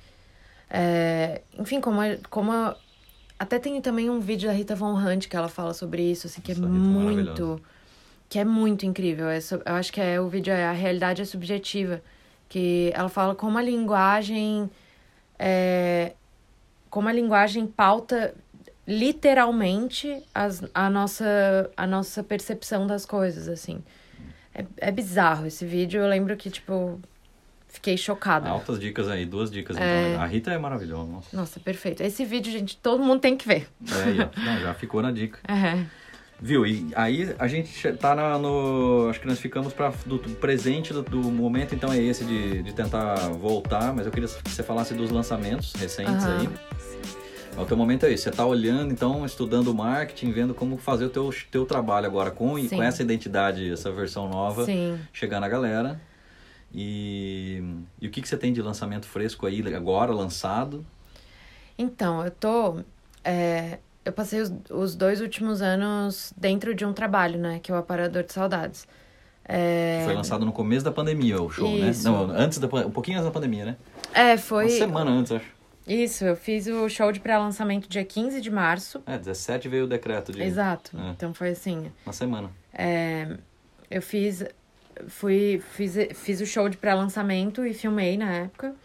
É, 0.70 1.42
enfim, 1.58 1.80
como, 1.80 2.02
a- 2.02 2.18
como. 2.30 2.52
a- 2.52 2.76
até 3.40 3.60
tem 3.60 3.80
também 3.82 4.10
um 4.10 4.20
vídeo 4.20 4.50
da 4.50 4.54
Rita 4.56 4.76
Von 4.76 4.94
Hunt 4.96 5.28
que 5.28 5.36
ela 5.36 5.48
fala 5.48 5.74
sobre 5.74 6.02
isso, 6.12 6.28
assim, 6.28 6.42
que 6.42 6.52
é 6.52 6.56
Rita 6.56 6.66
é 6.66 6.70
muito. 6.70 7.62
Que 8.30 8.40
é 8.40 8.44
muito 8.46 8.86
incrível. 8.86 9.28
É, 9.30 9.38
eu 9.66 9.76
acho 9.76 9.94
que 9.94 10.02
é 10.02 10.20
o 10.20 10.28
vídeo 10.28 10.52
é 10.52 10.66
A 10.66 10.74
Realidade 10.74 11.22
é 11.22 11.26
Subjetiva. 11.26 12.02
Que 12.50 12.92
ela 12.94 13.08
fala 13.10 13.34
como 13.36 13.58
a 13.58 13.62
linguagem. 13.62 14.70
É, 15.40 16.14
como 16.90 17.08
a 17.10 17.12
linguagem 17.14 17.66
pauta 17.68 18.34
literalmente 18.88 20.22
as, 20.34 20.64
a, 20.74 20.90
nossa, 20.90 21.70
a 21.76 21.86
nossa 21.88 22.24
percepção 22.24 22.88
das 22.88 23.06
coisas, 23.06 23.48
assim. 23.48 23.84
É, 24.54 24.66
é 24.78 24.92
bizarro 24.92 25.46
esse 25.46 25.66
vídeo. 25.66 26.02
Eu 26.02 26.08
lembro 26.08 26.36
que, 26.38 26.50
tipo, 26.50 27.00
fiquei 27.68 27.98
chocada. 27.98 28.50
Altas 28.50 28.80
dicas 28.80 29.08
aí, 29.10 29.26
duas 29.26 29.52
dicas 29.52 29.76
É. 29.78 30.10
então. 30.12 30.22
A 30.22 30.26
Rita 30.26 30.52
é 30.52 30.58
maravilhosa, 30.58 31.12
nossa. 31.12 31.36
Nossa, 31.38 31.60
perfeito. 31.60 32.02
Esse 32.02 32.24
vídeo, 32.26 32.52
gente, 32.52 32.78
todo 32.78 33.04
mundo 33.04 33.20
tem 33.20 33.36
que 33.38 33.48
ver. 33.48 33.68
É. 33.86 34.40
Não, 34.42 34.60
já 34.62 34.74
ficou 34.74 35.02
na 35.02 35.12
dica. 35.12 35.40
É. 35.50 35.86
Viu? 36.40 36.68
E 36.68 36.88
aí 36.96 37.36
a 37.40 37.48
gente 37.48 37.92
tá 37.94 38.14
na- 38.14 38.38
no. 38.38 39.08
Acho 39.10 39.20
que 39.20 39.26
nós 39.26 39.40
ficamos 39.40 39.74
para 39.74 39.92
do, 40.06 40.20
do 40.20 40.36
presente 40.36 40.94
do, 40.94 41.02
do 41.02 41.18
momento, 41.32 41.74
então 41.74 41.92
é 41.92 41.98
esse 42.00 42.24
de, 42.24 42.62
de 42.62 42.74
tentar 42.76 43.16
voltar, 43.30 43.92
mas 43.92 44.06
eu 44.06 44.12
queria 44.12 44.30
que 44.30 44.48
você 44.52 44.62
falasse 44.62 44.94
dos 44.94 45.10
lançamentos 45.10 45.74
recentes 45.74 46.24
Aham. 46.24 46.42
aí. 46.42 46.50
O 47.58 47.66
teu 47.66 47.76
momento 47.76 48.06
é 48.06 48.12
esse, 48.12 48.24
você 48.24 48.32
tá 48.32 48.46
olhando, 48.46 48.92
então, 48.92 49.26
estudando 49.26 49.74
marketing, 49.74 50.32
vendo 50.32 50.54
como 50.54 50.78
fazer 50.78 51.06
o 51.06 51.10
teu, 51.10 51.34
teu 51.52 51.66
trabalho 51.66 52.06
agora 52.06 52.30
com, 52.30 52.56
Sim. 52.58 52.70
com 52.70 52.84
essa 52.84 53.02
identidade, 53.02 53.72
essa 53.72 53.92
versão 53.92 54.30
nova, 54.30 54.64
Sim. 54.64 55.00
chegar 55.12 55.40
na 55.40 55.50
galera. 55.50 56.00
E, 56.74 57.64
e 58.00 58.08
o 58.08 58.12
que, 58.12 58.22
que 58.22 58.28
você 58.28 58.38
tem 58.38 58.54
de 58.54 58.62
lançamento 58.62 59.08
fresco 59.08 59.48
aí 59.48 59.64
agora, 59.74 60.14
lançado? 60.14 60.86
Então, 61.78 62.24
eu 62.24 62.32
tô. 62.32 62.80
é, 63.24 63.80
eu 64.06 64.14
passei 64.14 64.42
os, 64.42 64.54
os 64.70 64.96
dois 64.96 65.20
últimos 65.20 65.62
anos 65.62 66.34
dentro 66.38 66.76
de 66.76 66.86
um 66.86 66.94
trabalho, 66.94 67.40
né? 67.40 67.60
Que 67.62 67.72
é 67.72 67.76
o 67.76 67.78
Aparador 67.78 68.24
de 68.24 68.34
Saudades. 68.34 68.88
É, 69.44 70.02
Foi 70.04 70.14
lançado 70.14 70.46
no 70.46 70.52
começo 70.52 70.84
da 70.84 70.92
pandemia 70.92 71.42
o 71.42 71.50
show, 71.50 71.70
Isso. 71.70 72.04
né? 72.04 72.18
Não, 72.18 72.30
antes 72.32 72.58
da 72.60 72.68
um 72.68 72.92
pouquinho 72.92 73.18
antes 73.18 73.26
da 73.26 73.32
pandemia, 73.32 73.66
né? 73.66 73.78
é, 74.14 74.38
foi. 74.38 74.66
Uma 74.66 74.78
semana 74.78 75.12
antes, 75.12 75.32
acho. 75.32 75.57
Isso, 75.88 76.26
eu 76.26 76.36
fiz 76.36 76.68
o 76.68 76.90
show 76.90 77.12
de 77.12 77.20
pré-lançamento 77.20 77.88
dia 77.88 78.04
15 78.04 78.42
de 78.42 78.52
março. 78.52 79.02
É, 79.06 79.18
17 79.18 79.70
veio 79.70 79.86
o 79.86 79.88
decreto 79.88 80.32
de. 80.32 80.42
Exato. 80.44 80.98
É. 81.00 81.10
Então 81.12 81.34
foi 81.34 81.50
assim. 81.50 81.92
Uma 82.06 82.14
semana. 82.14 82.52
É, 82.74 83.38
eu 83.90 84.02
fiz, 84.02 84.44
fui, 85.08 85.62
fiz, 85.72 85.96
fiz 86.14 86.42
o 86.42 86.46
show 86.46 86.68
de 86.68 86.76
pré-lançamento 86.78 87.66
e 87.66 87.74
filmei 87.74 88.18
na 88.18 88.32
época. 88.34 88.76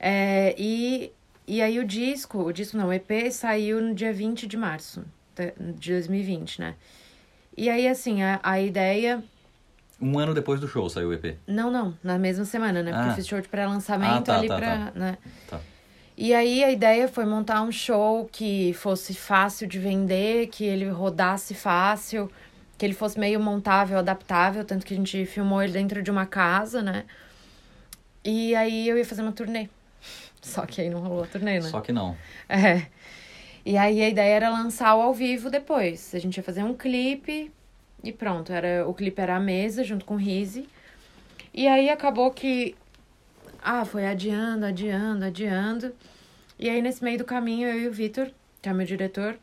É, 0.00 0.54
e, 0.56 1.12
e 1.46 1.60
aí 1.60 1.78
o 1.78 1.84
disco, 1.84 2.38
o 2.42 2.52
disco 2.52 2.76
não, 2.76 2.88
o 2.88 2.92
EP 2.92 3.30
saiu 3.30 3.80
no 3.82 3.94
dia 3.94 4.12
20 4.12 4.46
de 4.46 4.56
março 4.56 5.04
de 5.36 5.52
de 5.74 5.92
2020, 5.92 6.60
né? 6.60 6.74
E 7.56 7.68
aí, 7.68 7.86
assim, 7.88 8.22
a, 8.22 8.38
a 8.42 8.60
ideia. 8.60 9.22
Um 10.00 10.16
ano 10.18 10.32
depois 10.32 10.60
do 10.60 10.68
show 10.68 10.88
saiu 10.88 11.08
o 11.08 11.12
EP. 11.12 11.36
Não, 11.46 11.70
não, 11.72 11.92
na 12.04 12.16
mesma 12.18 12.44
semana, 12.44 12.82
né? 12.84 12.92
Porque 12.92 13.08
Ah. 13.08 13.10
eu 13.10 13.14
fiz 13.16 13.26
show 13.26 13.40
de 13.40 13.48
pré-lançamento 13.48 14.12
Ah, 14.12 14.22
tá, 14.22 14.38
ali 14.38 14.48
tá, 14.48 14.56
pra. 14.56 14.92
Né? 14.94 15.18
Tá. 15.48 15.60
E 16.20 16.34
aí 16.34 16.64
a 16.64 16.70
ideia 16.72 17.06
foi 17.06 17.24
montar 17.24 17.62
um 17.62 17.70
show 17.70 18.28
que 18.32 18.72
fosse 18.72 19.14
fácil 19.14 19.68
de 19.68 19.78
vender, 19.78 20.48
que 20.48 20.64
ele 20.64 20.88
rodasse 20.88 21.54
fácil, 21.54 22.28
que 22.76 22.84
ele 22.84 22.92
fosse 22.92 23.16
meio 23.20 23.38
montável, 23.38 23.96
adaptável, 23.96 24.64
tanto 24.64 24.84
que 24.84 24.92
a 24.92 24.96
gente 24.96 25.24
filmou 25.26 25.62
ele 25.62 25.74
dentro 25.74 26.02
de 26.02 26.10
uma 26.10 26.26
casa, 26.26 26.82
né? 26.82 27.04
E 28.24 28.52
aí 28.56 28.88
eu 28.88 28.98
ia 28.98 29.04
fazer 29.04 29.22
uma 29.22 29.30
turnê. 29.30 29.68
Só 30.42 30.66
que 30.66 30.80
aí 30.80 30.90
não 30.90 30.98
rolou 30.98 31.22
a 31.22 31.26
turnê, 31.28 31.60
né? 31.60 31.68
Só 31.68 31.80
que 31.80 31.92
não. 31.92 32.16
É. 32.48 32.86
E 33.64 33.76
aí 33.76 34.02
a 34.02 34.08
ideia 34.08 34.34
era 34.34 34.50
lançar 34.50 34.96
o 34.96 35.00
ao 35.00 35.14
vivo 35.14 35.48
depois. 35.48 36.12
A 36.16 36.18
gente 36.18 36.36
ia 36.36 36.42
fazer 36.42 36.64
um 36.64 36.74
clipe 36.74 37.52
e 38.02 38.12
pronto. 38.12 38.52
Era, 38.52 38.88
o 38.88 38.92
clipe 38.92 39.22
era 39.22 39.36
a 39.36 39.40
mesa 39.40 39.84
junto 39.84 40.04
com 40.04 40.14
o 40.14 40.18
Rizzi. 40.18 40.68
E 41.54 41.68
aí 41.68 41.88
acabou 41.88 42.32
que. 42.32 42.74
Ah, 43.62 43.84
foi 43.84 44.06
adiando, 44.06 44.64
adiando, 44.66 45.24
adiando. 45.24 45.92
E 46.58 46.68
aí 46.68 46.80
nesse 46.82 47.02
meio 47.02 47.18
do 47.18 47.24
caminho, 47.24 47.68
eu 47.68 47.80
e 47.80 47.88
o 47.88 47.92
Vitor, 47.92 48.30
que 48.62 48.68
é 48.68 48.72
meu 48.72 48.86
diretor, 48.86 49.38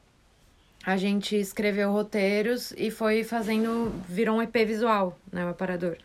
a 0.85 0.97
gente 0.97 1.35
escreveu 1.35 1.91
roteiros 1.91 2.73
e 2.77 2.91
foi 2.91 3.23
fazendo. 3.23 3.91
Virou 4.07 4.37
um 4.37 4.41
EP 4.41 4.55
visual, 4.65 5.17
né? 5.31 5.45
O 5.45 5.49
aparador. 5.49 5.97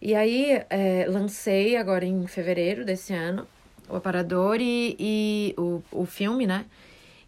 E 0.00 0.14
aí 0.14 0.62
é, 0.68 1.06
lancei 1.08 1.76
agora 1.76 2.04
em 2.04 2.26
fevereiro 2.26 2.84
desse 2.84 3.12
ano 3.12 3.46
o 3.88 3.96
aparador 3.96 4.58
e, 4.60 4.96
e 4.98 5.54
o, 5.56 5.82
o 5.92 6.06
filme, 6.06 6.46
né? 6.46 6.64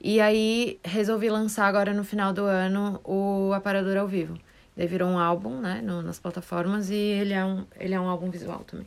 E 0.00 0.20
aí 0.20 0.78
resolvi 0.84 1.30
lançar 1.30 1.66
agora 1.66 1.94
no 1.94 2.04
final 2.04 2.32
do 2.32 2.44
ano 2.44 3.00
o 3.04 3.52
aparador 3.52 3.96
ao 3.96 4.08
vivo. 4.08 4.36
Daí 4.76 4.86
virou 4.86 5.08
um 5.08 5.18
álbum, 5.18 5.60
né, 5.60 5.80
no, 5.82 6.02
nas 6.02 6.18
plataformas 6.18 6.90
e 6.90 6.94
ele 6.94 7.32
é, 7.32 7.44
um, 7.44 7.64
ele 7.78 7.94
é 7.94 8.00
um 8.00 8.08
álbum 8.08 8.28
visual 8.28 8.64
também. 8.66 8.86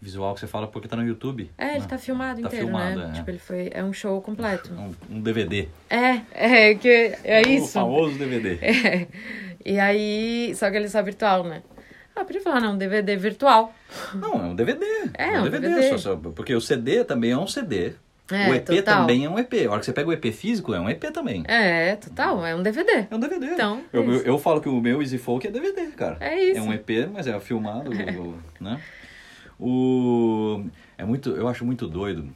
Visual 0.00 0.32
que 0.34 0.40
você 0.40 0.46
fala 0.46 0.68
porque 0.68 0.86
tá 0.86 0.96
no 0.96 1.04
YouTube. 1.04 1.50
É, 1.58 1.70
ele 1.72 1.80
né? 1.80 1.86
tá 1.88 1.98
filmado 1.98 2.40
Tá 2.40 2.46
inteiro, 2.46 2.66
filmado, 2.66 2.98
né? 3.00 3.08
é. 3.10 3.12
Tipo, 3.14 3.30
ele 3.30 3.38
foi. 3.38 3.68
É 3.72 3.82
um 3.82 3.92
show 3.92 4.20
completo. 4.22 4.70
Um, 5.10 5.16
um 5.16 5.20
DVD. 5.20 5.68
É, 5.90 6.20
é, 6.32 6.74
que 6.74 6.88
é 7.24 7.42
O 7.44 7.48
isso. 7.48 7.72
famoso 7.72 8.16
DVD. 8.18 8.58
É. 8.62 9.06
E 9.64 9.78
aí. 9.78 10.52
Só 10.54 10.70
que 10.70 10.76
ele 10.76 10.86
é 10.86 10.88
só 10.88 11.02
virtual, 11.02 11.42
né? 11.44 11.62
Ah, 12.14 12.24
podia 12.24 12.40
falar, 12.40 12.60
não, 12.60 12.76
DVD 12.76 13.16
virtual. 13.16 13.72
Não, 14.14 14.32
é 14.34 14.46
um 14.48 14.54
DVD. 14.54 14.84
É, 15.14 15.40
um 15.40 15.48
DVD. 15.50 15.88
só- 15.90 15.98
só- 15.98 16.16
porque 16.16 16.54
o 16.54 16.60
CD 16.60 17.04
também 17.04 17.30
é 17.32 17.36
um 17.38 17.46
CD. 17.46 17.92
É, 18.30 18.50
o 18.50 18.54
EP 18.54 18.66
total. 18.66 19.00
também 19.00 19.24
é 19.24 19.30
um 19.30 19.38
EP. 19.38 19.66
A 19.66 19.70
hora 19.70 19.80
que 19.80 19.86
você 19.86 19.92
pega 19.92 20.08
o 20.08 20.12
EP 20.12 20.24
físico, 20.32 20.74
é 20.74 20.80
um 20.80 20.88
EP 20.90 21.02
também. 21.12 21.44
É, 21.48 21.96
total, 21.96 22.44
é 22.44 22.54
um 22.54 22.62
DVD. 22.62 23.06
É 23.10 23.14
um 23.14 23.18
DVD. 23.18 23.46
Então, 23.46 23.82
eu, 23.92 24.02
é 24.02 24.06
eu, 24.06 24.22
eu 24.22 24.38
falo 24.38 24.60
que 24.60 24.68
o 24.68 24.80
meu 24.80 25.00
Easy 25.00 25.16
Folk 25.16 25.46
é 25.46 25.50
DVD, 25.50 25.86
cara. 25.92 26.18
É 26.20 26.38
isso. 26.42 26.58
É 26.58 26.62
um 26.62 26.72
EP, 26.72 27.08
mas 27.12 27.26
é 27.26 27.38
filmado, 27.40 27.90
o- 27.90 28.38
né? 28.62 28.80
O... 29.58 30.64
É 30.96 31.04
muito... 31.04 31.30
Eu 31.30 31.48
acho 31.48 31.64
muito 31.64 31.86
doido. 31.88 32.28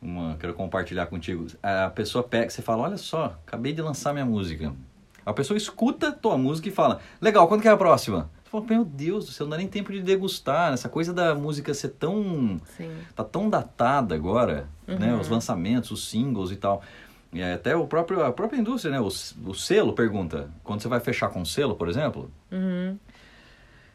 Uma, 0.00 0.36
quero 0.36 0.54
compartilhar 0.54 1.06
contigo. 1.06 1.46
A 1.62 1.88
pessoa 1.90 2.24
pega, 2.24 2.50
você 2.50 2.60
fala, 2.60 2.82
olha 2.82 2.96
só, 2.96 3.38
acabei 3.46 3.72
de 3.72 3.80
lançar 3.80 4.12
minha 4.12 4.26
música. 4.26 4.74
A 5.24 5.32
pessoa 5.32 5.56
escuta 5.56 6.08
a 6.08 6.12
tua 6.12 6.36
música 6.36 6.68
e 6.68 6.72
fala, 6.72 7.00
legal, 7.20 7.46
quando 7.46 7.62
que 7.62 7.68
é 7.68 7.70
a 7.70 7.76
próxima? 7.76 8.28
Você 8.42 8.50
fala, 8.50 8.64
meu 8.64 8.84
Deus 8.84 9.26
do 9.26 9.30
céu, 9.30 9.46
não 9.46 9.52
dá 9.52 9.56
nem 9.58 9.68
tempo 9.68 9.92
de 9.92 10.02
degustar. 10.02 10.72
Essa 10.72 10.88
coisa 10.88 11.12
da 11.12 11.34
música 11.34 11.72
ser 11.72 11.90
tão 11.90 12.60
Sim. 12.76 12.90
tá 13.14 13.22
tão 13.22 13.48
datada 13.48 14.14
agora, 14.14 14.68
né? 14.86 15.14
Uhum. 15.14 15.20
Os 15.20 15.28
lançamentos, 15.28 15.92
os 15.92 16.08
singles 16.08 16.50
e 16.50 16.56
tal. 16.56 16.82
E 17.32 17.42
até 17.42 17.74
o 17.74 17.86
próprio, 17.86 18.22
a 18.24 18.32
própria 18.32 18.58
indústria, 18.58 18.90
né? 18.92 19.00
O, 19.00 19.06
o 19.06 19.54
selo 19.54 19.92
pergunta. 19.92 20.50
Quando 20.64 20.82
você 20.82 20.88
vai 20.88 21.00
fechar 21.00 21.28
com 21.28 21.44
selo, 21.44 21.76
por 21.76 21.88
exemplo, 21.88 22.30
Uhum. 22.50 22.98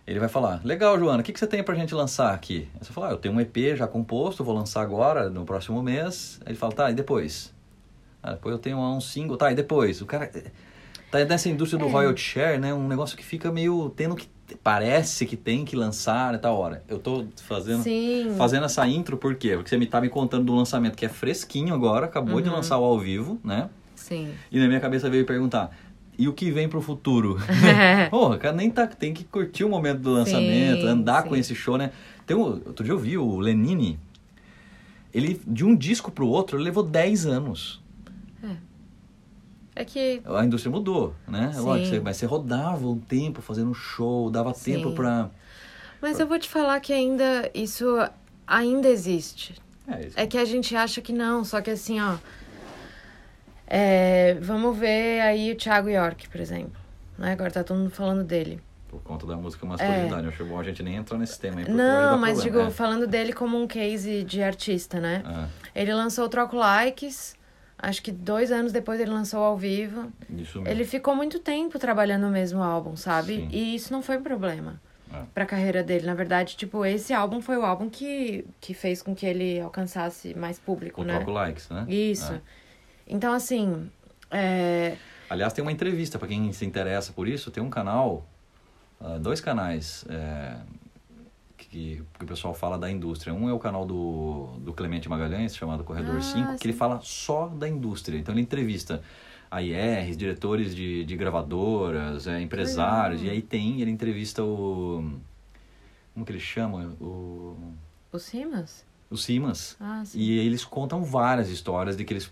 Ele 0.08 0.20
vai 0.20 0.30
falar: 0.30 0.62
Legal, 0.64 0.98
Joana, 0.98 1.20
o 1.20 1.24
que, 1.24 1.34
que 1.34 1.40
você 1.40 1.48
tem 1.48 1.62
pra 1.64 1.76
gente 1.76 1.94
lançar 1.94 2.34
aqui? 2.34 2.68
Aí 2.74 2.80
você 2.86 2.94
fala: 2.94 3.10
ah, 3.10 3.12
Eu 3.12 3.18
tenho 3.18 3.36
um 3.36 3.42
EP 3.42 3.76
já 3.76 3.86
composto, 3.88 4.44
vou 4.44 4.56
lançar 4.56 4.82
agora, 4.82 5.30
no 5.30 5.44
próximo 5.46 5.82
mês. 5.84 6.40
Aí 6.46 6.52
ele 6.52 6.58
fala: 6.58 6.72
Tá, 6.74 6.90
e 6.92 6.94
depois? 6.94 7.54
Ah, 8.24 8.32
depois 8.34 8.54
eu 8.54 8.60
tenho 8.60 8.78
um 8.80 9.00
single, 9.02 9.38
tá, 9.38 9.52
e 9.52 9.56
depois? 9.56 10.02
O 10.02 10.06
cara. 10.06 10.32
Tá 11.10 11.24
nessa 11.24 11.48
indústria 11.48 11.80
do 11.80 11.86
É. 11.88 11.92
royalty 11.92 12.20
share, 12.22 12.60
né? 12.60 12.74
Um 12.74 12.86
negócio 12.88 13.16
que 13.18 13.24
fica 13.24 13.52
meio 13.52 13.90
tendo 13.96 14.16
que. 14.16 14.28
Parece 14.64 15.26
que 15.26 15.36
tem 15.36 15.66
que 15.66 15.76
lançar 15.76 16.34
e 16.34 16.38
tal 16.38 16.58
hora. 16.58 16.82
Eu 16.88 17.00
tô 17.00 17.26
fazendo 17.44 17.84
Sim. 17.84 18.34
fazendo 18.38 18.66
essa 18.66 18.88
intro 18.88 19.18
por 19.18 19.36
quê? 19.36 19.56
Porque 19.56 19.70
você 19.70 19.78
me 19.78 19.86
tá 19.86 20.00
me 20.00 20.08
contando 20.10 20.46
do 20.46 20.56
lançamento 20.56 20.96
que 20.96 21.06
é 21.06 21.10
fresquinho 21.10 21.74
agora, 21.74 22.06
acabou 22.06 22.40
de 22.42 22.48
Uhum. 22.50 22.56
lançar 22.56 22.78
o 22.78 22.84
ao 22.86 22.98
vivo, 22.98 23.40
né? 23.44 23.70
Sim. 23.96 24.34
E 24.50 24.58
na 24.60 24.68
minha 24.68 24.80
cabeça 24.80 25.10
veio 25.10 25.26
perguntar: 25.26 25.70
e 26.18 26.28
o 26.28 26.34
que 26.34 26.50
vem 26.52 26.68
pro 26.68 26.82
futuro? 26.82 27.38
Porra, 28.10 28.38
cara, 28.38 28.56
nem 28.56 28.70
tá, 28.72 28.88
tem 28.88 29.14
que 29.14 29.24
curtir 29.24 29.64
o 29.64 29.70
momento 29.70 30.00
do 30.02 30.12
lançamento, 30.12 30.82
Sim, 30.82 30.88
andar 30.88 31.24
sim. 31.24 31.30
com 31.30 31.36
esse 31.36 31.54
show, 31.56 31.78
né? 31.78 31.92
Tem 32.26 32.36
um, 32.36 32.42
outro 32.42 32.84
dia 32.84 32.94
eu 32.94 33.00
vi 33.00 33.18
o 33.18 33.38
Lenine, 33.40 34.00
ele 35.14 35.40
de 35.46 35.64
um 35.66 35.76
disco 35.76 36.12
pro 36.12 36.28
outro 36.28 36.58
ele 36.58 36.64
levou 36.66 36.84
10 36.84 37.26
anos. 37.26 37.82
É 39.76 39.86
que. 39.86 40.22
A 40.26 40.44
indústria 40.44 40.72
mudou, 40.72 41.14
né? 41.28 41.52
Sim. 41.54 41.62
Lógico, 41.62 41.90
você- 41.90 42.00
mas 42.00 42.18
você 42.18 42.26
rodava 42.26 42.88
um 42.88 42.98
tempo 42.98 43.42
fazendo 43.44 43.70
um 43.70 43.74
show, 43.76 44.30
dava 44.30 44.52
Sim. 44.54 44.74
tempo 44.74 44.92
pra. 44.94 45.30
Mas 46.02 46.20
eu 46.20 46.28
vou 46.28 46.40
te 46.40 46.50
falar 46.50 46.80
que 46.80 46.92
ainda. 46.92 47.50
Isso 47.54 47.86
ainda 48.48 48.88
existe. 48.90 49.54
É, 49.88 50.08
isso. 50.08 50.20
É 50.20 50.26
que 50.26 50.38
a 50.38 50.46
gente 50.46 50.76
acha 50.76 51.00
que 51.00 51.14
não, 51.14 51.44
só 51.44 51.62
que 51.62 51.70
assim, 51.70 52.00
ó. 52.02 52.16
É, 53.68 54.36
vamos 54.42 54.78
ver 54.78 55.20
aí 55.22 55.52
o 55.52 55.56
Thiago 55.56 55.90
York, 55.90 56.30
por 56.30 56.40
exemplo. 56.40 56.80
Né? 57.18 57.34
Agora 57.34 57.52
tá 57.52 57.64
todo 57.64 57.78
mundo 57.78 57.92
falando 57.92 58.24
dele. 58.24 58.62
Por 58.88 59.02
conta 59.02 59.26
da 59.26 59.36
música 59.36 59.66
masculinidade. 59.66 60.24
Eu 60.24 60.30
acho 60.30 60.46
bom 60.46 60.60
a 60.60 60.64
gente 60.64 60.82
nem 60.82 60.96
entrar 60.96 61.18
nesse 61.18 61.38
tema 61.38 61.60
aí. 61.60 61.66
É. 61.66 61.70
Não, 61.70 62.18
mas 62.18 62.40
problema. 62.42 62.66
digo, 62.66 62.72
falando 62.76 63.06
dele 63.06 63.34
como 63.34 63.62
um 63.62 63.68
case 63.68 64.24
de 64.24 64.42
artista, 64.42 65.00
né? 65.00 65.22
É. 65.74 65.80
É. 65.80 65.82
Ele 65.82 65.94
lançou 65.94 66.26
o 66.26 66.30
Troco 66.30 66.56
Likes, 66.56 67.36
Acho 67.80 68.02
que 68.02 68.12
dois 68.12 68.52
anos 68.52 68.72
depois 68.72 69.00
ele 69.00 69.12
lançou 69.12 69.44
ao 69.44 69.56
vivo. 69.56 70.12
Isso 70.36 70.58
mesmo. 70.58 70.68
Ele 70.68 70.84
ficou 70.84 71.16
muito 71.16 71.38
tempo 71.38 71.78
trabalhando 71.78 72.24
no 72.24 72.32
mesmo 72.32 72.64
álbum, 72.64 72.96
sabe? 72.96 73.36
Sim. 73.36 73.50
E 73.52 73.76
isso 73.76 73.94
não 73.94 74.02
foi 74.02 74.18
um 74.18 74.24
problema 74.24 74.82
É. 75.14 75.22
pra 75.32 75.46
carreira 75.46 75.84
dele. 75.84 76.08
Na 76.08 76.16
verdade, 76.16 76.58
tipo, 76.58 76.84
esse 76.84 77.14
álbum 77.14 77.40
foi 77.40 77.56
o 77.56 77.64
álbum 77.64 77.88
que, 77.88 78.46
que 78.60 78.74
fez 78.74 79.04
com 79.04 79.14
que 79.14 79.28
ele 79.28 79.60
alcançasse 79.60 80.34
mais 80.36 80.58
público, 80.58 81.02
O 81.02 81.04
né? 81.04 81.18
Troco 81.18 81.30
Likes, 81.30 81.70
né? 81.70 81.86
Isso. 81.88 82.34
É. 82.34 82.42
Então, 83.08 83.34
assim, 83.34 83.90
é... 84.30 84.98
Aliás, 85.30 85.54
tem 85.54 85.62
uma 85.62 85.72
entrevista 85.72 86.18
para 86.18 86.28
quem 86.28 86.52
se 86.54 86.66
interessa 86.66 87.12
por 87.12 87.28
isso. 87.28 87.52
Tem 87.52 87.62
um 87.62 87.70
canal, 87.70 88.26
ah, 89.00 89.18
dois 89.18 89.42
canais 89.42 90.06
é, 90.10 90.58
que, 91.58 92.04
que 92.18 92.24
o 92.24 92.28
pessoal 92.28 92.54
fala 92.54 92.78
da 92.78 92.90
indústria. 92.90 93.34
Um 93.34 93.50
é 93.50 93.54
o 93.54 93.60
canal 93.60 93.86
do, 93.86 94.48
do 94.60 94.74
Clemente 94.74 95.10
Magalhães, 95.10 95.56
chamado 95.56 95.84
Corredor 95.84 96.18
Ah, 96.18 96.22
5, 96.22 96.58
que 96.58 96.68
ele 96.68 96.74
sim. 96.74 96.80
fala 96.80 97.00
só 97.02 97.48
da 97.48 97.68
indústria. 97.68 98.18
Então 98.18 98.34
ele 98.34 98.42
entrevista 98.42 99.02
AIRs, 99.52 100.18
diretores 100.18 100.74
de, 100.76 101.04
de 101.04 101.16
gravadoras, 101.18 102.28
é, 102.28 102.42
empresários. 102.42 103.22
E 103.22 103.30
aí 103.30 103.42
tem, 103.42 103.82
ele 103.82 103.92
entrevista 103.92 104.44
o... 104.44 105.20
Como 106.14 106.26
que 106.26 106.32
ele 106.32 106.40
chama? 106.40 106.96
O, 107.00 107.56
o 108.12 108.18
Simas? 108.18 108.86
o 109.10 109.18
Simas. 109.18 109.76
Ah, 109.80 110.04
sim. 110.06 110.20
E 110.20 110.38
eles 110.40 110.66
contam 110.66 111.04
várias 111.04 111.50
histórias 111.50 111.96
de 111.96 112.04
que 112.04 112.14
eles. 112.14 112.32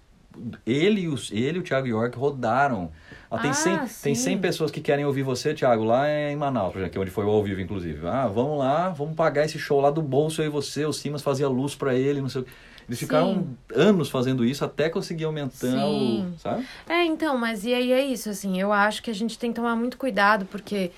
Ele 0.65 1.01
e, 1.01 1.07
os, 1.07 1.31
ele 1.31 1.57
e 1.57 1.61
o 1.61 1.63
Thiago 1.63 1.87
York 1.87 2.17
rodaram. 2.17 2.91
Ah, 3.29 3.39
tem, 3.39 3.51
Ah, 3.51 3.53
100, 3.53 3.77
tem 3.77 4.15
sim. 4.15 4.15
100 4.15 4.37
pessoas 4.39 4.71
que 4.71 4.79
querem 4.81 5.05
ouvir 5.05 5.23
você, 5.23 5.53
Thiago, 5.53 5.83
lá 5.83 6.09
em 6.09 6.35
Manaus, 6.35 6.71
por 6.71 6.77
exemplo, 6.79 6.91
que 6.91 6.97
é 6.97 7.01
onde 7.01 7.11
foi 7.11 7.25
o 7.25 7.29
ao 7.29 7.43
vivo, 7.43 7.59
inclusive. 7.61 8.05
Ah, 8.07 8.27
vamos 8.27 8.57
lá, 8.59 8.89
vamos 8.89 9.15
pagar 9.15 9.45
esse 9.45 9.57
show 9.59 9.81
lá 9.81 9.89
do 9.89 10.01
bolso, 10.01 10.41
eu 10.41 10.45
e 10.45 10.49
você. 10.49 10.85
O 10.85 10.93
Simas 10.93 11.21
fazia 11.21 11.47
luz 11.49 11.75
pra 11.75 11.93
ele, 11.95 12.21
não 12.21 12.29
sei 12.29 12.41
o. 12.41 12.45
Eles 12.87 12.99
ficaram 12.99 13.33
Sim. 13.33 13.57
anos 13.73 14.09
fazendo 14.11 14.45
isso 14.45 14.63
até 14.63 14.89
conseguir 14.89 15.23
aumentar 15.25 15.55
Sim. 15.55 16.27
o. 16.35 16.39
Sabe? 16.39 16.65
É, 16.87 17.03
então, 17.03 17.35
mas 17.37 17.65
e 17.65 17.73
aí 17.73 17.91
é 17.91 18.05
isso, 18.05 18.29
assim, 18.29 18.61
eu 18.61 18.71
acho 18.71 19.01
que 19.01 19.09
a 19.09 19.15
gente 19.15 19.39
tem 19.39 19.49
que 19.51 19.55
tomar 19.55 19.75
muito 19.75 19.97
cuidado, 19.97 20.45
porque 20.45 20.91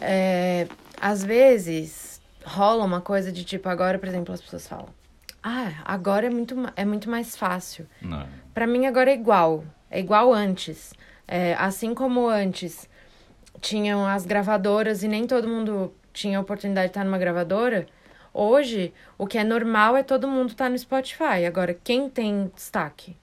é, 0.00 0.68
às 1.00 1.24
vezes 1.24 2.20
rola 2.44 2.84
uma 2.84 3.00
coisa 3.00 3.32
de 3.32 3.42
tipo, 3.42 3.68
agora, 3.70 3.98
por 3.98 4.06
exemplo, 4.06 4.34
as 4.34 4.40
pessoas 4.42 4.68
falam, 4.68 4.88
ah, 5.42 5.72
agora 5.84 6.26
é 6.26 6.30
muito, 6.30 6.54
é 6.76 6.84
muito 6.84 7.08
mais 7.10 7.36
fácil. 7.36 7.86
Não. 8.02 8.26
Pra 8.54 8.66
mim 8.66 8.86
agora 8.86 9.10
é 9.10 9.14
igual, 9.14 9.64
é 9.90 9.98
igual 10.00 10.32
antes. 10.32 10.94
É, 11.26 11.54
assim 11.54 11.92
como 11.94 12.28
antes 12.28 12.88
tinham 13.60 14.06
as 14.06 14.24
gravadoras 14.24 15.02
e 15.02 15.08
nem 15.08 15.26
todo 15.26 15.48
mundo 15.48 15.92
tinha 16.12 16.38
a 16.38 16.40
oportunidade 16.40 16.86
de 16.88 16.90
estar 16.90 17.04
numa 17.04 17.18
gravadora, 17.18 17.86
hoje 18.32 18.92
o 19.18 19.26
que 19.26 19.36
é 19.38 19.42
normal 19.44 19.96
é 19.96 20.02
todo 20.02 20.28
mundo 20.28 20.50
estar 20.50 20.70
no 20.70 20.78
Spotify. 20.78 21.44
Agora, 21.46 21.74
quem 21.82 22.08
tem 22.08 22.50
destaque? 22.54 23.16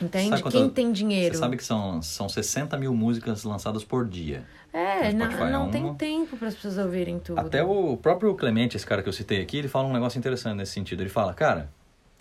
Entende? 0.00 0.42
Quem 0.42 0.68
tem 0.68 0.90
dinheiro? 0.92 1.34
Você 1.34 1.40
sabe 1.40 1.56
que 1.56 1.64
são, 1.64 2.02
são 2.02 2.28
60 2.28 2.76
mil 2.76 2.92
músicas 2.92 3.44
lançadas 3.44 3.84
por 3.84 4.06
dia. 4.06 4.44
É, 4.72 5.12
não, 5.12 5.26
é 5.30 5.50
não 5.50 5.62
uma- 5.64 5.70
tem 5.70 5.94
tempo 5.94 6.36
para 6.36 6.48
as 6.48 6.54
pessoas 6.54 6.76
ouvirem 6.78 7.20
tudo. 7.20 7.38
Até 7.38 7.62
o 7.62 7.96
próprio 7.96 8.34
Clemente, 8.34 8.76
esse 8.76 8.86
cara 8.86 9.02
que 9.02 9.08
eu 9.08 9.12
citei 9.12 9.40
aqui, 9.40 9.58
ele 9.58 9.68
fala 9.68 9.86
um 9.86 9.92
negócio 9.92 10.18
interessante 10.18 10.56
nesse 10.56 10.72
sentido. 10.72 11.02
Ele 11.02 11.10
fala, 11.10 11.32
cara, 11.34 11.70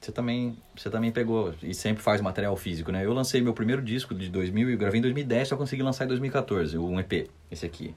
você 0.01 0.11
também, 0.11 0.57
você 0.75 0.89
também 0.89 1.11
pegou 1.11 1.53
e 1.61 1.75
sempre 1.75 2.01
faz 2.01 2.19
material 2.21 2.57
físico, 2.57 2.91
né? 2.91 3.05
Eu 3.05 3.13
lancei 3.13 3.39
meu 3.39 3.53
primeiro 3.53 3.83
disco 3.83 4.15
de 4.15 4.29
2000 4.29 4.71
e 4.71 4.75
gravei 4.75 4.97
em 4.97 5.01
2010, 5.01 5.49
só 5.49 5.55
consegui 5.55 5.83
lançar 5.83 6.05
em 6.05 6.07
2014, 6.07 6.75
um 6.77 6.99
EP, 6.99 7.29
esse 7.51 7.67
aqui. 7.67 7.93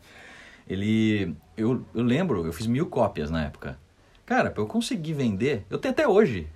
Ele, 0.68 1.34
eu, 1.57 1.82
eu 1.94 2.02
lembro, 2.02 2.44
eu 2.44 2.52
fiz 2.52 2.66
mil 2.66 2.86
cópias 2.86 3.30
na 3.30 3.44
época. 3.44 3.78
Cara, 4.26 4.50
pra 4.50 4.62
eu 4.62 4.66
conseguir 4.66 5.14
vender, 5.14 5.64
eu 5.70 5.78
tenho 5.78 5.92
até 5.92 6.07
hoje. 6.07 6.46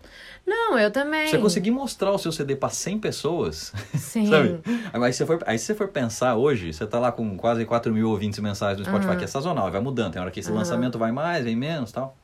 Não, 0.46 0.78
eu 0.78 0.90
também. 0.90 1.28
Você 1.28 1.38
conseguir 1.38 1.70
mostrar 1.70 2.12
o 2.12 2.18
seu 2.18 2.32
CD 2.32 2.56
pra 2.56 2.68
100 2.70 2.98
pessoas, 2.98 3.72
Sim. 3.94 4.26
sabe? 4.30 4.60
Aí 4.92 5.12
se, 5.12 5.24
for, 5.26 5.42
aí 5.46 5.58
se 5.58 5.66
você 5.66 5.74
for 5.74 5.88
pensar 5.88 6.36
hoje, 6.36 6.72
você 6.72 6.86
tá 6.86 6.98
lá 6.98 7.12
com 7.12 7.36
quase 7.36 7.64
4 7.66 7.92
mil 7.92 8.08
ouvintes 8.10 8.38
mensais 8.38 8.78
no 8.78 8.84
Spotify, 8.84 9.10
Aham. 9.10 9.16
que 9.18 9.24
é 9.24 9.26
sazonal, 9.26 9.70
vai 9.70 9.80
mudando. 9.80 10.12
Tem 10.12 10.20
hora 10.22 10.30
que 10.30 10.40
esse 10.40 10.50
Aham. 10.50 10.58
lançamento 10.58 10.98
vai 10.98 11.12
mais, 11.12 11.44
vem 11.44 11.56
menos 11.56 11.92
tal. 11.92 12.16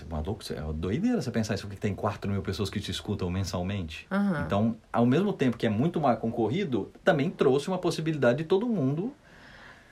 É 0.00 0.04
maluco? 0.12 0.40
É 0.52 0.60
doideira 0.72 1.20
você 1.20 1.30
pensar 1.30 1.54
isso, 1.54 1.66
porque 1.66 1.80
tem 1.80 1.94
4 1.94 2.30
mil 2.30 2.42
pessoas 2.42 2.70
que 2.70 2.78
te 2.80 2.90
escutam 2.90 3.28
mensalmente. 3.28 4.06
Aham. 4.10 4.42
Então, 4.46 4.76
ao 4.92 5.04
mesmo 5.04 5.32
tempo 5.32 5.56
que 5.56 5.66
é 5.66 5.70
muito 5.70 6.00
mais 6.00 6.18
concorrido, 6.18 6.92
também 7.02 7.28
trouxe 7.30 7.68
uma 7.68 7.78
possibilidade 7.78 8.38
de 8.38 8.44
todo 8.44 8.66
mundo 8.68 9.12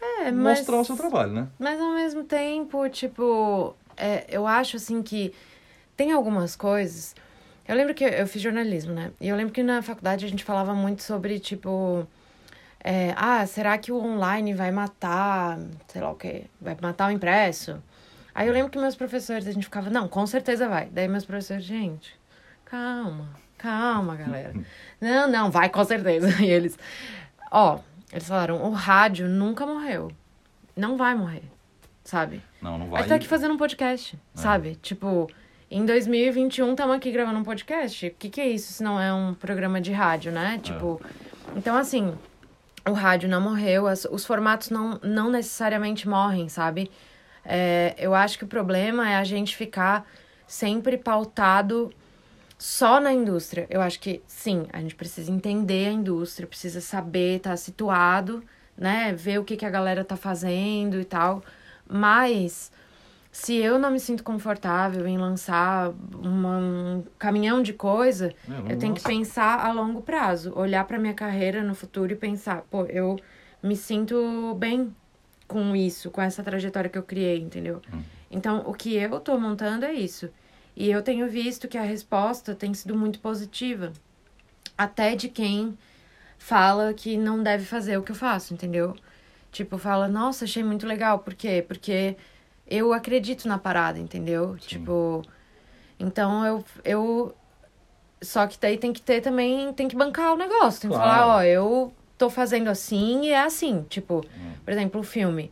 É, 0.00 0.30
mas, 0.30 0.58
mostrar 0.58 0.80
o 0.80 0.84
seu 0.84 0.96
trabalho, 0.96 1.32
né? 1.32 1.48
mas 1.58 1.80
ao 1.80 1.92
mesmo 1.94 2.22
tempo, 2.24 2.88
tipo, 2.88 3.74
é, 3.96 4.24
eu 4.28 4.46
acho 4.46 4.76
assim 4.76 5.02
que 5.02 5.32
tem 5.96 6.12
algumas 6.12 6.54
coisas. 6.54 7.14
Eu 7.66 7.74
lembro 7.76 7.94
que 7.94 8.04
eu 8.04 8.26
fiz 8.26 8.40
jornalismo, 8.42 8.92
né? 8.92 9.12
E 9.20 9.28
eu 9.28 9.36
lembro 9.36 9.52
que 9.52 9.62
na 9.62 9.82
faculdade 9.82 10.24
a 10.24 10.28
gente 10.28 10.44
falava 10.44 10.74
muito 10.74 11.02
sobre, 11.02 11.38
tipo. 11.38 12.06
é, 12.82 13.14
ah, 13.16 13.44
será 13.46 13.76
que 13.78 13.92
o 13.92 13.96
online 13.96 14.54
vai 14.54 14.70
matar, 14.72 15.58
sei 15.88 16.00
lá 16.00 16.10
o 16.10 16.16
quê? 16.16 16.44
Vai 16.60 16.76
matar 16.80 17.08
o 17.08 17.12
impresso? 17.12 17.80
Aí 18.34 18.46
eu 18.48 18.52
lembro 18.54 18.70
que 18.70 18.78
meus 18.78 18.94
professores, 18.94 19.46
a 19.46 19.52
gente 19.52 19.64
ficava, 19.64 19.90
não, 19.90 20.08
com 20.08 20.26
certeza 20.26 20.68
vai. 20.68 20.86
Daí 20.90 21.06
meus 21.08 21.24
professores, 21.24 21.64
gente, 21.64 22.14
calma, 22.64 23.28
calma, 23.58 24.16
galera. 24.16 24.52
Não, 25.00 25.28
não, 25.28 25.50
vai 25.50 25.68
com 25.68 25.84
certeza. 25.84 26.28
E 26.40 26.46
eles, 26.48 26.78
ó, 27.50 27.80
eles 28.12 28.26
falaram, 28.28 28.62
o 28.62 28.70
rádio 28.70 29.28
nunca 29.28 29.66
morreu. 29.66 30.10
Não 30.76 30.96
vai 30.96 31.14
morrer, 31.14 31.42
sabe? 32.04 32.40
Não, 32.62 32.78
não 32.78 32.86
A 32.86 32.90
vai. 32.90 33.00
gente 33.00 33.08
tá 33.10 33.14
aqui 33.16 33.26
fazendo 33.28 33.52
um 33.52 33.56
podcast, 33.58 34.16
É. 34.16 34.38
sabe? 34.38 34.76
Tipo, 34.76 35.28
em 35.70 35.84
2021 35.84 36.70
estamos 36.70 36.96
aqui 36.96 37.10
gravando 37.10 37.38
um 37.38 37.44
podcast. 37.44 38.06
O 38.06 38.10
que, 38.14 38.30
que 38.30 38.40
é 38.40 38.48
isso 38.48 38.72
se 38.72 38.82
não 38.82 38.98
é 39.00 39.12
um 39.12 39.34
programa 39.34 39.80
de 39.80 39.92
rádio, 39.92 40.30
né? 40.32 40.60
Tipo, 40.62 41.00
então 41.56 41.76
assim, 41.76 42.14
o 42.88 42.92
rádio 42.92 43.28
não 43.28 43.40
morreu, 43.40 43.86
as- 43.88 44.04
os 44.06 44.24
formatos 44.24 44.70
não, 44.70 44.98
não 45.02 45.28
necessariamente 45.30 46.08
morrem, 46.08 46.48
sabe? 46.48 46.90
É, 47.44 47.94
eu 47.98 48.14
acho 48.14 48.38
que 48.38 48.44
o 48.44 48.48
problema 48.48 49.10
é 49.10 49.16
a 49.16 49.24
gente 49.24 49.56
ficar 49.56 50.06
sempre 50.46 50.96
pautado 50.96 51.92
só 52.58 53.00
na 53.00 53.12
indústria. 53.12 53.66
Eu 53.70 53.80
acho 53.80 53.98
que 54.00 54.22
sim, 54.26 54.66
a 54.72 54.80
gente 54.80 54.94
precisa 54.94 55.30
entender 55.32 55.88
a 55.88 55.92
indústria, 55.92 56.46
precisa 56.46 56.80
saber, 56.80 57.36
estar 57.38 57.56
situado, 57.56 58.42
né? 58.76 59.12
Ver 59.14 59.38
o 59.38 59.44
que, 59.44 59.56
que 59.56 59.66
a 59.66 59.70
galera 59.70 60.04
tá 60.04 60.16
fazendo 60.16 61.00
e 61.00 61.04
tal. 61.04 61.42
Mas 61.88 62.70
se 63.30 63.56
eu 63.56 63.78
não 63.78 63.90
me 63.90 63.98
sinto 64.00 64.22
confortável 64.22 65.06
em 65.06 65.18
lançar 65.18 65.90
uma- 66.14 66.58
um 66.58 67.04
caminhão 67.18 67.62
de 67.62 67.72
coisa, 67.72 68.34
É, 68.66 68.72
eu 68.72 68.76
tenho 68.78 68.94
que 68.94 69.00
pensar 69.02 69.64
a 69.64 69.72
longo 69.72 70.02
prazo, 70.02 70.52
olhar 70.56 70.84
pra 70.86 70.98
minha 70.98 71.14
carreira 71.14 71.62
no 71.62 71.74
futuro 71.74 72.12
e 72.12 72.16
pensar, 72.16 72.62
pô, 72.70 72.84
eu 72.86 73.16
me 73.62 73.76
sinto 73.76 74.54
bem 74.56 74.94
com 75.52 75.76
isso, 75.76 76.10
com 76.10 76.22
essa 76.22 76.42
trajetória 76.42 76.88
que 76.88 76.96
eu 76.96 77.02
criei, 77.02 77.38
entendeu? 77.38 77.82
Hum. 77.92 78.02
Então, 78.30 78.62
o 78.66 78.72
que 78.72 78.94
eu 78.94 79.20
tô 79.20 79.38
montando 79.38 79.84
é 79.84 79.92
isso. 79.92 80.30
E 80.74 80.90
eu 80.90 81.02
tenho 81.02 81.28
visto 81.28 81.68
que 81.68 81.76
a 81.76 81.82
resposta 81.82 82.54
tem 82.54 82.72
sido 82.72 82.96
muito 82.96 83.20
positiva. 83.20 83.92
Até 84.76 85.14
de 85.14 85.28
quem 85.28 85.76
fala 86.38 86.94
que 86.94 87.18
não 87.18 87.42
deve 87.42 87.64
fazer 87.66 87.98
o 87.98 88.02
que 88.02 88.12
eu 88.12 88.16
faço, 88.16 88.54
entendeu? 88.54 88.96
Tipo, 89.50 89.76
fala, 89.76 90.08
nossa, 90.08 90.46
achei 90.46 90.64
muito 90.64 90.86
legal. 90.86 91.18
Por 91.18 91.34
quê? 91.34 91.62
Porque 91.68 92.16
eu 92.66 92.94
acredito 92.94 93.46
na 93.46 93.58
parada, 93.58 93.98
entendeu? 93.98 94.56
Tipo, 94.56 95.22
então 96.00 96.46
eu, 96.46 96.64
eu. 96.84 97.34
Só 98.22 98.46
que 98.46 98.58
daí 98.58 98.78
tem 98.78 98.94
que 98.94 99.02
ter 99.02 99.20
também, 99.20 99.74
tem 99.74 99.88
que 99.88 99.96
bancar 99.96 100.32
o 100.32 100.36
negócio. 100.38 100.80
Tem 100.80 100.90
que 100.90 100.96
Claro. 100.96 101.12
falar, 101.12 101.36
ó, 101.36 101.42
eu 101.42 101.92
tô 102.22 102.30
fazendo 102.30 102.68
assim 102.68 103.24
e 103.24 103.30
é 103.30 103.42
assim. 103.42 103.84
Tipo, 103.88 104.24
por 104.64 104.72
exemplo, 104.72 105.00
o 105.00 105.04
filme. 105.04 105.50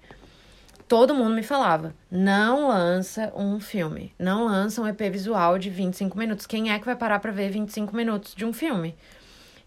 Todo 0.87 1.15
mundo 1.15 1.35
me 1.35 1.43
falava, 1.43 1.95
não 2.11 2.69
lança 2.69 3.33
um 3.37 3.59
filme. 3.59 4.13
Não 4.17 4.45
lança 4.45 4.81
um 4.81 4.87
EP 4.87 5.01
visual 5.11 5.59
de 5.59 5.69
25 5.69 6.17
minutos. 6.17 6.47
Quem 6.47 6.73
é 6.73 6.79
que 6.79 6.85
vai 6.85 6.95
parar 6.95 7.19
pra 7.19 7.33
ver 7.33 7.51
25 7.51 7.95
minutos 7.95 8.35
de 8.37 8.45
um 8.45 8.53
filme? 8.53 8.95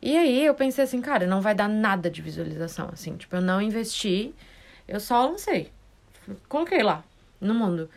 E 0.01 0.17
aí 0.17 0.45
eu 0.45 0.53
pensei 0.53 0.83
assim, 0.83 1.01
cara, 1.01 1.27
não 1.27 1.41
vai 1.41 1.53
dar 1.53 1.67
nada 1.67 2.09
de 2.09 2.21
visualização, 2.21 2.89
assim. 2.91 3.17
Tipo, 3.17 3.37
eu 3.37 3.41
não 3.41 3.61
investi, 3.61 4.33
eu 4.87 4.99
só 4.99 5.25
lancei. 5.25 5.71
Coloquei 6.47 6.83
lá, 6.83 7.03
no 7.39 7.53
mundo. 7.53 7.89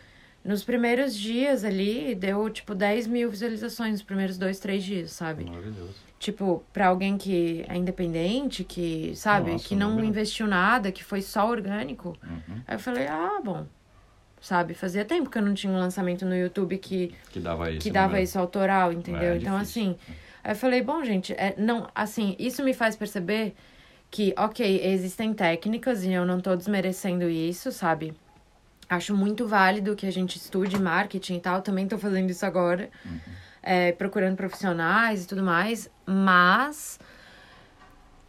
Nos 0.44 0.62
primeiros 0.62 1.16
dias 1.16 1.64
ali, 1.64 2.14
deu, 2.14 2.48
tipo, 2.50 2.74
10 2.74 3.08
mil 3.08 3.30
visualizações 3.30 3.92
nos 3.92 4.02
primeiros 4.02 4.38
dois, 4.38 4.60
três 4.60 4.84
dias, 4.84 5.10
sabe? 5.10 5.44
Maravilhoso. 5.44 6.05
Tipo, 6.18 6.64
pra 6.72 6.86
alguém 6.88 7.18
que 7.18 7.64
é 7.68 7.76
independente, 7.76 8.64
que, 8.64 9.12
sabe, 9.14 9.52
Nossa, 9.52 9.68
que 9.68 9.76
não 9.76 10.02
investiu 10.02 10.46
nada, 10.46 10.90
que 10.90 11.04
foi 11.04 11.20
só 11.20 11.48
orgânico. 11.48 12.16
Uhum. 12.22 12.62
Aí 12.66 12.74
eu 12.74 12.78
falei, 12.78 13.06
ah, 13.06 13.38
bom. 13.44 13.66
Sabe, 14.40 14.74
fazia 14.74 15.04
tempo 15.04 15.28
que 15.28 15.38
eu 15.38 15.42
não 15.42 15.54
tinha 15.54 15.72
um 15.72 15.78
lançamento 15.78 16.24
no 16.24 16.34
YouTube 16.34 16.78
que, 16.78 17.14
Que 17.32 17.40
dava 17.40 17.70
isso. 17.70 17.80
que 17.80 17.90
dava 17.90 18.20
isso 18.20 18.38
autoral, 18.38 18.92
entendeu? 18.92 19.32
É, 19.32 19.36
então, 19.36 19.58
difícil. 19.58 19.82
assim. 19.82 19.98
Aí 20.44 20.52
eu 20.52 20.56
falei, 20.56 20.82
bom, 20.82 21.02
gente, 21.04 21.32
é, 21.32 21.54
não, 21.58 21.88
assim, 21.94 22.36
isso 22.38 22.62
me 22.62 22.72
faz 22.72 22.94
perceber 22.94 23.54
que, 24.10 24.32
ok, 24.38 24.80
existem 24.84 25.34
técnicas 25.34 26.04
e 26.04 26.12
eu 26.12 26.24
não 26.24 26.40
tô 26.40 26.54
desmerecendo 26.54 27.28
isso, 27.28 27.72
sabe? 27.72 28.14
Acho 28.88 29.16
muito 29.16 29.48
válido 29.48 29.96
que 29.96 30.06
a 30.06 30.12
gente 30.12 30.36
estude 30.36 30.78
marketing 30.78 31.36
e 31.36 31.40
tal, 31.40 31.60
também 31.60 31.88
tô 31.88 31.98
fazendo 31.98 32.30
isso 32.30 32.46
agora. 32.46 32.88
É, 33.66 33.90
procurando 33.92 34.36
profissionais 34.36 35.24
e 35.24 35.26
tudo 35.26 35.42
mais, 35.42 35.90
mas 36.06 36.98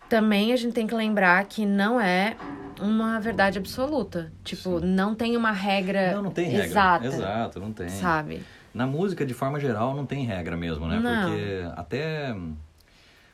também 0.09 0.51
a 0.51 0.55
gente 0.55 0.73
tem 0.73 0.87
que 0.87 0.95
lembrar 0.95 1.45
que 1.45 1.65
não 1.65 1.99
é 2.01 2.35
uma 2.81 3.19
verdade 3.19 3.57
absoluta. 3.59 4.31
Tipo, 4.43 4.79
Sim. 4.79 4.85
não 4.87 5.13
tem 5.13 5.37
uma 5.37 5.51
regra 5.51 6.13
Não, 6.15 6.23
não 6.23 6.31
tem 6.31 6.45
regra. 6.49 6.65
exata, 6.65 7.05
Exato, 7.05 7.59
não 7.59 7.71
tem. 7.71 7.89
sabe? 7.89 8.41
Na 8.73 8.87
música, 8.87 9.25
de 9.25 9.33
forma 9.33 9.59
geral, 9.59 9.95
não 9.95 10.05
tem 10.05 10.25
regra 10.25 10.57
mesmo, 10.57 10.87
né? 10.87 10.99
Não. 10.99 11.29
Porque 11.29 11.61
até 11.75 12.35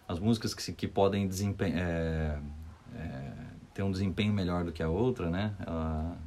as 0.07 0.19
músicas 0.19 0.53
que, 0.53 0.61
se- 0.63 0.73
que 0.73 0.87
podem 0.87 1.27
desempenhar, 1.27 1.79
é, 1.79 2.37
é, 2.95 3.31
ter 3.73 3.83
um 3.83 3.91
desempenho 3.91 4.33
melhor 4.33 4.63
do 4.63 4.71
que 4.71 4.81
a 4.83 4.89
outra, 4.89 5.29
né? 5.29 5.51
Ela 5.65 6.17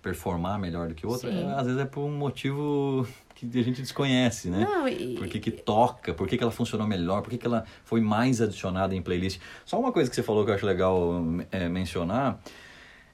performar 0.00 0.58
melhor 0.58 0.88
do 0.88 0.94
que 0.94 1.04
a 1.04 1.08
outra, 1.08 1.28
é, 1.30 1.54
às 1.54 1.66
vezes 1.66 1.80
é 1.80 1.84
por 1.84 2.00
um 2.02 2.16
motivo 2.16 3.06
que 3.46 3.58
a 3.58 3.62
gente 3.62 3.80
desconhece, 3.80 4.50
né? 4.50 4.64
Não, 4.64 4.88
e, 4.88 5.14
Por 5.14 5.28
que, 5.28 5.38
que 5.38 5.50
toca, 5.50 6.12
por 6.12 6.26
que, 6.26 6.36
que 6.36 6.42
ela 6.42 6.50
funcionou 6.50 6.86
melhor, 6.86 7.22
por 7.22 7.30
que, 7.30 7.38
que 7.38 7.46
ela 7.46 7.64
foi 7.84 8.00
mais 8.00 8.40
adicionada 8.40 8.94
em 8.96 9.02
playlist. 9.02 9.40
Só 9.64 9.78
uma 9.78 9.92
coisa 9.92 10.10
que 10.10 10.16
você 10.16 10.22
falou 10.22 10.44
que 10.44 10.50
eu 10.50 10.54
acho 10.54 10.66
legal 10.66 11.22
é, 11.52 11.68
mencionar 11.68 12.40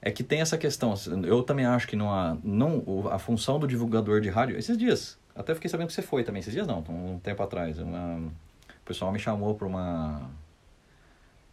é 0.01 0.09
que 0.09 0.23
tem 0.23 0.41
essa 0.41 0.57
questão. 0.57 0.95
Eu 1.23 1.43
também 1.43 1.65
acho 1.65 1.87
que 1.87 1.95
não 1.95 2.11
há, 2.11 2.35
não, 2.43 3.07
a 3.11 3.19
função 3.19 3.59
do 3.59 3.67
divulgador 3.67 4.19
de 4.19 4.29
rádio. 4.29 4.57
Esses 4.57 4.77
dias, 4.77 5.19
até 5.35 5.53
fiquei 5.53 5.69
sabendo 5.69 5.87
que 5.87 5.93
você 5.93 6.01
foi 6.01 6.23
também. 6.23 6.39
Esses 6.39 6.53
dias 6.53 6.65
não, 6.65 6.79
um 6.89 7.19
tempo 7.19 7.43
atrás. 7.43 7.77
Uma, 7.77 8.17
o 8.17 8.85
pessoal 8.85 9.11
me 9.11 9.19
chamou 9.19 9.53
para 9.53 9.67
uma. 9.67 10.29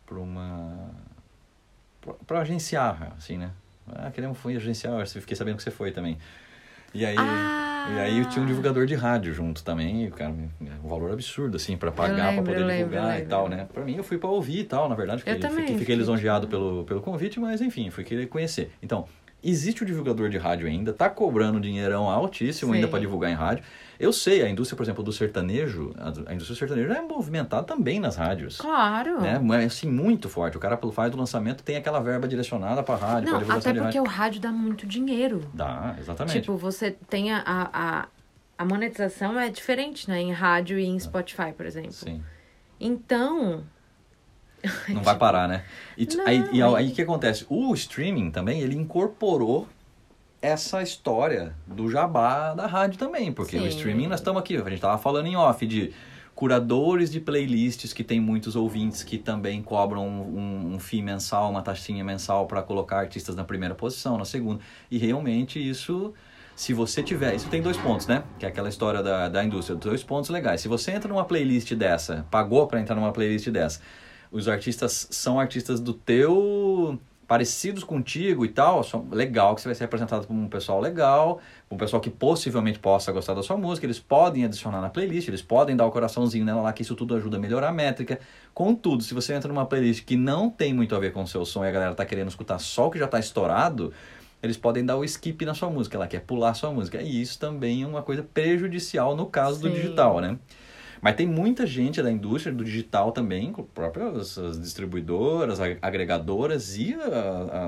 para 0.07 0.18
uma. 0.18 0.91
para 2.27 2.41
agenciar, 2.41 3.12
assim, 3.18 3.37
né? 3.37 3.51
Ah, 3.87 4.11
queremos 4.11 4.39
fui 4.39 4.57
agenciar, 4.57 5.07
fiquei 5.07 5.37
sabendo 5.37 5.57
que 5.57 5.62
você 5.62 5.70
foi 5.70 5.93
também. 5.93 6.16
E 6.95 7.05
aí. 7.05 7.16
Ah! 7.18 7.62
E 7.91 7.99
aí 7.99 8.24
tinha 8.26 8.43
um 8.43 8.47
divulgador 8.47 8.87
de 8.87 8.95
rádio 8.95 9.33
junto 9.33 9.62
também, 9.64 10.05
e, 10.05 10.11
cara, 10.11 10.33
um 10.85 10.89
valor 10.89 11.12
absurdo, 11.12 11.57
assim, 11.57 11.76
pra 11.76 11.91
pagar, 11.91 12.30
lembro, 12.30 12.45
pra 12.45 12.53
poder 12.53 12.64
lembro, 12.64 12.89
divulgar 12.91 13.20
e 13.20 13.24
tal, 13.24 13.49
né? 13.49 13.66
Pra 13.72 13.85
mim, 13.85 13.97
eu 13.97 14.05
fui 14.05 14.18
pra 14.18 14.28
ouvir 14.28 14.61
e 14.61 14.64
tal, 14.64 14.89
na 14.89 14.95
verdade, 14.95 15.22
também, 15.22 15.41
fiquei, 15.41 15.61
fiquei 15.61 15.78
fiquei, 15.78 15.95
lisonjeado 15.97 16.47
pelo, 16.47 16.85
pelo 16.85 17.01
convite, 17.01 17.41
mas 17.41 17.61
enfim, 17.61 17.91
fui 17.91 18.05
querer 18.05 18.26
conhecer. 18.26 18.70
Então, 18.83 19.07
existe 19.43 19.83
o 19.83 19.87
divulgador 19.87 20.28
de 20.28 20.39
rádio 20.39 20.68
ainda, 20.68 20.93
tá 20.93 21.11
cobrando 21.11 21.61
dinheirão 21.61 22.09
altíssimo 22.09 22.72
ainda 22.72 22.87
Sim. 22.87 22.91
pra 22.91 23.01
divulgar 23.01 23.30
em 23.30 23.35
rádio. 23.35 23.64
Eu 24.03 24.12
sei, 24.12 24.42
a 24.42 24.50
indústria, 24.50 24.76
por 24.76 24.82
exemplo, 24.82 25.05
do 25.05 25.12
sertanejo, 25.12 25.94
a, 25.96 26.09
indústria 26.34 26.38
do 26.38 26.57
sertanejo 26.57 26.92
é 26.92 27.00
movimentada 27.00 27.62
também 27.62 28.00
nas 28.00 28.16
rádios. 28.16 28.57
Claro. 28.57 29.20
Né? 29.20 29.38
Mas, 29.38 29.74
assim, 29.74 29.88
muito 29.88 30.28
forte. 30.28 30.57
O 30.57 30.61
cara, 30.61 30.76
pelo 30.76 30.90
faz 30.90 31.12
do 31.12 31.16
lançamento, 31.16 31.62
tem 31.62 31.76
aquela 31.76 32.00
verba 32.00 32.26
direcionada 32.26 32.82
pra 32.82 32.96
rádio, 32.96 33.28
pra 33.28 33.32
Não, 33.32 33.38
divulgação 33.38 33.70
até 33.70 33.80
porque 33.80 34.00
o 34.00 34.05
rádio 34.05 34.40
dá 34.40 34.50
muito 34.50 34.88
dinheiro. 34.88 35.48
Dá, 35.55 35.94
exatamente. 36.00 36.40
Tipo, 36.40 36.57
você 36.57 36.90
tem 37.09 37.32
a, 37.32 37.44
a, 37.46 38.09
a, 38.59 38.64
monetização 38.64 39.38
é 39.38 39.48
diferente, 39.48 40.11
né? 40.11 40.20
Em 40.20 40.32
rádio 40.32 40.80
e 40.80 40.84
em 40.84 40.98
Spotify, 40.98 41.53
por 41.57 41.64
exemplo. 41.64 41.92
Sim. 41.92 42.20
Então, 42.80 43.62
Não 44.88 45.03
vai 45.05 45.14
parar, 45.16 45.46
né? 45.46 45.62
E, 45.96 46.07
Não, 46.07 46.26
aí, 46.26 46.44
e 46.53 46.61
é- 46.61 46.64
aí 46.64 46.88
o 46.88 46.92
que 46.92 47.03
acontece? 47.03 47.46
O 47.48 47.72
streaming 47.74 48.32
também, 48.32 48.62
ele 48.62 48.74
incorporou 48.74 49.68
essa 50.43 50.82
história 50.82 51.55
do 51.66 51.88
jabá 51.88 52.53
da 52.53 52.66
rádio 52.66 52.99
também, 52.99 53.32
porque 53.32 53.57
o 53.57 53.62
Sim. 53.62 53.68
streaming 53.68 54.09
nós 54.09 54.18
estamos 54.18 54.40
aqui, 54.40 54.57
a 54.57 54.68
gente 54.68 54.80
tava 54.80 54.99
falando 54.99 55.26
em 55.26 55.36
off 55.36 55.64
de 55.64 55.93
curadores 56.34 57.11
de 57.12 57.20
playlists 57.20 57.93
que 57.93 58.03
tem 58.03 58.20
muitos 58.20 58.57
ouvintes 58.57 59.05
que 59.05 59.18
também 59.18 59.62
cobram 59.62 60.07
um, 60.09 60.74
um 60.74 60.78
fee 60.80 61.01
mensal, 61.01 61.51
uma 61.51 61.62
taxinha 61.62 62.03
mensal 62.03 62.47
para 62.47 62.61
colocar 62.62 62.99
artistas 62.99 63.36
na 63.36 63.45
primeira 63.45 63.74
posição, 63.74 64.18
na 64.18 64.24
segunda. 64.24 64.61
E 64.90 64.99
realmente 64.99 65.61
isso, 65.61 66.12
se 66.57 66.72
você 66.72 67.03
tiver, 67.03 67.34
isso 67.34 67.49
tem 67.49 67.62
dois 67.62 67.76
pontos, 67.76 68.09
né? 68.09 68.24
Que 68.38 68.47
é 68.47 68.49
aquela 68.49 68.68
história 68.68 69.03
da, 69.03 69.28
da 69.28 69.45
indústria, 69.45 69.76
dois 69.76 70.03
pontos 70.03 70.30
legais. 70.30 70.61
Se 70.61 70.68
você 70.68 70.90
entra 70.90 71.09
numa 71.09 71.24
playlist 71.24 71.72
dessa, 71.74 72.26
pagou 72.30 72.66
para 72.66 72.80
entrar 72.80 72.97
numa 72.97 73.12
playlist 73.12 73.49
dessa, 73.51 73.80
os 74.30 74.49
artistas 74.49 75.07
são 75.11 75.38
artistas 75.38 75.78
do 75.78 75.93
teu 75.93 76.99
parecidos 77.27 77.85
contigo 77.85 78.45
e 78.45 78.49
tal, 78.49 78.83
são, 78.85 79.07
legal 79.11 79.55
que 79.55 79.61
você 79.61 79.68
vai 79.68 79.75
ser 79.75 79.85
representado 79.85 80.27
por 80.27 80.35
um 80.35 80.49
pessoal 80.49 80.81
legal, 80.81 81.41
um 81.70 81.77
pessoal 81.77 82.01
que 82.01 82.11
possivelmente 82.11 82.79
possa 82.79 83.11
gostar 83.12 83.35
da 83.35 83.43
sua 83.43 83.57
música, 83.57 83.87
eles 83.87 83.99
podem 83.99 84.45
adicionar 84.45 84.81
na 84.81 84.91
playlist, 84.91 85.29
eles 85.29 85.41
podem 85.41 85.75
dar 85.77 85.87
o 85.87 85.91
coraçãozinho 85.91 86.45
nela 86.45 86.62
lá, 86.62 86.73
que 86.73 86.83
isso 86.83 86.95
tudo 86.95 87.14
ajuda 87.14 87.37
a 87.37 87.41
melhorar 87.41 87.68
a 87.68 87.73
métrica. 87.73 88.18
Contudo, 88.53 89.03
se 89.03 89.14
você 89.14 89.33
entra 89.35 89.49
numa 89.49 89.64
playlist 89.64 90.05
que 90.05 90.16
não 90.16 90.51
tem 90.51 90.75
muito 90.75 90.95
a 90.95 90.99
ver 90.99 91.12
com 91.12 91.23
o 91.23 91.27
seu 91.27 91.45
som 91.45 91.64
e 91.64 91.68
a 91.68 91.70
galera 91.70 91.95
tá 91.95 92.05
querendo 92.05 92.29
escutar 92.29 92.59
só 92.59 92.89
o 92.89 92.91
que 92.91 92.99
já 92.99 93.07
tá 93.07 93.18
estourado, 93.18 93.93
eles 94.43 94.57
podem 94.57 94.85
dar 94.85 94.97
o 94.97 95.05
skip 95.05 95.45
na 95.47 95.55
sua 95.55 95.70
música, 95.70 95.97
ela 95.97 96.09
quer 96.09 96.20
pular 96.20 96.51
a 96.51 96.55
sua 96.55 96.73
música. 96.73 97.01
E 97.01 97.23
isso 97.23 97.39
também 97.39 97.83
é 97.83 97.87
uma 97.87 98.03
coisa 98.03 98.23
prejudicial 98.23 99.16
no 99.16 99.27
caso 99.27 99.61
do 99.61 99.68
Sim. 99.68 99.75
digital, 99.75 100.20
né? 100.20 100.37
Mas 101.03 101.16
tem 101.16 101.26
muita 101.26 101.66
gente 101.66 102.00
da 102.00 102.11
indústria 102.12 102.55
do 102.55 102.64
digital 102.64 103.11
também, 103.11 103.50
com 103.50 103.64
próprias 103.64 104.38
as 104.38 104.59
distribuidoras, 104.61 105.59
agregadoras 105.82 106.76
e 106.76 106.94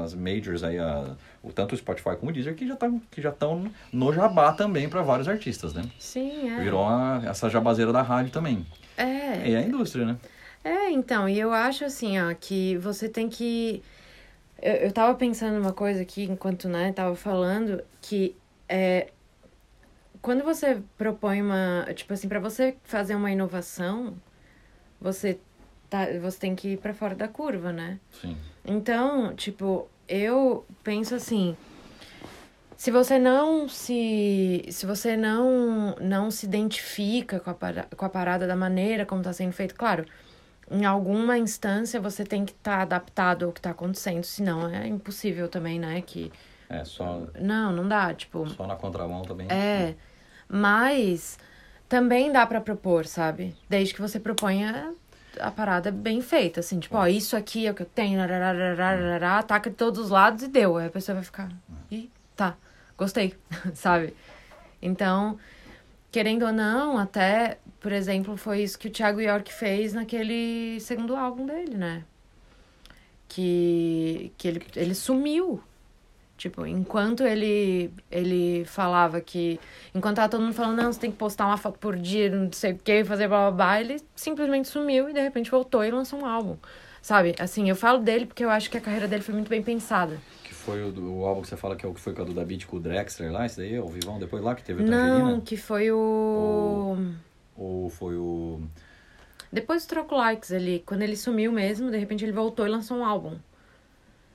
as 0.03 0.15
majors 0.15 0.63
aí, 0.63 0.79
a- 0.79 1.17
o, 1.43 1.53
tanto 1.53 1.73
o 1.75 1.77
Spotify 1.77 2.17
como 2.17 2.31
o 2.31 2.33
Deezer, 2.33 2.55
que 2.55 2.67
já 2.67 2.77
tá, 2.77 2.89
que 3.11 3.21
já 3.21 3.31
estão 3.31 3.71
no 3.93 4.13
jabá 4.13 4.53
também 4.53 4.89
para 4.89 5.03
vários 5.03 5.29
artistas, 5.29 5.75
né? 5.75 5.83
sim, 5.99 6.49
é. 6.49 6.61
Virou 6.61 6.83
uma- 6.83 7.23
essa 7.27 7.51
jabazeira 7.51 7.93
da 7.93 8.03
rádio 8.03 8.31
também. 8.31 8.65
É. 8.97 9.51
É 9.51 9.57
a 9.57 9.63
indústria, 9.63 10.07
né? 10.07 10.17
É, 10.63 10.89
então, 10.93 11.29
e 11.29 11.39
eu 11.39 11.53
acho 11.53 11.85
assim, 11.85 12.19
ó, 12.21 12.33
que 12.39 12.77
você 12.79 13.09
tem 13.09 13.29
que. 13.29 13.83
Eu, 14.63 14.75
eu 14.75 14.93
tava 14.93 15.13
pensando 15.17 15.61
uma 15.61 15.73
coisa 15.73 16.01
aqui 16.03 16.23
enquanto, 16.23 16.69
né, 16.69 16.93
tava 16.93 17.17
falando, 17.17 17.83
que 18.01 18.35
é. 18.69 19.09
Quando 20.25 20.43
você 20.43 20.81
propõe 20.97 21.43
uma. 21.43 21.87
Tipo 21.95 22.15
assim, 22.15 22.27
pra 22.29 22.41
você 22.41 22.79
fazer 22.83 23.15
uma 23.15 23.31
inovação, 23.31 24.15
você, 24.99 25.39
tá, 25.91 26.07
você 26.19 26.39
tem 26.39 26.55
que 26.57 26.69
ir 26.69 26.79
pra 26.79 26.95
fora 26.95 27.15
da 27.15 27.29
curva, 27.29 27.71
né? 27.71 28.01
Sim. 28.23 28.35
Então, 28.65 29.35
tipo, 29.37 29.87
eu 30.09 30.65
penso 30.83 31.15
assim, 31.15 31.55
se 32.75 32.91
você 32.91 33.19
não 33.19 33.69
se 33.69 34.65
se 34.71 34.87
você 34.87 35.15
não 35.15 35.95
não 36.01 36.31
se 36.31 36.47
identifica 36.47 37.39
com 37.39 37.51
a, 37.51 37.55
para- 37.55 37.87
com 37.95 38.05
a 38.07 38.09
parada 38.09 38.47
da 38.47 38.57
maneira 38.57 39.05
como 39.05 39.21
está 39.21 39.35
sendo 39.35 39.53
feito, 39.53 39.75
claro, 39.75 40.07
em 40.71 40.87
alguma 40.87 41.37
instância 41.37 42.01
você 42.01 42.25
tem 42.25 42.47
que 42.47 42.53
estar 42.53 42.81
adaptado 42.81 43.45
ao 43.45 43.53
que 43.53 43.59
está 43.61 43.73
acontecendo, 43.73 44.25
senão 44.25 44.69
é 44.69 44.87
impossível 44.87 45.51
também, 45.51 45.79
né, 45.79 46.01
que 46.01 46.33
É, 46.71 46.83
só, 46.83 47.21
não, 47.39 47.71
não 47.73 47.87
dá, 47.87 48.15
tipo, 48.15 48.47
só 48.49 48.67
na 48.67 48.75
contramão 48.77 49.21
também. 49.23 49.47
é, 49.51 49.95
mas 50.49 51.39
também 51.89 52.33
dá 52.33 52.47
pra 52.47 52.61
propor, 52.61 53.07
sabe? 53.07 53.55
Desde 53.69 53.95
que 53.95 54.01
você 54.01 54.19
proponha 54.19 54.95
a 55.41 55.51
parada 55.51 55.91
bem 55.91 56.21
feita, 56.21 56.61
assim, 56.61 56.79
tipo, 56.79 56.97
ó, 56.97 57.07
isso 57.07 57.37
aqui 57.37 57.67
é 57.67 57.71
o 57.71 57.75
que 57.75 57.83
eu 57.83 57.87
tenho, 57.87 58.21
ataca 59.39 59.71
de 59.71 59.77
todos 59.77 60.01
os 60.01 60.11
lados 60.11 60.43
e 60.43 60.49
deu. 60.49 60.77
Aí 60.77 60.87
a 60.87 60.91
pessoa 60.91 61.15
vai 61.15 61.25
ficar, 61.25 61.51
ih, 61.91 62.11
tá, 62.37 62.57
gostei, 62.97 63.35
sabe? 63.75 64.15
Então, 64.81 65.39
querendo 66.11 66.47
ou 66.47 66.53
não, 66.53 66.99
até, 66.99 67.59
por 67.81 67.91
exemplo, 67.91 68.37
foi 68.37 68.63
isso 68.63 68.79
que 68.79 68.89
o 68.89 68.91
Thiago 68.91 69.21
York 69.21 69.53
fez 69.53 69.93
naquele 69.93 70.79
segundo 70.81 71.17
álbum 71.17 71.47
dele, 71.47 71.77
né? 71.77 72.05
Que, 73.29 74.33
que 74.39 74.47
ele, 74.47 74.67
ele 74.77 74.95
sumiu. 74.95 75.63
Tipo, 76.37 76.67
enquanto 76.67 77.23
ele, 77.23 77.93
ele 78.11 78.65
falava 78.65 79.21
que. 79.21 79.61
Enquanto 79.95 80.17
tava 80.17 80.29
todo 80.29 80.43
mundo 80.43 80.53
falando, 80.55 80.77
não, 80.77 80.93
você 80.93 81.01
tem 81.01 81.11
que 81.11 81.17
postar 81.17 81.47
uma 81.47 81.57
foto 81.57 81.79
por 81.79 81.97
dia, 81.97 82.29
não 82.29 82.53
sei 82.53 82.73
o 82.73 82.79
que, 82.79 83.05
fazer 83.05 83.29
blá 83.29 83.51
blá 83.51 83.51
blá, 83.51 83.81
ele 83.81 84.03
simplesmente 84.17 84.69
sumiu 84.69 85.09
e 85.09 85.13
de 85.13 85.21
repente 85.21 85.51
voltou 85.51 85.85
e 85.85 85.91
lançou 85.91 86.21
um 86.21 86.27
álbum. 86.27 86.57
Sabe? 87.01 87.35
Assim, 87.39 87.69
eu 87.69 87.77
falo 87.77 87.99
dele 87.99 88.27
porque 88.27 88.45
eu 88.45 88.51
acho 88.51 88.69
que 88.71 88.79
a 88.79 88.81
carreira 88.81 89.07
dele 89.07 89.23
foi 89.23 89.35
muito 89.35 89.49
bem 89.49 89.63
pensada. 89.63 90.19
Que 90.43 90.53
foi 90.55 90.83
o, 90.83 91.19
o 91.19 91.25
álbum 91.25 91.43
que 91.43 91.49
você 91.49 91.57
fala 91.57 91.77
que 91.77 91.87
é 91.87 91.89
o 91.89 91.95
que 91.95 92.01
foi 92.01 92.15
com 92.15 92.23
a 92.23 92.25
do 92.25 92.33
David 92.33 92.67
com 92.67 92.79
o 92.79 92.81
Drexler 92.81 93.31
lá, 93.31 93.47
esse 93.47 93.59
daí, 93.59 93.79
o 93.79 93.87
Vivão, 93.87 94.19
depois 94.19 94.43
lá 94.43 94.55
que 94.55 94.65
teve 94.65 94.83
o 94.83 94.87
Não, 94.87 95.41
que 95.41 95.57
foi 95.57 95.93
o. 95.93 96.97
Ou 97.57 97.89
foi 97.91 98.17
o... 98.17 98.61
Depois 99.53 99.85
do 99.85 99.89
Troco 99.89 100.17
Likes 100.17 100.51
ali, 100.51 100.83
quando 100.85 101.03
ele 101.03 101.17
sumiu 101.17 101.53
mesmo, 101.53 101.91
de 101.91 101.97
repente 101.97 102.25
ele 102.25 102.33
voltou 102.33 102.67
e 102.67 102.69
lançou 102.69 102.97
um 102.97 103.05
álbum. 103.05 103.37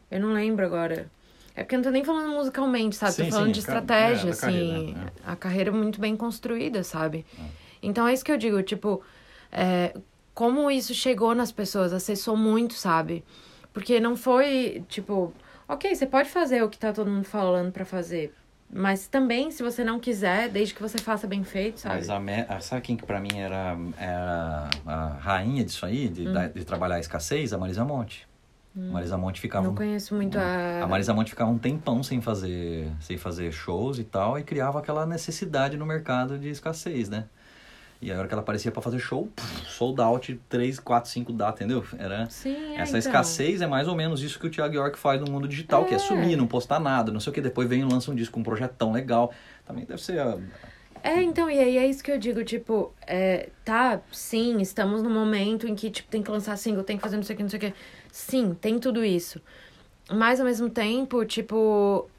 Eu 0.09 0.21
não 0.21 0.31
lembro 0.31 0.65
agora. 0.65 1.09
É 1.59 1.63
porque 1.63 1.75
eu 1.75 1.79
não 1.79 1.83
tô 1.83 1.89
nem 1.91 2.05
falando 2.05 2.29
musicalmente, 2.33 2.95
sabe? 2.95 3.11
Sim, 3.11 3.23
tô 3.25 3.29
falando 3.31 3.47
sim, 3.47 3.51
de 3.51 3.61
ca- 3.61 3.73
estratégia, 3.73 4.29
é, 4.29 4.31
da 4.31 4.37
carreira, 4.37 4.77
assim. 4.77 4.93
né? 4.93 5.07
A 5.25 5.35
carreira 5.35 5.69
é 5.69 5.73
muito 5.73 5.99
bem 5.99 6.15
construída, 6.15 6.83
sabe? 6.85 7.25
Então 7.83 8.07
é 8.07 8.13
isso 8.13 8.23
que 8.23 8.31
eu 8.31 8.37
digo, 8.37 8.63
tipo, 8.63 9.03
é, 9.51 9.93
como 10.33 10.71
isso 10.71 10.93
chegou 10.93 11.35
nas 11.35 11.51
pessoas, 11.51 11.91
acessou 11.91 12.37
muito, 12.37 12.75
sabe? 12.75 13.25
Porque 13.73 13.99
não 13.99 14.15
foi, 14.15 14.85
tipo, 14.87 15.33
ok, 15.67 15.93
você 15.93 16.05
pode 16.05 16.29
fazer 16.29 16.63
o 16.63 16.69
que 16.69 16.77
tá 16.79 16.93
todo 16.93 17.11
mundo 17.11 17.25
falando 17.25 17.73
pra 17.73 17.83
fazer. 17.83 18.33
Mas 18.71 19.07
também, 19.07 19.51
se 19.51 19.61
você 19.61 19.83
não 19.83 19.99
quiser, 19.99 20.47
desde 20.47 20.73
que 20.73 20.81
você 20.81 20.97
faça 20.97 21.27
bem 21.27 21.43
feito, 21.43 21.81
sabe? 21.81 21.95
Mas 21.95 22.09
a, 22.09 22.21
me- 22.21 22.45
sabe 22.61 22.83
quem 22.83 22.95
que 22.95 23.05
pra 23.05 23.19
mim 23.19 23.37
era, 23.37 23.75
era 23.97 24.69
a 24.85 25.07
rainha 25.19 25.65
disso 25.65 25.85
aí, 25.85 26.07
de, 26.07 26.25
Hum. 26.25 26.31
da- 26.31 26.47
de 26.47 26.63
trabalhar 26.63 26.95
a 26.95 26.99
escassez? 27.01 27.51
A 27.51 27.57
Marisa 27.57 27.83
Monte. 27.83 28.28
Marisa 28.75 29.17
Monte 29.17 29.41
ficava... 29.41 29.67
Não 29.67 29.75
conheço 29.75 30.15
muito 30.15 30.37
a. 30.37 30.83
A 30.83 30.87
Marisa 30.87 31.13
Monte 31.13 31.31
ficava 31.31 31.49
um 31.51 31.57
tempão 31.57 32.01
sem 32.03 32.21
fazer, 32.21 32.87
sem 33.01 33.17
fazer 33.17 33.51
shows 33.51 33.99
e 33.99 34.03
tal, 34.03 34.37
e 34.39 34.43
criava 34.43 34.79
aquela 34.79 35.05
necessidade 35.05 35.75
no 35.75 35.85
mercado 35.85 36.37
de 36.37 36.49
escassez, 36.49 37.09
né? 37.09 37.25
E 38.01 38.09
a 38.13 38.17
hora 38.17 38.27
que 38.29 38.33
ela 38.33 38.41
aparecia 38.41 38.71
pra 38.71 38.81
fazer 38.81 38.99
show, 38.99 39.27
sold 39.67 39.99
out, 39.99 40.39
3, 40.47 40.79
4, 40.79 41.09
5 41.11 41.33
datas, 41.33 41.59
entendeu? 41.59 41.83
Era... 41.97 42.29
Sim, 42.29 42.55
é, 42.55 42.75
Essa 42.75 42.97
então. 42.97 42.99
escassez 42.99 43.61
é 43.61 43.67
mais 43.67 43.89
ou 43.89 43.95
menos 43.95 44.23
isso 44.23 44.39
que 44.39 44.47
o 44.47 44.49
Thiago 44.49 44.73
York 44.73 44.97
faz 44.97 45.19
no 45.19 45.29
mundo 45.29 45.47
digital, 45.49 45.83
que 45.83 45.91
é 45.93 45.97
É. 45.97 45.99
sumir, 45.99 46.37
não 46.37 46.47
postar 46.47 46.79
nada, 46.79 47.11
não 47.11 47.19
sei 47.19 47.31
o 47.31 47.33
que, 47.33 47.41
depois 47.41 47.67
vem 47.67 47.81
e 47.81 47.83
lança 47.83 48.09
um 48.09 48.15
disco 48.15 48.35
com 48.35 48.39
um 48.39 48.43
projetão 48.43 48.93
legal. 48.93 49.33
Também 49.65 49.83
deve 49.83 50.01
ser. 50.01 50.17
a- 50.19 50.37
É, 51.03 51.21
então, 51.21 51.49
e 51.49 51.59
aí 51.59 51.77
é 51.77 51.85
isso 51.87 52.01
que 52.03 52.11
eu 52.11 52.17
digo, 52.17 52.41
tipo, 52.45 52.93
é, 53.05 53.49
tá, 53.65 53.99
sim, 54.13 54.61
estamos 54.61 55.01
num 55.03 55.09
momento 55.13 55.67
em 55.67 55.75
que, 55.75 55.89
tipo, 55.89 56.09
tem 56.09 56.21
que 56.23 56.29
lançar 56.31 56.55
single, 56.57 56.83
tem 56.83 56.95
que 56.97 57.03
fazer 57.03 57.15
não 57.17 57.23
sei 57.23 57.33
o 57.33 57.37
que, 57.37 57.43
não 57.43 57.49
sei 57.49 57.57
o 57.57 57.61
que. 57.61 57.73
Sim, 58.11 58.53
tem 58.53 58.79
tudo 58.79 59.03
isso. 59.03 59.41
Mas, 60.11 60.39
ao 60.39 60.45
mesmo 60.45 60.69
tempo, 60.69 61.23
tipo, 61.25 62.09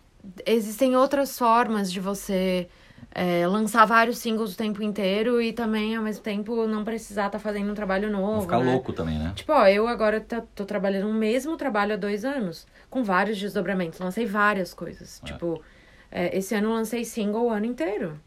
existem 0.47 0.97
outras 0.97 1.37
formas 1.39 1.91
de 1.91 1.99
você 1.99 2.69
é, 3.13 3.47
lançar 3.47 3.85
vários 3.85 4.19
singles 4.19 4.55
o 4.55 4.57
tempo 4.57 4.83
inteiro 4.83 5.41
e 5.43 5.53
também, 5.53 5.97
ao 5.97 6.03
mesmo 6.03 6.23
tempo, 6.23 6.67
não 6.67 6.85
precisar 6.85 7.27
estar 7.27 7.39
fazendo 7.39 7.71
um 7.71 7.75
trabalho 7.75 8.11
novo, 8.11 8.35
Não 8.35 8.41
ficar 8.43 8.59
né? 8.61 8.73
louco 8.73 8.93
também, 8.93 9.19
né? 9.19 9.33
Tipo, 9.35 9.53
ó, 9.53 9.67
eu 9.67 9.89
agora 9.89 10.21
tá- 10.21 10.45
tô 10.55 10.65
trabalhando 10.65 11.09
no 11.09 11.15
mesmo 11.15 11.57
trabalho 11.57 11.95
há 11.95 11.97
dois 11.97 12.25
anos, 12.25 12.67
com 12.89 13.03
vários 13.03 13.39
desdobramentos. 13.39 13.99
Lancei 13.99 14.27
várias 14.27 14.73
coisas. 14.73 15.21
É. 15.25 15.27
Tipo, 15.27 15.63
é, 16.11 16.37
esse 16.39 16.55
ano 16.55 16.73
lancei 16.73 17.05
single 17.05 17.47
o 17.47 17.51
ano 17.51 17.67
inteiro, 17.67 18.21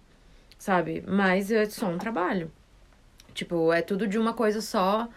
sabe? 0.58 1.04
Mas 1.08 1.50
é 1.52 1.66
só 1.66 1.88
um 1.88 1.98
trabalho. 1.98 2.52
Tipo, 3.34 3.72
é 3.72 3.82
tudo 3.82 4.06
de 4.08 4.18
uma 4.20 4.34
coisa 4.34 4.62
só. 4.62 5.08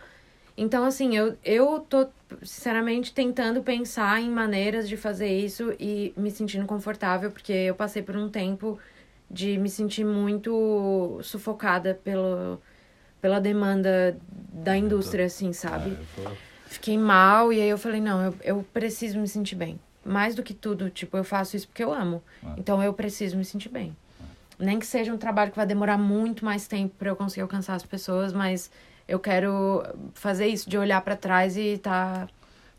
Então, 0.57 0.85
assim, 0.85 1.15
eu, 1.15 1.37
eu 1.45 1.81
tô, 1.81 2.07
sinceramente, 2.43 3.13
tentando 3.13 3.63
pensar 3.63 4.23
em 4.23 4.31
maneiras 4.31 4.89
de 4.89 4.97
fazer 4.97 5.29
isso 5.29 5.75
e 5.79 6.15
me 6.17 6.31
sentindo 6.31 6.65
confortável, 6.65 7.31
porque 7.31 7.53
eu 7.53 7.75
passei 7.75 8.03
por 8.03 8.17
um 8.17 8.29
tempo 8.29 8.79
de 9.31 9.59
me 9.59 9.69
sentir 9.69 10.05
muito 10.05 11.21
sufocada 11.23 12.01
pelo, 12.03 12.61
pela 13.21 13.39
demanda 13.39 14.17
da 14.53 14.77
indústria, 14.77 15.27
assim, 15.27 15.53
sabe? 15.53 15.97
É, 16.25 16.31
Fiquei 16.69 16.97
mal 16.97 17.53
e 17.53 17.61
aí 17.61 17.69
eu 17.69 17.79
falei, 17.79 18.01
não, 18.01 18.25
eu, 18.25 18.35
eu 18.43 18.67
preciso 18.73 19.19
me 19.19 19.29
sentir 19.29 19.57
bem. 19.57 19.79
Mais 20.05 20.35
do 20.35 20.43
que 20.43 20.55
tudo, 20.55 20.89
tipo, 20.89 21.17
eu 21.17 21.25
faço 21.25 21.57
isso 21.57 21.67
porque 21.67 21.83
eu 21.85 21.93
amo. 21.93 22.23
Ah. 22.43 22.55
Então 22.57 22.83
eu 22.83 22.93
preciso 22.95 23.37
me 23.37 23.45
sentir 23.45 23.69
bem. 23.69 23.95
Nem 24.59 24.79
que 24.79 24.87
seja 24.87 25.13
um 25.13 25.19
trabalho 25.19 25.51
que 25.51 25.57
vai 25.57 25.67
demorar 25.67 25.99
muito 25.99 26.45
mais 26.45 26.67
tempo 26.67 26.95
pra 26.99 27.11
eu 27.11 27.17
conseguir 27.17 27.43
alcançar 27.43 27.75
as 27.75 27.85
pessoas, 27.85 28.33
mas 28.33 28.71
eu 29.09 29.19
quero 29.21 29.83
fazer 30.15 30.47
isso, 30.47 30.69
de 30.69 30.77
olhar 30.79 31.01
pra 31.01 31.17
trás 31.17 31.57
e 31.57 31.79
tá, 31.79 32.29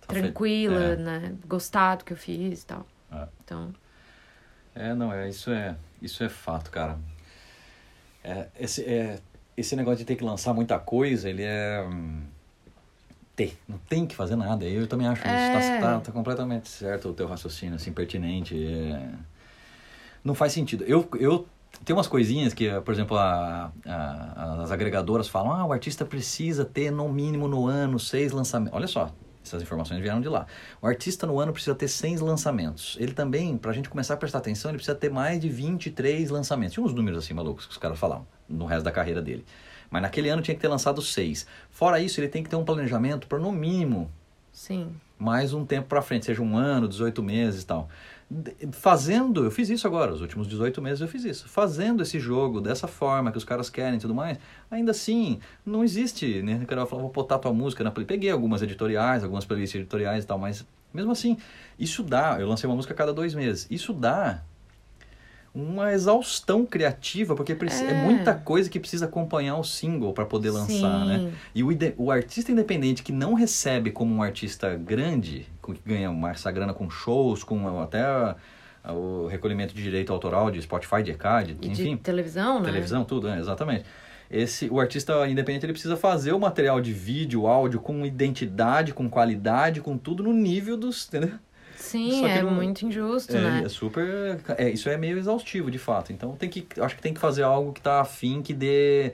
Tá 0.01 0.07
tranquila, 0.07 0.84
é. 0.84 0.95
né? 0.95 1.36
Gostar 1.47 1.95
do 1.97 2.05
que 2.05 2.13
eu 2.13 2.17
fiz 2.17 2.63
e 2.63 2.65
tal. 2.65 2.86
É. 3.11 3.28
Então, 3.43 3.73
É, 4.75 4.93
não, 4.93 5.11
é, 5.11 5.28
isso 5.30 5.51
é, 5.51 5.75
isso 6.01 6.23
é 6.23 6.30
fato, 6.30 6.69
cara. 6.71 6.97
É, 8.23 8.47
esse, 8.59 8.84
é, 8.84 9.19
esse 9.55 9.75
negócio 9.75 9.99
de 9.99 10.05
ter 10.05 10.15
que 10.15 10.23
lançar 10.23 10.53
muita 10.53 10.78
coisa, 10.80 11.30
ele 11.30 11.43
é. 11.43 11.84
hum, 11.89 12.21
Ter, 13.36 13.55
não 13.69 13.78
tem 13.88 14.05
que 14.07 14.15
fazer 14.15 14.36
nada. 14.36 14.65
Eu 14.65 14.88
também 14.88 15.07
acho 15.07 15.21
É. 15.28 15.59
isso. 15.59 15.69
Tá, 15.82 15.93
tá, 15.93 15.99
tá 15.99 16.11
completamente 16.11 16.67
certo 16.69 17.09
o 17.09 17.13
teu 17.13 17.28
raciocínio, 17.28 17.75
assim, 17.75 17.91
pertinente. 17.93 18.55
é. 18.55 19.09
Não 20.23 20.34
faz 20.36 20.51
sentido. 20.53 20.84
Eu, 20.86 21.07
eu 21.19 21.47
tem 21.86 21.95
umas 21.95 22.07
coisinhas 22.07 22.53
que, 22.53 22.69
por 22.82 22.93
exemplo, 22.93 23.17
a, 23.17 23.71
a- 23.86 24.61
as 24.63 24.71
agregadoras 24.71 25.28
falam: 25.28 25.51
ah, 25.51 25.65
o 25.65 25.71
artista 25.71 26.05
precisa 26.05 26.65
ter 26.65 26.91
no 26.91 27.07
mínimo 27.09 27.47
no 27.47 27.67
ano 27.67 27.99
seis 27.99 28.32
lançamentos. 28.32 28.75
Olha 28.75 28.88
só, 28.88 29.11
essas 29.43 29.61
informações 29.61 30.01
vieram 30.01 30.19
de 30.19 30.28
lá. 30.28 30.45
O 30.82 30.88
artista 30.88 31.25
no 31.25 31.39
ano 31.39 31.53
precisa 31.53 31.73
ter 31.75 31.88
seis 31.88 32.19
lançamentos. 32.19 32.97
Ele 32.99 33.13
também, 33.13 33.57
pra 33.57 33.71
gente 33.71 33.89
começar 33.89 34.15
a 34.15 34.17
prestar 34.17 34.39
atenção, 34.39 34.71
ele 34.71 34.78
precisa 34.78 34.95
ter 34.97 35.09
mais 35.09 35.39
de 35.39 35.47
23 35.49 36.30
lançamentos. 36.30 36.73
Tinha 36.73 36.86
uns 36.86 36.93
números 36.93 37.19
assim 37.23 37.34
malucos 37.34 37.65
que 37.65 37.71
os 37.71 37.78
caras 37.78 37.97
falavam 37.97 38.28
no 38.49 38.65
resto 38.65 38.84
da 38.84 38.91
carreira 38.91 39.21
dele. 39.21 39.45
Mas 39.89 40.01
naquele 40.01 40.28
ano 40.30 40.41
tinha 40.41 40.53
que 40.53 40.59
ter 40.61 40.67
lançado 40.67 41.01
seis. 41.01 41.47
Fora 41.69 41.99
isso, 42.01 42.19
ele 42.19 42.28
tem 42.28 42.43
que 42.43 42.49
ter 42.49 42.57
um 42.57 42.65
planejamento 42.65 43.25
para 43.28 43.39
no 43.39 43.53
mínimo 43.53 44.11
sim. 44.51 44.89
mais 45.17 45.53
um 45.53 45.65
tempo 45.65 45.88
para 45.88 46.01
frente, 46.01 46.25
seja 46.25 46.41
um 46.41 46.57
ano, 46.57 46.88
18 46.89 47.23
meses 47.23 47.63
e 47.63 47.65
tal. 47.65 47.88
Fazendo, 48.73 49.45
eu 49.45 49.51
fiz 49.51 49.69
isso 49.69 49.88
agora, 49.88 50.11
os 50.11 50.19
últimos 50.19 50.47
18 50.47 50.82
meses 50.82 50.99
eu 50.99 51.07
fiz 51.07 51.23
isso. 51.23 51.47
Fazendo 51.47 52.03
esse 52.03 52.19
jogo 52.19 52.59
dessa 52.59 52.86
forma 52.86 53.32
que 53.32 53.38
os 53.38 53.45
caras 53.45 53.69
querem 53.69 53.97
e 53.97 54.01
tudo 54.01 54.13
mais, 54.13 54.38
ainda 54.69 54.91
assim, 54.91 55.39
não 55.65 55.82
existe, 55.82 56.41
né? 56.41 56.59
O 56.61 56.67
cara 56.67 56.82
vai 56.82 56.89
falar, 56.89 57.03
vou 57.03 57.11
botar 57.11 57.39
tua 57.39 57.53
música 57.53 57.86
na 57.86 57.91
play. 57.91 58.05
Peguei 58.05 58.30
algumas 58.30 58.61
editoriais, 58.61 59.23
algumas 59.23 59.45
playlists 59.45 59.80
editoriais 59.80 60.25
e 60.25 60.28
tal, 60.28 60.38
mas 60.38 60.65
mesmo 60.93 61.11
assim, 61.11 61.38
isso 61.80 62.03
dá. 62.03 62.38
Eu 62.39 62.49
lancei 62.49 62.69
uma 62.69 62.75
música 62.75 62.93
a 62.93 62.97
cada 62.97 63.13
dois 63.13 63.34
meses. 63.34 63.65
Isso 63.69 63.93
dá 63.93 64.43
uma 65.59 65.91
exaustão 65.91 66.65
criativa, 66.65 67.35
porque 67.35 67.53
é. 67.53 67.55
É. 67.55 68.03
muita 68.03 68.33
coisa 68.35 68.69
que 68.69 68.79
precisa 68.79 69.05
acompanhar 69.05 69.57
o 69.57 69.63
single 69.63 70.13
para 70.13 70.25
poder 70.25 70.51
lançar, 70.51 71.05
né? 71.05 71.19
Sim. 71.19 71.31
E 71.55 71.63
o, 71.63 71.69
o 71.97 72.11
artista 72.11 72.51
independente 72.51 73.01
que 73.01 73.11
não 73.11 73.33
recebe 73.33 73.89
como 73.91 74.13
um 74.13 74.21
artista 74.21 74.75
grande, 74.75 75.47
que 75.63 75.73
ganha 75.85 76.11
uma- 76.11 76.31
essa 76.31 76.51
grana 76.51 76.73
com 76.73 76.89
shows, 76.89 77.43
com 77.43 77.81
até 77.81 78.05
o 78.89 79.27
recolhimento 79.27 79.73
de 79.73 79.81
direito 79.81 80.13
autoral 80.13 80.49
de 80.51 80.61
Spotify, 80.61 81.01
de 81.03 81.11
ECAD, 81.11 81.57
E 81.61 81.67
enfim, 81.69 81.95
de 81.95 82.01
televisão, 82.01 82.59
né? 82.59 82.65
televisão, 82.65 83.03
tudo, 83.03 83.27
né? 83.27 83.39
exatamente. 83.39 83.83
Esse, 84.29 84.69
o 84.69 84.79
artista 84.79 85.27
independente 85.27 85.65
ele 85.65 85.73
precisa 85.73 85.95
fazer 85.95 86.33
o 86.33 86.39
material 86.39 86.81
de 86.81 86.91
vídeo, 86.91 87.47
áudio 87.47 87.79
com 87.79 88.05
identidade, 88.05 88.93
com 88.93 89.09
qualidade, 89.09 89.79
com 89.81 89.97
tudo 89.97 90.21
no 90.21 90.33
nível 90.33 90.75
dos, 90.77 91.07
entendeu? 91.07 91.31
Sim, 91.78 92.25
é 92.25 92.41
não- 92.41 92.51
muito 92.51 92.86
injusto, 92.86 93.38
É, 93.38 93.41
né? 93.41 93.61
é 93.65 93.69
super, 93.69 94.39
é, 94.57 94.69
isso 94.69 94.89
é 94.89 94.97
meio 94.97 95.17
exaustivo 95.17 95.69
de 95.71 95.78
fato. 95.78 96.11
Então 96.11 96.36
tem 96.36 96.49
que, 96.49 96.67
acho 96.82 96.95
que 96.95 97.01
tem 97.01 97.13
que 97.13 97.19
fazer 97.19 97.43
algo 97.43 97.71
que 97.71 97.82
tá 97.82 98.01
afim, 98.01 98.41
que 98.41 98.53
dê 98.53 99.13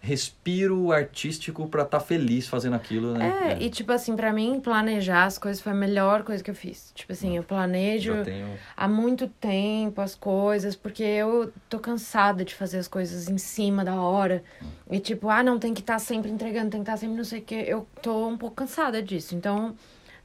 respiro 0.00 0.92
artístico 0.92 1.66
pra 1.66 1.82
estar 1.82 1.98
feliz 1.98 2.46
fazendo 2.46 2.74
aquilo, 2.76 3.14
né? 3.14 3.56
É, 3.58 3.62
e 3.64 3.70
tipo 3.70 3.90
assim, 3.90 4.14
pra 4.14 4.32
mim, 4.34 4.60
planejar 4.60 5.24
as 5.24 5.38
coisas 5.38 5.62
foi 5.62 5.72
a 5.72 5.74
melhor 5.74 6.22
coisa 6.22 6.44
que 6.44 6.50
eu 6.50 6.54
fiz. 6.54 6.92
Tipo 6.94 7.12
assim, 7.12 7.36
eu 7.36 7.42
planejo 7.42 8.22
tenho 8.22 8.48
há 8.76 8.86
muito 8.86 9.26
tempo 9.26 10.00
as 10.02 10.14
coisas, 10.14 10.76
porque 10.76 11.02
eu 11.02 11.50
tô 11.70 11.78
cansada 11.78 12.44
de 12.44 12.54
fazer 12.54 12.78
as 12.78 12.86
coisas 12.86 13.28
em 13.30 13.38
cima 13.38 13.82
da 13.82 13.94
hora. 13.94 14.44
E 14.90 15.00
tipo, 15.00 15.30
ah, 15.30 15.42
não, 15.42 15.58
tem 15.58 15.72
que 15.72 15.80
estar 15.80 15.98
sempre 15.98 16.30
entregando, 16.30 16.70
tem 16.70 16.80
que 16.80 16.90
estar 16.90 16.98
sempre 16.98 17.16
não 17.16 17.24
sei 17.24 17.40
o 17.40 17.42
quê. 17.42 17.64
Eu 17.66 17.86
tô 18.02 18.28
um 18.28 18.36
pouco 18.36 18.56
cansada 18.56 19.02
disso. 19.02 19.34
Então, 19.34 19.74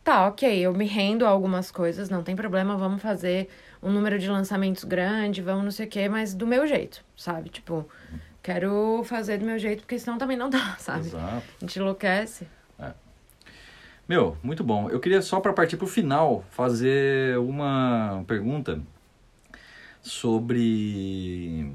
tá, 0.10 0.26
ok, 0.26 0.60
eu 0.60 0.74
me 0.74 0.88
rendo 0.88 1.24
a 1.24 1.30
algumas 1.30 1.70
coisas, 1.70 2.10
não 2.10 2.24
tem 2.24 2.36
problema, 2.36 2.76
vamos 2.76 3.00
fazer 3.00 3.48
um 3.82 3.92
número 3.92 4.18
de 4.18 4.28
lançamentos 4.28 4.84
grande, 4.84 5.40
vamos 5.40 5.64
não 5.64 5.70
sei 5.70 5.86
o 5.86 5.90
quê, 5.90 6.10
mas 6.10 6.34
do 6.34 6.48
meu 6.48 6.66
jeito, 6.66 7.06
sabe? 7.16 7.50
Tipo, 7.50 7.88
quero 8.42 9.04
fazer 9.06 9.38
do 9.38 9.46
meu 9.46 9.60
jeito, 9.60 9.82
porque 9.82 10.00
senão 10.00 10.18
também 10.18 10.36
não 10.36 10.50
dá, 10.50 10.76
sabe? 10.80 11.02
Exato. 11.02 11.46
A 11.58 11.60
gente 11.60 11.78
enlouquece. 11.78 12.48
Meu, 14.08 14.36
muito 14.42 14.64
bom. 14.64 14.90
Eu 14.90 15.00
queria 15.00 15.22
só 15.22 15.40
para 15.40 15.54
partir 15.54 15.78
pro 15.78 15.86
final 15.86 16.44
fazer 16.50 17.38
uma 17.38 18.24
pergunta 18.26 18.82
sobre 20.02 21.72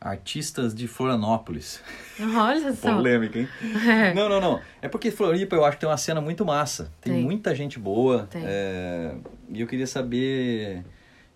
artistas 0.00 0.74
de 0.74 0.88
Florianópolis. 0.88 1.80
Olha 2.18 2.72
só. 2.76 2.94
Polêmica, 2.96 3.38
hein? 3.38 3.48
É. 3.86 4.14
Não, 4.14 4.28
não, 4.28 4.40
não. 4.40 4.60
É 4.80 4.88
porque 4.88 5.10
Floripa 5.10 5.54
eu 5.56 5.64
acho 5.64 5.76
que 5.76 5.80
tem 5.82 5.88
uma 5.90 5.96
cena 5.96 6.20
muito 6.20 6.44
massa. 6.44 6.90
Tem, 7.00 7.12
Tem. 7.14 7.22
muita 7.22 7.54
gente 7.54 7.78
boa. 7.78 8.26
Tem. 8.30 8.42
é, 8.44 9.14
E 9.50 9.60
eu 9.60 9.66
queria 9.66 9.86
saber 9.86 10.82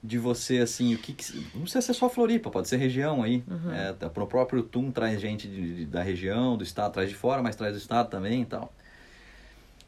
de 0.03 0.19
você, 0.19 0.59
assim, 0.59 0.95
o 0.95 0.99
que, 0.99 1.13
que- 1.15 1.33
Não 1.55 1.63
precisa 1.63 1.81
ser 1.83 1.95
só 1.95 2.09
Floripa, 2.11 2.51
pode 2.51 2.69
ser 2.69 2.77
região 2.77 3.23
aí. 3.23 3.43
Uhum. 3.49 3.73
É, 3.73 3.93
pro 4.09 4.27
próprio 4.27 4.63
TUM 4.63 4.91
traz 4.91 5.21
gente 5.21 5.49
de- 5.49 5.75
de- 5.77 5.87
da 5.87 6.03
região, 6.03 6.57
do 6.57 6.63
estado, 6.65 6.93
traz 6.93 7.09
de 7.09 7.15
fora, 7.15 7.43
mas 7.43 7.57
traz 7.57 7.73
do 7.75 7.79
estado 7.79 8.09
também 8.11 8.43
e 8.43 8.47
tal. 8.47 8.73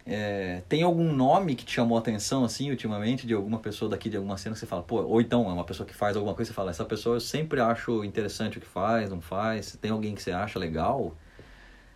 É, 0.07 0.63
tem 0.69 0.83
algum 0.85 1.13
nome 1.13 1.57
que 1.57 1.65
te 1.65 1.73
chamou 1.75 1.97
a 1.99 2.01
atenção, 2.01 2.45
assim, 2.45 2.71
ultimamente, 2.71 3.27
de 3.27 3.35
alguma 3.35 3.59
pessoa 3.59 3.89
daqui, 3.91 4.09
de 4.09 4.17
alguma 4.17 4.39
cena 4.39 4.55
que 4.55 4.61
você 4.61 4.67
fala, 4.67 4.83
pô, 4.83 5.03
ou 5.03 5.21
então 5.21 5.51
é 5.51 5.53
uma 5.53 5.65
pessoa 5.65 5.85
que 5.87 5.95
faz 5.95 6.17
alguma 6.17 6.33
coisa, 6.35 6.51
você 6.51 6.55
fala, 6.55 6.71
essa 6.71 6.85
pessoa 6.85 7.17
eu 7.17 7.21
sempre 7.21 7.61
acho 7.61 8.05
interessante 8.05 8.59
o 8.59 8.61
que 8.61 8.67
faz, 8.69 9.11
não 9.11 9.21
faz. 9.21 9.77
Tem 9.81 9.91
alguém 9.91 10.15
que 10.15 10.23
você 10.23 10.31
acha 10.31 10.59
legal 10.61 11.17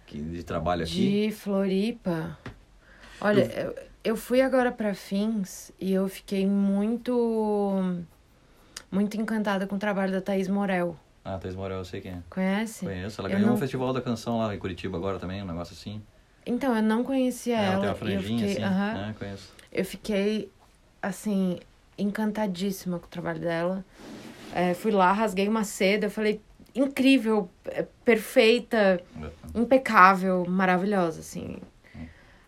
que, 0.07 0.21
de 0.21 0.43
trabalho 0.43 0.83
aqui? 0.83 1.29
De 1.29 1.31
Floripa. 1.33 2.37
Olha, 3.21 3.43
eu, 3.45 3.75
eu 4.03 4.17
fui 4.17 4.41
agora 4.41 4.73
pra 4.73 4.93
Fins 4.95 5.71
e 5.79 5.93
eu 5.93 6.09
fiquei 6.09 6.47
muito 6.47 7.95
muito 8.91 9.17
encantada 9.17 9.67
com 9.69 9.77
o 9.77 9.79
trabalho 9.79 10.11
da 10.11 10.21
Thaís 10.21 10.49
Morel. 10.49 10.97
Ah, 11.25 11.39
Thais 11.39 11.55
Morel, 11.55 11.79
eu 11.79 11.85
sei 11.85 12.01
quem 12.01 12.13
é. 12.13 12.23
Conhece? 12.29 12.85
Conheço. 12.85 13.21
Ela 13.21 13.29
Eu 13.29 13.35
ganhou 13.35 13.49
não- 13.49 13.55
um 13.55 13.59
festival 13.59 13.93
da 13.93 14.01
canção 14.01 14.39
lá 14.39 14.53
em 14.55 14.59
Curitiba 14.59 14.97
agora 14.97 15.19
também, 15.19 15.43
um 15.43 15.47
negócio 15.47 15.75
assim. 15.75 16.03
Então, 16.47 16.75
eu 16.75 16.83
não 16.83 17.05
conhecia 17.05 17.57
ela 17.57 17.67
ela. 17.67 17.81
tem 17.81 17.89
uma 17.89 17.93
eu 17.93 17.97
franjinha 17.97 18.49
fiquei, 18.49 18.65
assim. 18.65 18.75
aham. 18.75 18.95
né? 18.95 19.15
Conheço. 19.19 19.53
eu 19.73 19.85
fiquei 19.85 20.51
assim 21.03 21.59
encantadíssima 21.99 22.99
com 22.99 23.07
o 23.07 23.09
trabalho 23.09 23.41
dela. 23.41 23.85
É, 24.55 24.75
fui 24.75 24.91
lá, 24.91 25.13
rasguei 25.13 25.47
uma 25.49 25.65
seda, 25.65 26.07
eu 26.07 26.11
falei 26.11 26.41
incrível, 26.75 27.49
é, 27.67 27.87
perfeita, 28.05 29.01
impecável, 29.55 30.45
maravilhosa, 30.49 31.21
assim. 31.21 31.59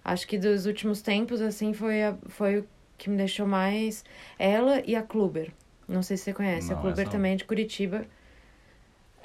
Acho 0.05 0.26
que 0.26 0.36
dos 0.36 0.66
últimos 0.66 1.01
tempos, 1.01 1.40
assim, 1.40 1.72
foi, 1.72 2.03
a, 2.03 2.16
foi 2.26 2.59
o 2.59 2.66
que 2.99 3.09
me 3.09 3.16
deixou 3.16 3.47
mais. 3.47 4.05
Ela 4.38 4.82
e 4.84 4.97
a 4.97 5.03
Kluber. 5.03 5.53
Não 5.86 6.03
sei 6.03 6.16
se 6.16 6.24
você 6.24 6.32
conhece. 6.32 6.70
Não, 6.70 6.78
a 6.78 6.80
Kluber 6.80 7.09
também 7.09 7.34
é 7.34 7.36
de 7.36 7.45
Curitiba. 7.45 8.05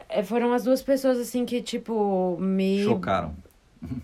é, 0.10 0.22
foram 0.24 0.54
as 0.54 0.64
duas 0.64 0.84
pessoas, 0.84 1.18
assim, 1.20 1.46
que, 1.46 1.62
tipo, 1.62 2.38
me... 2.40 2.84
Chocaram. 2.84 3.36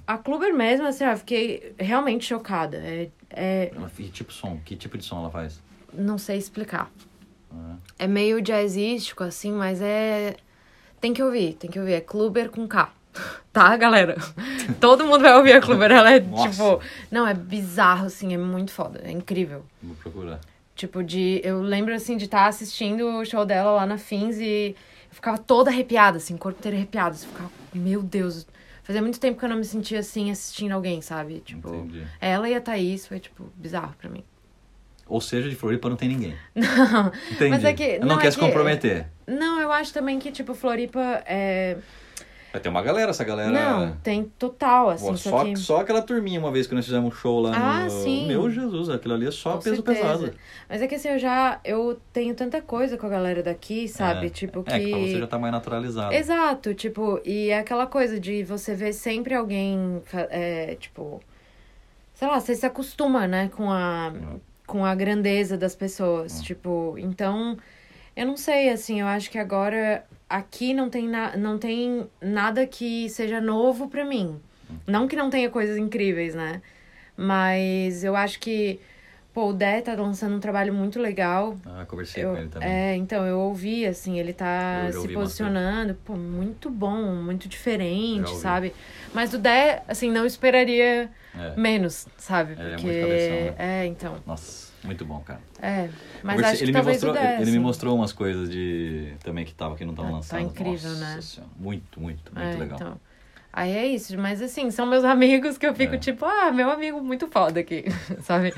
A 0.05 0.17
Kluber 0.17 0.53
mesmo, 0.53 0.85
assim, 0.85 1.03
eu 1.03 1.17
fiquei 1.17 1.73
realmente 1.79 2.25
chocada. 2.25 2.77
É, 2.77 3.09
é, 3.29 3.71
Ela, 3.75 3.89
que 3.89 4.09
tipo 4.09 4.31
de 4.31 4.37
som? 4.37 4.59
Que 4.63 4.75
tipo 4.75 4.97
de 4.97 5.03
som 5.03 5.19
ela 5.19 5.29
faz? 5.29 5.61
não 5.93 6.17
sei 6.17 6.37
explicar. 6.37 6.89
Ah, 7.51 7.75
É 7.99 8.07
meio 8.07 8.41
jazzístico, 8.41 9.23
assim, 9.23 9.51
mas 9.51 9.81
é... 9.81 10.35
Tem 10.99 11.13
que 11.13 11.21
ouvir, 11.21 11.53
tem 11.53 11.69
que 11.69 11.79
ouvir. 11.79 11.93
É 11.93 12.01
Kluber 12.01 12.49
com 12.49 12.67
K. 12.67 12.91
Tá, 13.53 13.77
galera? 13.77 14.17
Todo 14.81 15.05
mundo 15.05 15.21
vai 15.21 15.35
ouvir 15.37 15.53
a 15.53 15.61
Kluber. 15.61 15.91
Ela 15.91 16.15
é, 16.15 16.19
Nossa. 16.19 16.49
tipo... 16.49 16.81
Não, 17.11 17.27
é 17.27 17.35
bizarro, 17.35 18.07
assim, 18.07 18.33
é 18.33 18.37
muito 18.37 18.71
foda. 18.71 19.01
É 19.03 19.11
incrível. 19.11 19.63
vou 19.83 19.95
procurar. 19.97 20.39
Tipo, 20.75 21.03
de. 21.03 21.39
Eu 21.43 21.61
lembro, 21.61 21.93
assim, 21.93 22.17
de 22.17 22.25
estar 22.25 22.47
assistindo 22.47 23.05
o 23.05 23.23
show 23.23 23.45
dela 23.45 23.73
lá 23.73 23.85
na 23.85 23.99
Fins 23.99 24.37
e 24.39 24.75
eu 25.07 25.15
ficava 25.15 25.37
toda 25.37 25.69
arrepiada, 25.69 26.17
assim, 26.17 26.33
o 26.33 26.37
corpo 26.39 26.57
inteiro 26.57 26.75
arrepiado. 26.75 27.13
Assim, 27.13 27.27
eu 27.27 27.31
ficava, 27.31 27.51
meu 27.75 28.01
Deus. 28.01 28.47
Fazia 28.83 29.01
muito 29.01 29.19
tempo 29.19 29.39
que 29.39 29.45
eu 29.45 29.49
não 29.49 29.55
me 29.57 29.63
sentia 29.65 29.99
assim 29.99 30.29
assistindo 30.29 30.73
alguém, 30.73 31.01
sabe? 31.01 31.39
Tipo, 31.39 31.73
Entendi. 31.73 32.03
ela 32.19 32.49
e 32.49 32.53
a 32.53 32.59
Thaís 32.61 33.07
foi, 33.07 33.19
tipo, 33.19 33.49
bizarro 33.55 33.95
pra 33.97 34.09
mim. 34.09 34.23
Ou 35.07 35.19
seja, 35.21 35.49
de 35.49 35.55
Floripa 35.55 35.89
não 35.89 35.95
tem 35.97 36.09
ninguém. 36.09 36.35
Não, 36.55 37.11
Entendi. 37.31 37.49
Mas 37.49 37.63
é 37.65 37.73
que- 37.73 37.83
Eu 37.83 37.99
não, 38.01 38.07
não, 38.07 38.19
é 38.19 38.21
quer 38.21 38.31
se 38.31 38.37
que- 38.39 38.45
comprometer. 38.45 39.07
não, 39.27 39.59
eu 39.59 39.71
acho 39.71 39.93
também 39.93 40.17
que, 40.19 40.31
tipo, 40.31 40.53
Floripa 40.53 41.23
é. 41.25 41.77
Vai 42.53 42.61
ter 42.61 42.69
uma 42.69 42.83
galera, 42.83 43.09
essa 43.09 43.23
galera. 43.23 43.49
Não, 43.51 43.97
tem 44.03 44.25
total, 44.37 44.91
assim, 44.91 45.07
Pô, 45.07 45.17
só, 45.17 45.29
só, 45.31 45.43
que. 45.43 45.55
só 45.57 45.77
aquela 45.81 46.03
turminha 46.03 46.39
uma 46.39 46.51
vez 46.51 46.67
que 46.67 46.75
nós 46.75 46.85
fizemos 46.85 47.11
um 47.11 47.15
show 47.17 47.41
lá 47.41 47.51
Ah, 47.55 47.83
no. 47.85 47.89
sim. 47.89 48.27
Meu 48.27 48.47
Jesus, 48.47 48.89
aquilo 48.89 49.15
ali 49.15 49.25
é 49.27 49.31
só 49.31 49.53
Com 49.53 49.59
peso 49.63 49.75
certeza. 49.77 49.99
pesado. 50.01 50.33
Mas 50.69 50.79
é 50.83 50.87
que 50.87 50.93
assim, 50.93 51.07
eu 51.09 51.17
já. 51.17 51.59
Eu 51.65 51.99
tenho 52.13 52.35
tanta 52.35 52.61
coisa 52.61 52.95
com 52.95 53.07
a 53.07 53.09
galera 53.09 53.41
daqui, 53.41 53.87
sabe? 53.87 54.27
É. 54.27 54.29
Tipo, 54.29 54.61
que. 54.63 54.71
É, 54.71 54.79
que 54.79 54.89
pra 54.91 54.99
você 54.99 55.17
já 55.19 55.25
tá 55.27 55.39
mais 55.39 55.51
naturalizado. 55.51 56.13
Exato, 56.13 56.75
tipo, 56.75 57.19
e 57.25 57.49
é 57.49 57.57
aquela 57.57 57.87
coisa 57.87 58.19
de 58.19 58.43
você 58.43 58.75
ver 58.75 58.93
sempre 58.93 59.33
alguém, 59.33 59.99
é, 60.29 60.75
tipo, 60.79 61.19
sei 62.13 62.27
lá, 62.27 62.39
você 62.39 62.53
se 62.53 62.67
acostuma, 62.67 63.25
né, 63.25 63.49
com 63.57 63.71
a, 63.71 64.13
Uhum. 64.13 64.39
com 64.67 64.85
a 64.85 64.93
grandeza 64.93 65.57
das 65.57 65.75
pessoas, 65.75 66.39
tipo, 66.43 66.93
então, 66.99 67.57
eu 68.15 68.27
não 68.27 68.37
sei, 68.37 68.69
assim, 68.69 69.01
eu 69.01 69.07
acho 69.07 69.31
que 69.31 69.39
agora 69.39 70.05
aqui 70.37 70.73
não 70.73 70.89
tem, 70.89 71.07
na, 71.07 71.37
não 71.37 71.57
tem 71.57 72.07
nada 72.21 72.65
que 72.65 73.07
seja 73.09 73.39
novo 73.39 73.87
pra 73.87 74.03
mim. 74.03 74.39
Não 74.87 75.07
que 75.07 75.15
não 75.15 75.29
tenha 75.29 75.49
coisas 75.49 75.77
incríveis, 75.77 76.33
né, 76.35 76.61
mas 77.15 78.03
eu 78.03 78.15
acho 78.15 78.39
que, 78.39 78.79
pô, 79.33 79.49
o 79.49 79.53
Dé 79.53 79.81
tá 79.81 79.93
lançando 79.93 80.35
um 80.35 80.39
trabalho 80.39 80.73
muito 80.73 80.99
legal, 80.99 81.55
Ah, 81.65 81.85
conversei 81.85 82.23
eu, 82.23 82.31
com 82.31 82.37
ele 82.37 82.49
também. 82.49 82.69
é, 82.69 82.95
então, 82.95 83.25
eu 83.25 83.39
ouvi, 83.39 83.85
assim, 83.85 84.19
ele 84.19 84.33
tá 84.33 84.91
se 84.91 85.07
posicionando, 85.09 85.93
pô, 86.03 86.15
muito 86.15 86.69
bom, 86.71 87.13
muito 87.15 87.47
diferente, 87.47 88.35
sabe? 88.35 88.73
Mas 89.13 89.29
do 89.29 89.37
Dé, 89.37 89.83
assim, 89.87 90.11
não 90.11 90.25
esperaria 90.25 91.09
É. 91.37 91.53
menos, 91.55 92.07
sabe? 92.17 92.53
Ele 92.53 92.61
é 92.63 92.69
muito 92.71 92.81
Porque. 92.83 92.99
cabeção, 92.99 93.35
né? 93.45 93.55
É, 93.57 93.85
então. 93.85 94.17
Nossa, 94.25 94.72
muito 94.85 95.05
bom, 95.05 95.19
cara. 95.21 95.39
É. 95.61 95.89
Mas 96.23 96.35
Conversei- 96.35 96.45
acho 96.45 96.57
que 96.57 96.63
ele 96.65 96.71
me 96.71 96.73
talvez 96.77 97.03
mostrou, 97.03 97.25
ele 97.41 97.51
me 97.51 97.59
mostrou 97.59 97.95
umas 97.95 98.11
coisas 98.13 98.49
de 98.49 99.13
também 99.23 99.45
que 99.45 99.53
tava 99.53 99.75
que 99.75 99.83
não 99.85 99.91
estavam 99.93 100.09
Ah, 100.11 100.13
tá 100.13 100.17
lançadas. 100.37 100.45
incrível, 100.45 100.89
Nossa 100.91 101.15
né? 101.15 101.21
Senhora, 101.21 101.51
Muito, 101.57 101.99
muito, 102.01 102.35
muito 102.35 102.55
É, 102.55 102.57
legal. 102.59 102.77
então. 102.81 102.99
Aí 103.55 103.71
é 103.71 103.85
isso, 103.85 104.17
mas 104.17 104.41
assim, 104.41 104.71
são 104.71 104.85
meus 104.85 105.03
amigos 105.05 105.57
que 105.57 105.65
eu 105.67 105.75
fico 105.75 105.95
É. 105.95 105.97
tipo, 105.97 106.25
ah, 106.25 106.51
meu 106.51 106.71
amigo 106.71 107.01
muito 107.01 107.27
foda 107.27 107.59
aqui, 107.59 107.85
sabe? 108.21 108.51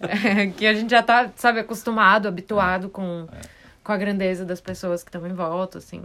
É, 0.00 0.46
que 0.48 0.66
a 0.66 0.74
gente 0.74 0.90
já 0.90 1.02
tá, 1.02 1.30
sabe, 1.36 1.60
acostumado, 1.60 2.28
habituado 2.28 2.88
com, 2.90 3.26
É. 3.32 3.40
com 3.82 3.92
a 3.92 3.96
grandeza 3.96 4.44
das 4.44 4.60
pessoas 4.60 5.02
que 5.02 5.08
estão 5.08 5.26
em 5.26 5.32
volta, 5.32 5.78
assim. 5.78 6.02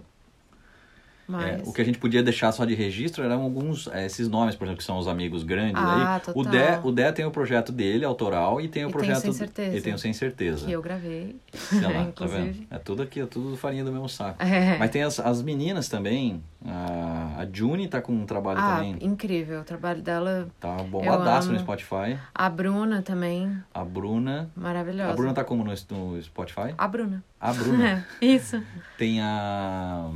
É, 1.29 1.31
Mas. 1.57 1.67
o 1.67 1.73
que 1.73 1.81
a 1.81 1.83
gente 1.85 1.97
podia 1.97 2.23
deixar 2.23 2.51
só 2.53 2.63
de 2.63 2.73
registro 2.73 3.21
eram 3.23 3.41
alguns, 3.41 3.87
é, 3.87 4.05
esses 4.05 4.29
nomes, 4.29 4.55
por 4.55 4.63
exemplo, 4.63 4.77
que 4.77 4.83
são 4.83 4.97
os 4.97 5.07
amigos 5.09 5.43
grandes 5.43 5.75
Ah, 5.75 6.15
aí. 6.15 6.31
O 6.31 6.33
total. 6.33 6.51
Dé, 6.51 6.79
o 6.83 6.91
Dé 6.91 7.11
tem 7.11 7.25
o 7.25 7.31
projeto 7.31 7.71
dele, 7.71 8.05
autoral, 8.05 8.61
e 8.61 8.67
tem 8.69 8.85
o 8.85 8.87
E 8.87 8.89
o 8.89 8.91
projeto. 8.93 9.19
Sem 9.21 9.33
Certeza. 9.33 9.77
E 9.77 9.81
tem 9.81 9.93
o 9.93 9.97
Sem 9.99 10.13
Certeza. 10.13 10.65
Que 10.65 10.71
eu 10.71 10.81
gravei. 10.81 11.35
Sei 11.53 11.81
lá, 11.81 12.05
tá 12.15 12.25
vendo? 12.25 12.65
É 12.71 12.77
tudo 12.77 13.03
aqui, 13.03 13.19
é 13.19 13.25
tudo 13.25 13.57
farinha 13.57 13.83
do 13.83 13.91
mesmo 13.91 14.07
saco. 14.07 14.41
É. 14.41 14.77
Mas 14.77 14.89
tem 14.89 15.03
as, 15.03 15.19
as 15.19 15.41
meninas 15.41 15.89
também. 15.89 16.41
A, 16.65 17.41
a 17.41 17.47
Juni 17.51 17.87
tá 17.87 18.01
com 18.01 18.13
um 18.13 18.25
trabalho 18.25 18.59
Ah, 18.59 18.75
também. 18.77 18.97
incrível. 19.01 19.59
O 19.61 19.63
trabalho 19.63 20.01
dela. 20.01 20.47
Tá 20.59 20.77
bombadaço 20.77 21.51
no 21.51 21.59
Spotify. 21.59 22.17
A 22.33 22.49
Bruna 22.49 23.01
também, 23.01 23.55
A 23.73 23.83
Bruna. 23.83 24.49
maravilhosa. 24.55 25.11
A 25.11 25.15
Bruna 25.15 25.33
tá 25.33 25.43
como 25.43 25.63
no, 25.63 25.71
no 25.71 26.21
Spotify? 26.23 26.73
A 26.77 26.87
Bruna. 26.87 27.23
A 27.39 27.53
Bruna. 27.53 28.05
É, 28.21 28.25
isso. 28.25 28.61
Tem 28.97 29.21
a. 29.21 30.09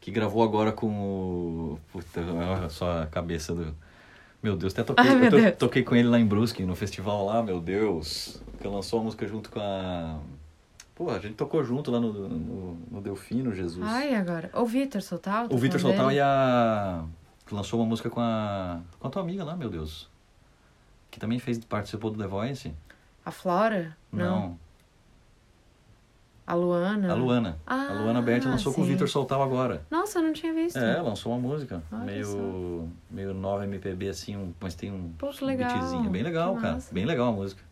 Que 0.00 0.10
gravou 0.10 0.42
agora 0.42 0.72
com 0.72 0.86
o. 0.88 1.78
Puta, 1.92 2.20
olha 2.22 2.68
só 2.70 3.02
a 3.02 3.06
cabeça 3.06 3.54
do. 3.54 3.74
Meu 4.42 4.56
Deus, 4.56 4.72
até 4.72 4.82
toquei, 4.82 5.06
Ai, 5.06 5.28
Deus. 5.30 5.56
toquei 5.58 5.82
com 5.82 5.94
ele 5.94 6.08
lá 6.08 6.18
em 6.18 6.24
Brusque, 6.24 6.64
no 6.64 6.74
festival 6.74 7.26
lá, 7.26 7.42
meu 7.42 7.60
Deus. 7.60 8.40
Que 8.58 8.66
lançou 8.66 9.00
a 9.00 9.02
música 9.04 9.26
junto 9.26 9.50
com 9.50 9.60
a. 9.60 10.18
Pô, 10.94 11.10
a 11.10 11.18
gente 11.18 11.34
tocou 11.34 11.62
junto 11.62 11.90
lá 11.90 12.00
no, 12.00 12.12
no, 12.12 12.78
no 12.90 13.00
Delfino, 13.02 13.54
Jesus. 13.54 13.86
Ai, 13.86 14.14
agora. 14.14 14.50
O 14.54 14.64
Vitor 14.64 15.02
Soltal. 15.02 15.48
tá 15.48 15.54
o 15.54 15.58
Vitor 15.58 15.78
falando 15.78 15.96
Soltal 15.96 16.12
e 16.12 16.20
a. 16.20 17.04
que 17.46 17.54
lançou 17.54 17.78
uma 17.80 17.86
música 17.86 18.08
com 18.08 18.20
a. 18.20 18.80
com 18.98 19.06
a 19.06 19.10
tua 19.10 19.20
amiga 19.22 19.44
lá, 19.44 19.54
meu 19.54 19.68
Deus. 19.68 20.08
Que 21.10 21.20
também 21.20 21.38
fez, 21.38 21.62
participou 21.64 22.10
do 22.10 22.18
The 22.18 22.26
Voice. 22.26 22.72
A 23.24 23.30
Flora? 23.30 23.96
Não. 24.10 24.58
A 26.50 26.54
Luana? 26.54 27.12
A 27.12 27.14
Luana. 27.14 27.58
Ah, 27.64 27.86
a 27.90 27.92
Luana 28.02 28.20
Berti 28.20 28.48
lançou 28.48 28.72
com 28.74 28.80
o 28.80 28.84
sim. 28.84 28.90
Vitor 28.90 29.08
Soltal 29.08 29.40
agora. 29.40 29.82
Nossa, 29.88 30.18
eu 30.18 30.22
não 30.24 30.32
tinha 30.32 30.52
visto. 30.52 30.76
É, 30.78 31.00
lançou 31.00 31.30
uma 31.32 31.38
música. 31.38 31.80
Olha 31.92 32.04
meio, 32.04 32.88
meio 33.08 33.32
nova 33.32 33.62
MPB, 33.64 34.08
assim, 34.08 34.36
um- 34.36 34.52
mas 34.60 34.74
tem 34.74 34.90
um 34.90 35.12
que 35.16 35.44
legal, 35.44 35.70
beatzinho. 35.72 36.10
Bem 36.10 36.22
legal, 36.24 36.56
que 36.56 36.60
cara. 36.62 36.74
massa. 36.74 36.92
Bem 36.92 37.04
legal 37.04 37.28
a 37.28 37.32
música. 37.32 37.62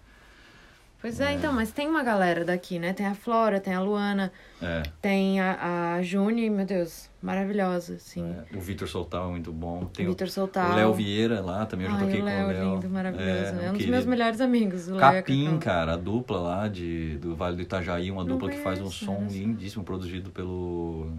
Pois 1.00 1.20
é, 1.20 1.32
então, 1.32 1.52
mas 1.52 1.70
tem 1.70 1.86
uma 1.88 2.02
galera 2.02 2.44
daqui, 2.44 2.76
né? 2.78 2.92
Tem 2.92 3.06
a 3.06 3.14
Flora, 3.14 3.60
tem 3.60 3.72
a 3.72 3.80
Luana, 3.80 4.32
É, 4.60 4.82
tem 5.00 5.40
a, 5.40 5.94
a 5.94 6.02
Juni, 6.02 6.50
meu 6.50 6.66
Deus, 6.66 7.08
maravilhosa, 7.22 7.94
assim. 7.94 8.34
é. 8.52 8.56
O 8.56 8.60
Vitor 8.60 8.88
Soltal 8.88 9.28
é 9.28 9.30
muito 9.30 9.52
bom. 9.52 9.84
Tem 9.86 10.06
o- 10.06 10.10
Vitor 10.10 10.28
Soltal. 10.28 10.72
o 10.72 10.74
Léo 10.74 10.92
Vieira 10.94 11.40
lá 11.40 11.64
também, 11.66 11.86
eu 11.86 11.92
já 11.92 11.98
Ai, 11.98 12.04
toquei 12.04 12.20
o 12.20 12.24
com 12.24 12.28
o 12.28 12.32
é 12.32 12.44
Léo. 12.46 12.74
lindo, 12.74 12.90
maravilhoso. 12.90 13.30
É, 13.60 13.70
um 13.70 13.74
dos 13.74 13.86
meus 13.86 14.04
melhores 14.06 14.40
amigos, 14.40 14.88
o 14.88 14.96
Capim, 14.96 15.56
cara, 15.60 15.92
a 15.92 15.96
dupla 15.96 16.40
lá 16.40 16.66
de, 16.68 17.16
do 17.18 17.36
Vale 17.36 17.54
do 17.54 17.62
Itajaí, 17.62 18.10
uma 18.10 18.24
Não 18.24 18.32
dupla 18.32 18.50
que 18.50 18.58
faz 18.58 18.80
um 18.80 18.82
conheço, 18.84 19.04
som 19.04 19.24
lindíssimo, 19.30 19.84
produzido 19.84 20.30
pelo. 20.30 21.12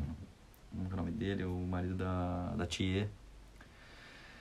Como 0.71 0.88
é 0.89 0.93
o 0.93 0.97
nome 0.97 1.11
dele? 1.11 1.45
O 1.45 1.53
marido 1.65 1.95
da, 1.95 2.53
da 2.57 2.65
Thier. 2.65 3.07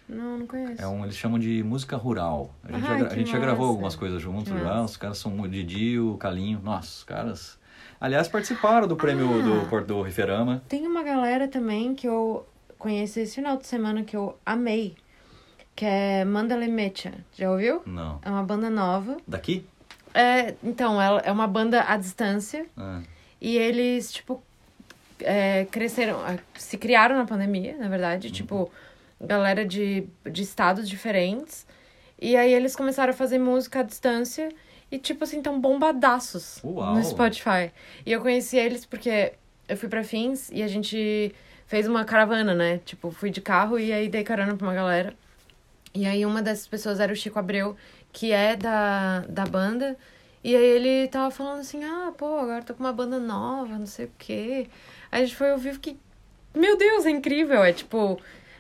Não, 0.08 0.38
não 0.38 0.46
conheço. 0.46 0.80
É 0.80 0.86
um, 0.86 1.04
eles 1.04 1.16
chamam 1.16 1.38
de 1.38 1.62
música 1.62 1.96
rural. 1.96 2.50
A 2.64 2.72
gente, 2.72 2.86
Ai, 2.86 2.98
já, 3.00 3.06
a 3.06 3.14
gente 3.14 3.30
já 3.30 3.38
gravou 3.38 3.66
algumas 3.68 3.94
coisas 3.94 4.20
juntos 4.22 4.50
massa. 4.52 4.84
Os 4.84 4.96
caras 4.96 5.18
são 5.18 5.38
o 5.38 5.48
Didi, 5.48 5.98
o 5.98 6.16
Calinho. 6.16 6.60
Nossa, 6.62 6.88
os 6.88 7.04
caras. 7.04 7.58
Aliás, 8.00 8.26
participaram 8.28 8.86
do 8.88 8.96
prêmio 8.96 9.28
Ah. 9.40 9.66
do, 9.70 9.84
do 9.84 10.02
Riferama. 10.02 10.62
Tem 10.68 10.86
uma 10.86 11.02
galera 11.02 11.46
também 11.48 11.94
que 11.94 12.08
eu 12.08 12.46
conheci 12.78 13.20
esse 13.20 13.34
final 13.34 13.56
de 13.56 13.66
semana 13.66 14.02
que 14.04 14.16
eu 14.16 14.38
amei, 14.46 14.94
que 15.76 15.84
é 15.84 16.24
Mandalay 16.24 16.68
Mecha. 16.68 17.12
Já 17.36 17.50
ouviu? 17.50 17.82
Não. 17.84 18.18
É 18.22 18.30
uma 18.30 18.42
banda 18.44 18.70
nova. 18.70 19.16
Daqui? 19.26 19.66
É, 20.14 20.54
então, 20.64 21.00
ela 21.02 21.20
é 21.20 21.30
uma 21.30 21.46
banda 21.46 21.82
à 21.86 21.96
distância 21.96 22.64
Ah, 22.76 23.00
e 23.40 23.56
eles, 23.58 24.10
tipo, 24.12 24.42
é, 25.20 25.66
cresceram, 25.70 26.18
se 26.54 26.78
criaram 26.78 27.16
na 27.16 27.24
pandemia, 27.26 27.76
na 27.76 27.88
verdade, 27.88 28.30
tipo, 28.30 28.70
galera 29.20 29.64
de, 29.64 30.06
de 30.30 30.42
estados 30.42 30.88
diferentes. 30.88 31.66
E 32.20 32.36
aí 32.36 32.52
eles 32.52 32.74
começaram 32.74 33.10
a 33.12 33.16
fazer 33.16 33.38
música 33.38 33.80
à 33.80 33.82
distância 33.82 34.48
e, 34.90 34.98
tipo 34.98 35.24
assim, 35.24 35.42
tão 35.42 35.60
bombadaços 35.60 36.60
Uau. 36.64 36.94
no 36.94 37.04
Spotify. 37.04 37.70
E 38.04 38.12
eu 38.12 38.20
conheci 38.20 38.56
eles 38.56 38.84
porque 38.84 39.34
eu 39.68 39.76
fui 39.76 39.88
pra 39.88 40.02
Fins 40.02 40.50
e 40.50 40.62
a 40.62 40.68
gente 40.68 41.34
fez 41.66 41.86
uma 41.86 42.04
caravana, 42.04 42.54
né? 42.54 42.78
Tipo, 42.84 43.10
fui 43.10 43.30
de 43.30 43.40
carro 43.40 43.78
e 43.78 43.92
aí 43.92 44.08
dei 44.08 44.24
carona 44.24 44.56
pra 44.56 44.66
uma 44.66 44.74
galera. 44.74 45.14
E 45.94 46.06
aí 46.06 46.24
uma 46.24 46.42
dessas 46.42 46.66
pessoas 46.66 47.00
era 47.00 47.12
o 47.12 47.16
Chico 47.16 47.38
Abreu, 47.38 47.76
que 48.12 48.32
é 48.32 48.56
da, 48.56 49.20
da 49.28 49.44
banda. 49.44 49.96
E 50.42 50.56
aí 50.56 50.64
ele 50.64 51.08
tava 51.08 51.30
falando 51.30 51.60
assim, 51.60 51.84
ah, 51.84 52.12
pô, 52.16 52.38
agora 52.38 52.62
tô 52.62 52.74
com 52.74 52.80
uma 52.80 52.92
banda 52.92 53.18
nova, 53.18 53.78
não 53.78 53.86
sei 53.86 54.06
o 54.06 54.12
quê. 54.16 54.68
Aí 55.10 55.22
a 55.22 55.24
gente 55.24 55.36
foi 55.36 55.52
ouvir 55.52 55.78
que, 55.78 55.98
meu 56.54 56.76
Deus, 56.76 57.04
é 57.04 57.10
incrível. 57.10 57.62
É 57.62 57.72
tipo, 57.72 58.18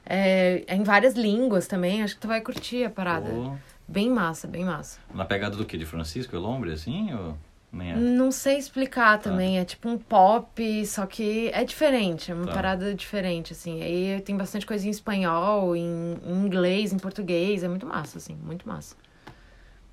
é, 0.08 0.64
é 0.66 0.74
em 0.74 0.82
várias 0.82 1.14
línguas 1.14 1.66
também. 1.68 2.02
Acho 2.02 2.14
que 2.14 2.20
tu 2.22 2.28
vai 2.28 2.40
curtir 2.40 2.84
a 2.84 2.90
parada. 2.90 3.30
Pô, 3.30 3.52
Bem 3.86 4.10
massa, 4.10 4.46
bem 4.46 4.64
massa. 4.64 4.98
na 5.14 5.24
pegada 5.24 5.56
do 5.56 5.64
que? 5.64 5.78
De 5.78 5.86
Francisco 5.86 6.34
Elombre, 6.36 6.72
assim? 6.72 7.12
Ou 7.14 7.34
nem 7.72 7.92
é? 7.92 7.96
Não 7.96 8.30
sei 8.30 8.58
explicar 8.58 9.18
também. 9.18 9.58
É 9.58 9.64
tipo 9.64 9.88
um 9.88 9.96
pop, 9.96 10.84
só 10.86 11.06
que 11.06 11.48
é 11.54 11.64
diferente. 11.64 12.30
É 12.30 12.34
uma 12.34 12.46
Tá. 12.46 12.52
parada 12.52 12.94
diferente, 12.94 13.52
assim. 13.54 13.80
Aí 13.82 14.20
tem 14.20 14.36
bastante 14.36 14.66
coisa 14.66 14.86
em 14.86 14.90
espanhol, 14.90 15.74
em, 15.74 16.18
em 16.22 16.32
inglês, 16.44 16.92
em 16.92 16.98
português. 16.98 17.62
É 17.62 17.68
muito 17.68 17.86
massa, 17.86 18.18
assim. 18.18 18.36
Muito 18.44 18.68
massa. 18.68 18.94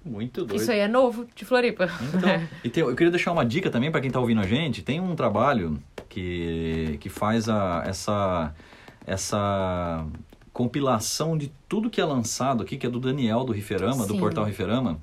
Muito 0.03 0.45
doido. 0.45 0.61
Isso 0.61 0.71
aí 0.71 0.79
é 0.79 0.87
novo 0.87 1.25
de 1.33 1.45
Floripa. 1.45 1.89
Então, 2.13 2.29
e 2.63 2.69
tem- 2.69 2.83
eu 2.83 2.95
queria 2.95 3.09
deixar 3.11 3.31
uma 3.31 3.45
dica 3.45 3.71
também 3.71 3.89
para 3.91 4.01
quem 4.01 4.11
tá 4.11 4.19
ouvindo 4.19 4.41
a 4.41 4.45
gente. 4.45 4.83
Tem 4.83 4.99
um 4.99 5.15
trabalho 5.15 5.81
que, 6.09 6.97
que 6.99 7.09
faz 7.09 7.49
a, 7.49 7.81
essa, 7.87 8.53
essa 9.05 10.05
compilação 10.51 11.37
de 11.37 11.51
tudo 11.67 11.89
que 11.89 11.99
é 11.99 12.05
lançado 12.05 12.63
aqui, 12.63 12.77
que 12.77 12.87
é 12.87 12.89
do 12.89 12.99
Daniel 12.99 13.43
do 13.43 13.51
Riferama, 13.51 14.07
do 14.07 14.13
Sim. 14.13 14.19
Portal 14.19 14.45
Riferama. 14.45 14.99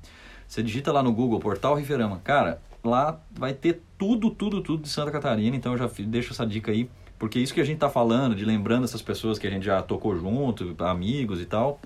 Você 0.49 0.63
digita 0.63 0.91
lá 0.91 1.03
no 1.03 1.13
Google, 1.13 1.39
Portal 1.39 1.75
Riferama. 1.75 2.21
Cara, 2.25 2.61
lá 2.83 3.21
vai 3.31 3.55
ter 3.55 3.81
tudo, 3.97 4.31
tudo, 4.31 4.61
tudo 4.61 4.83
de 4.83 4.89
Santa 4.89 5.11
Catarina. 5.11 5.57
Então 5.57 5.73
eu 5.73 5.79
já 5.79 5.89
deixo 6.07 6.33
essa 6.33 6.47
dica 6.47 6.73
aí. 6.73 6.91
Porque 7.19 7.39
isso 7.39 7.55
que 7.55 7.61
a 7.61 7.65
gente 7.65 7.79
tá 7.79 7.89
falando, 7.89 8.35
de 8.35 8.45
lembrando 8.45 8.85
essas 8.85 9.01
pessoas 9.01 9.39
que 9.39 9.47
a 9.47 9.51
gente 9.51 9.65
já 9.65 9.81
tocou 9.81 10.17
junto, 10.17 10.75
amigos 10.85 11.41
e 11.41 11.45
tal, 11.45 11.81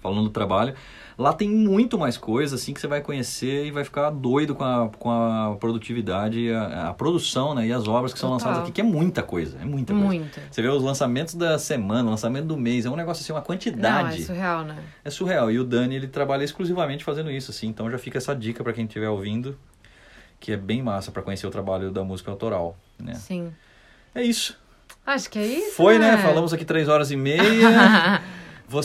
falando 0.00 0.24
do 0.24 0.30
trabalho. 0.30 0.74
Lá 1.18 1.34
tem 1.34 1.50
muito 1.50 1.98
mais 1.98 2.16
coisa, 2.16 2.54
assim, 2.56 2.72
que 2.72 2.80
você 2.80 2.86
vai 2.86 3.02
conhecer 3.02 3.66
e 3.66 3.70
vai 3.70 3.84
ficar 3.84 4.08
doido 4.08 4.54
com 4.54 4.64
a, 4.64 4.88
com 4.88 5.10
a 5.10 5.54
produtividade, 5.60 6.50
a, 6.50 6.88
a 6.88 6.94
produção, 6.94 7.54
né? 7.54 7.66
E 7.66 7.72
as 7.72 7.86
obras 7.86 8.14
que 8.14 8.18
são 8.18 8.30
Total. 8.30 8.48
lançadas 8.48 8.62
aqui, 8.68 8.72
que 8.72 8.80
é 8.80 8.84
muita 8.84 9.22
coisa, 9.22 9.58
é 9.60 9.64
muita 9.66 9.92
coisa. 9.92 10.08
Muito. 10.08 10.40
Você 10.50 10.62
vê 10.62 10.68
os 10.68 10.82
lançamentos 10.82 11.34
da 11.34 11.58
semana, 11.58 12.08
o 12.08 12.10
lançamento 12.10 12.46
do 12.46 12.56
mês, 12.56 12.86
é 12.86 12.90
um 12.90 12.96
negócio 12.96 13.22
assim, 13.22 13.32
uma 13.32 13.40
Não, 13.40 13.44
é 13.44 13.46
quantidade. 13.46 14.24
surreal, 14.24 14.64
né? 14.64 14.76
É 15.04 15.10
surreal. 15.10 15.50
E 15.50 15.58
o 15.58 15.64
Dani, 15.64 15.94
ele 15.94 16.08
trabalha 16.08 16.42
exclusivamente 16.42 17.04
fazendo 17.04 17.30
isso, 17.30 17.50
assim. 17.50 17.66
Então 17.68 17.90
já 17.90 17.98
fica 17.98 18.16
essa 18.16 18.34
dica 18.34 18.64
pra 18.64 18.72
quem 18.72 18.86
estiver 18.86 19.10
ouvindo, 19.10 19.58
que 20.38 20.52
é 20.52 20.56
bem 20.56 20.82
massa 20.82 21.12
pra 21.12 21.20
conhecer 21.22 21.46
o 21.46 21.50
trabalho 21.50 21.90
da 21.90 22.02
música 22.02 22.30
autoral, 22.30 22.78
né? 22.98 23.12
Sim. 23.14 23.52
É 24.14 24.22
isso. 24.22 24.58
Acho 25.06 25.28
que 25.28 25.38
é 25.38 25.46
isso. 25.46 25.76
Foi, 25.76 25.98
né? 25.98 26.12
né? 26.12 26.22
Falamos 26.22 26.52
aqui 26.54 26.64
três 26.64 26.88
horas 26.88 27.10
e 27.10 27.16
meia. 27.16 27.42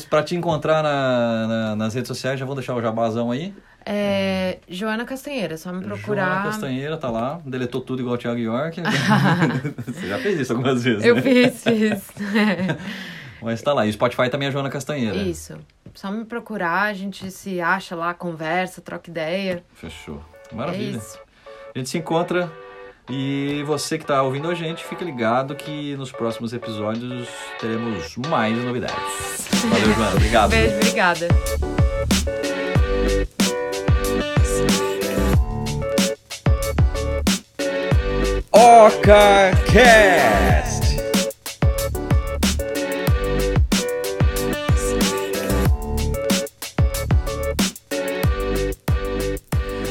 Pra 0.10 0.24
te 0.24 0.36
encontrar 0.36 0.82
na, 0.82 1.48
na- 1.48 1.76
nas 1.76 1.94
redes 1.94 2.08
sociais, 2.08 2.40
já 2.40 2.46
vou 2.46 2.56
deixar 2.56 2.74
o 2.76 2.82
jabazão 2.82 3.32
aí. 3.32 3.54
É, 3.86 4.58
Joana 4.68 5.06
Castanheira, 5.06 5.58
só 5.58 5.72
me 5.72 5.84
procurar. 5.84 6.26
Joana 6.28 6.44
Castanheira 6.44 6.98
tá 6.98 7.10
lá, 7.12 7.40
deletou 7.46 7.82
tudo 7.82 8.00
igual 8.02 8.16
o 8.16 8.18
Thiago 8.18 8.40
York. 8.40 8.82
Você 9.86 10.08
já 10.08 10.18
fez 10.18 10.40
isso 10.40 10.54
algumas 10.54 10.84
vezes, 10.84 11.04
Eu 11.06 11.16
né? 11.16 11.22
fiz, 11.22 11.64
fiz. 11.64 12.04
Mas 13.42 13.62
tá 13.62 13.74
lá. 13.74 13.86
E 13.86 13.90
o 13.90 13.94
Spotify 13.94 14.28
também 14.30 14.48
é 14.48 14.52
Joana 14.52 14.70
Castanheira. 14.72 15.16
Isso. 15.18 15.56
Só 15.94 16.12
me 16.12 16.26
procurar, 16.26 16.84
a 16.84 16.94
gente 16.94 17.30
se 17.30 17.62
acha 17.62 17.96
lá, 17.96 18.14
conversa, 18.14 18.82
troca 18.82 19.10
ideia. 19.10 19.64
Fechou. 19.76 20.20
É 20.52 20.56
Maravilha. 20.56 20.98
isso. 20.98 21.20
A 21.74 21.78
gente 21.78 21.90
se 21.90 21.98
encontra 22.00 22.52
e 23.10 23.64
você 23.66 23.98
que 23.98 24.04
está 24.04 24.22
ouvindo 24.24 24.50
a 24.50 24.56
gente, 24.56 24.84
fica 24.84 25.06
ligado 25.06 25.56
que 25.56 25.96
nos 25.96 26.12
próximos 26.12 26.54
episódios 26.54 27.28
teremos 27.60 28.18
mais 28.30 28.58
novidades. 28.58 29.48
Valeu, 29.70 29.94
Joana. 29.94 30.16
Obrigado. 30.16 30.50
Beijo, 30.50 30.76
obrigada. 30.76 31.28
OcaCast! 38.52 40.06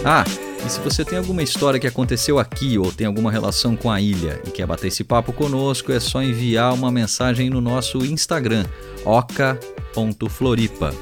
Ah, 0.07 0.25
e 0.67 0.71
se 0.71 0.81
você 0.81 1.05
tem 1.05 1.19
alguma 1.19 1.43
história 1.43 1.79
que 1.79 1.87
aconteceu 1.87 2.39
aqui 2.39 2.79
ou 2.79 2.91
tem 2.91 3.07
alguma 3.07 3.31
relação 3.31 3.77
com 3.77 3.91
a 3.91 4.01
ilha 4.01 4.41
e 4.47 4.51
quer 4.51 4.67
bater 4.67 4.89
esse 4.89 5.05
papo 5.05 5.33
conosco, 5.33 5.93
é 5.93 6.01
só 6.01 6.23
enviar 6.23 6.73
uma 6.73 6.91
mensagem 6.91 7.51
no 7.51 7.61
nosso 7.61 7.99
Instagram, 8.05 8.65
oca.floripa. 9.05 10.95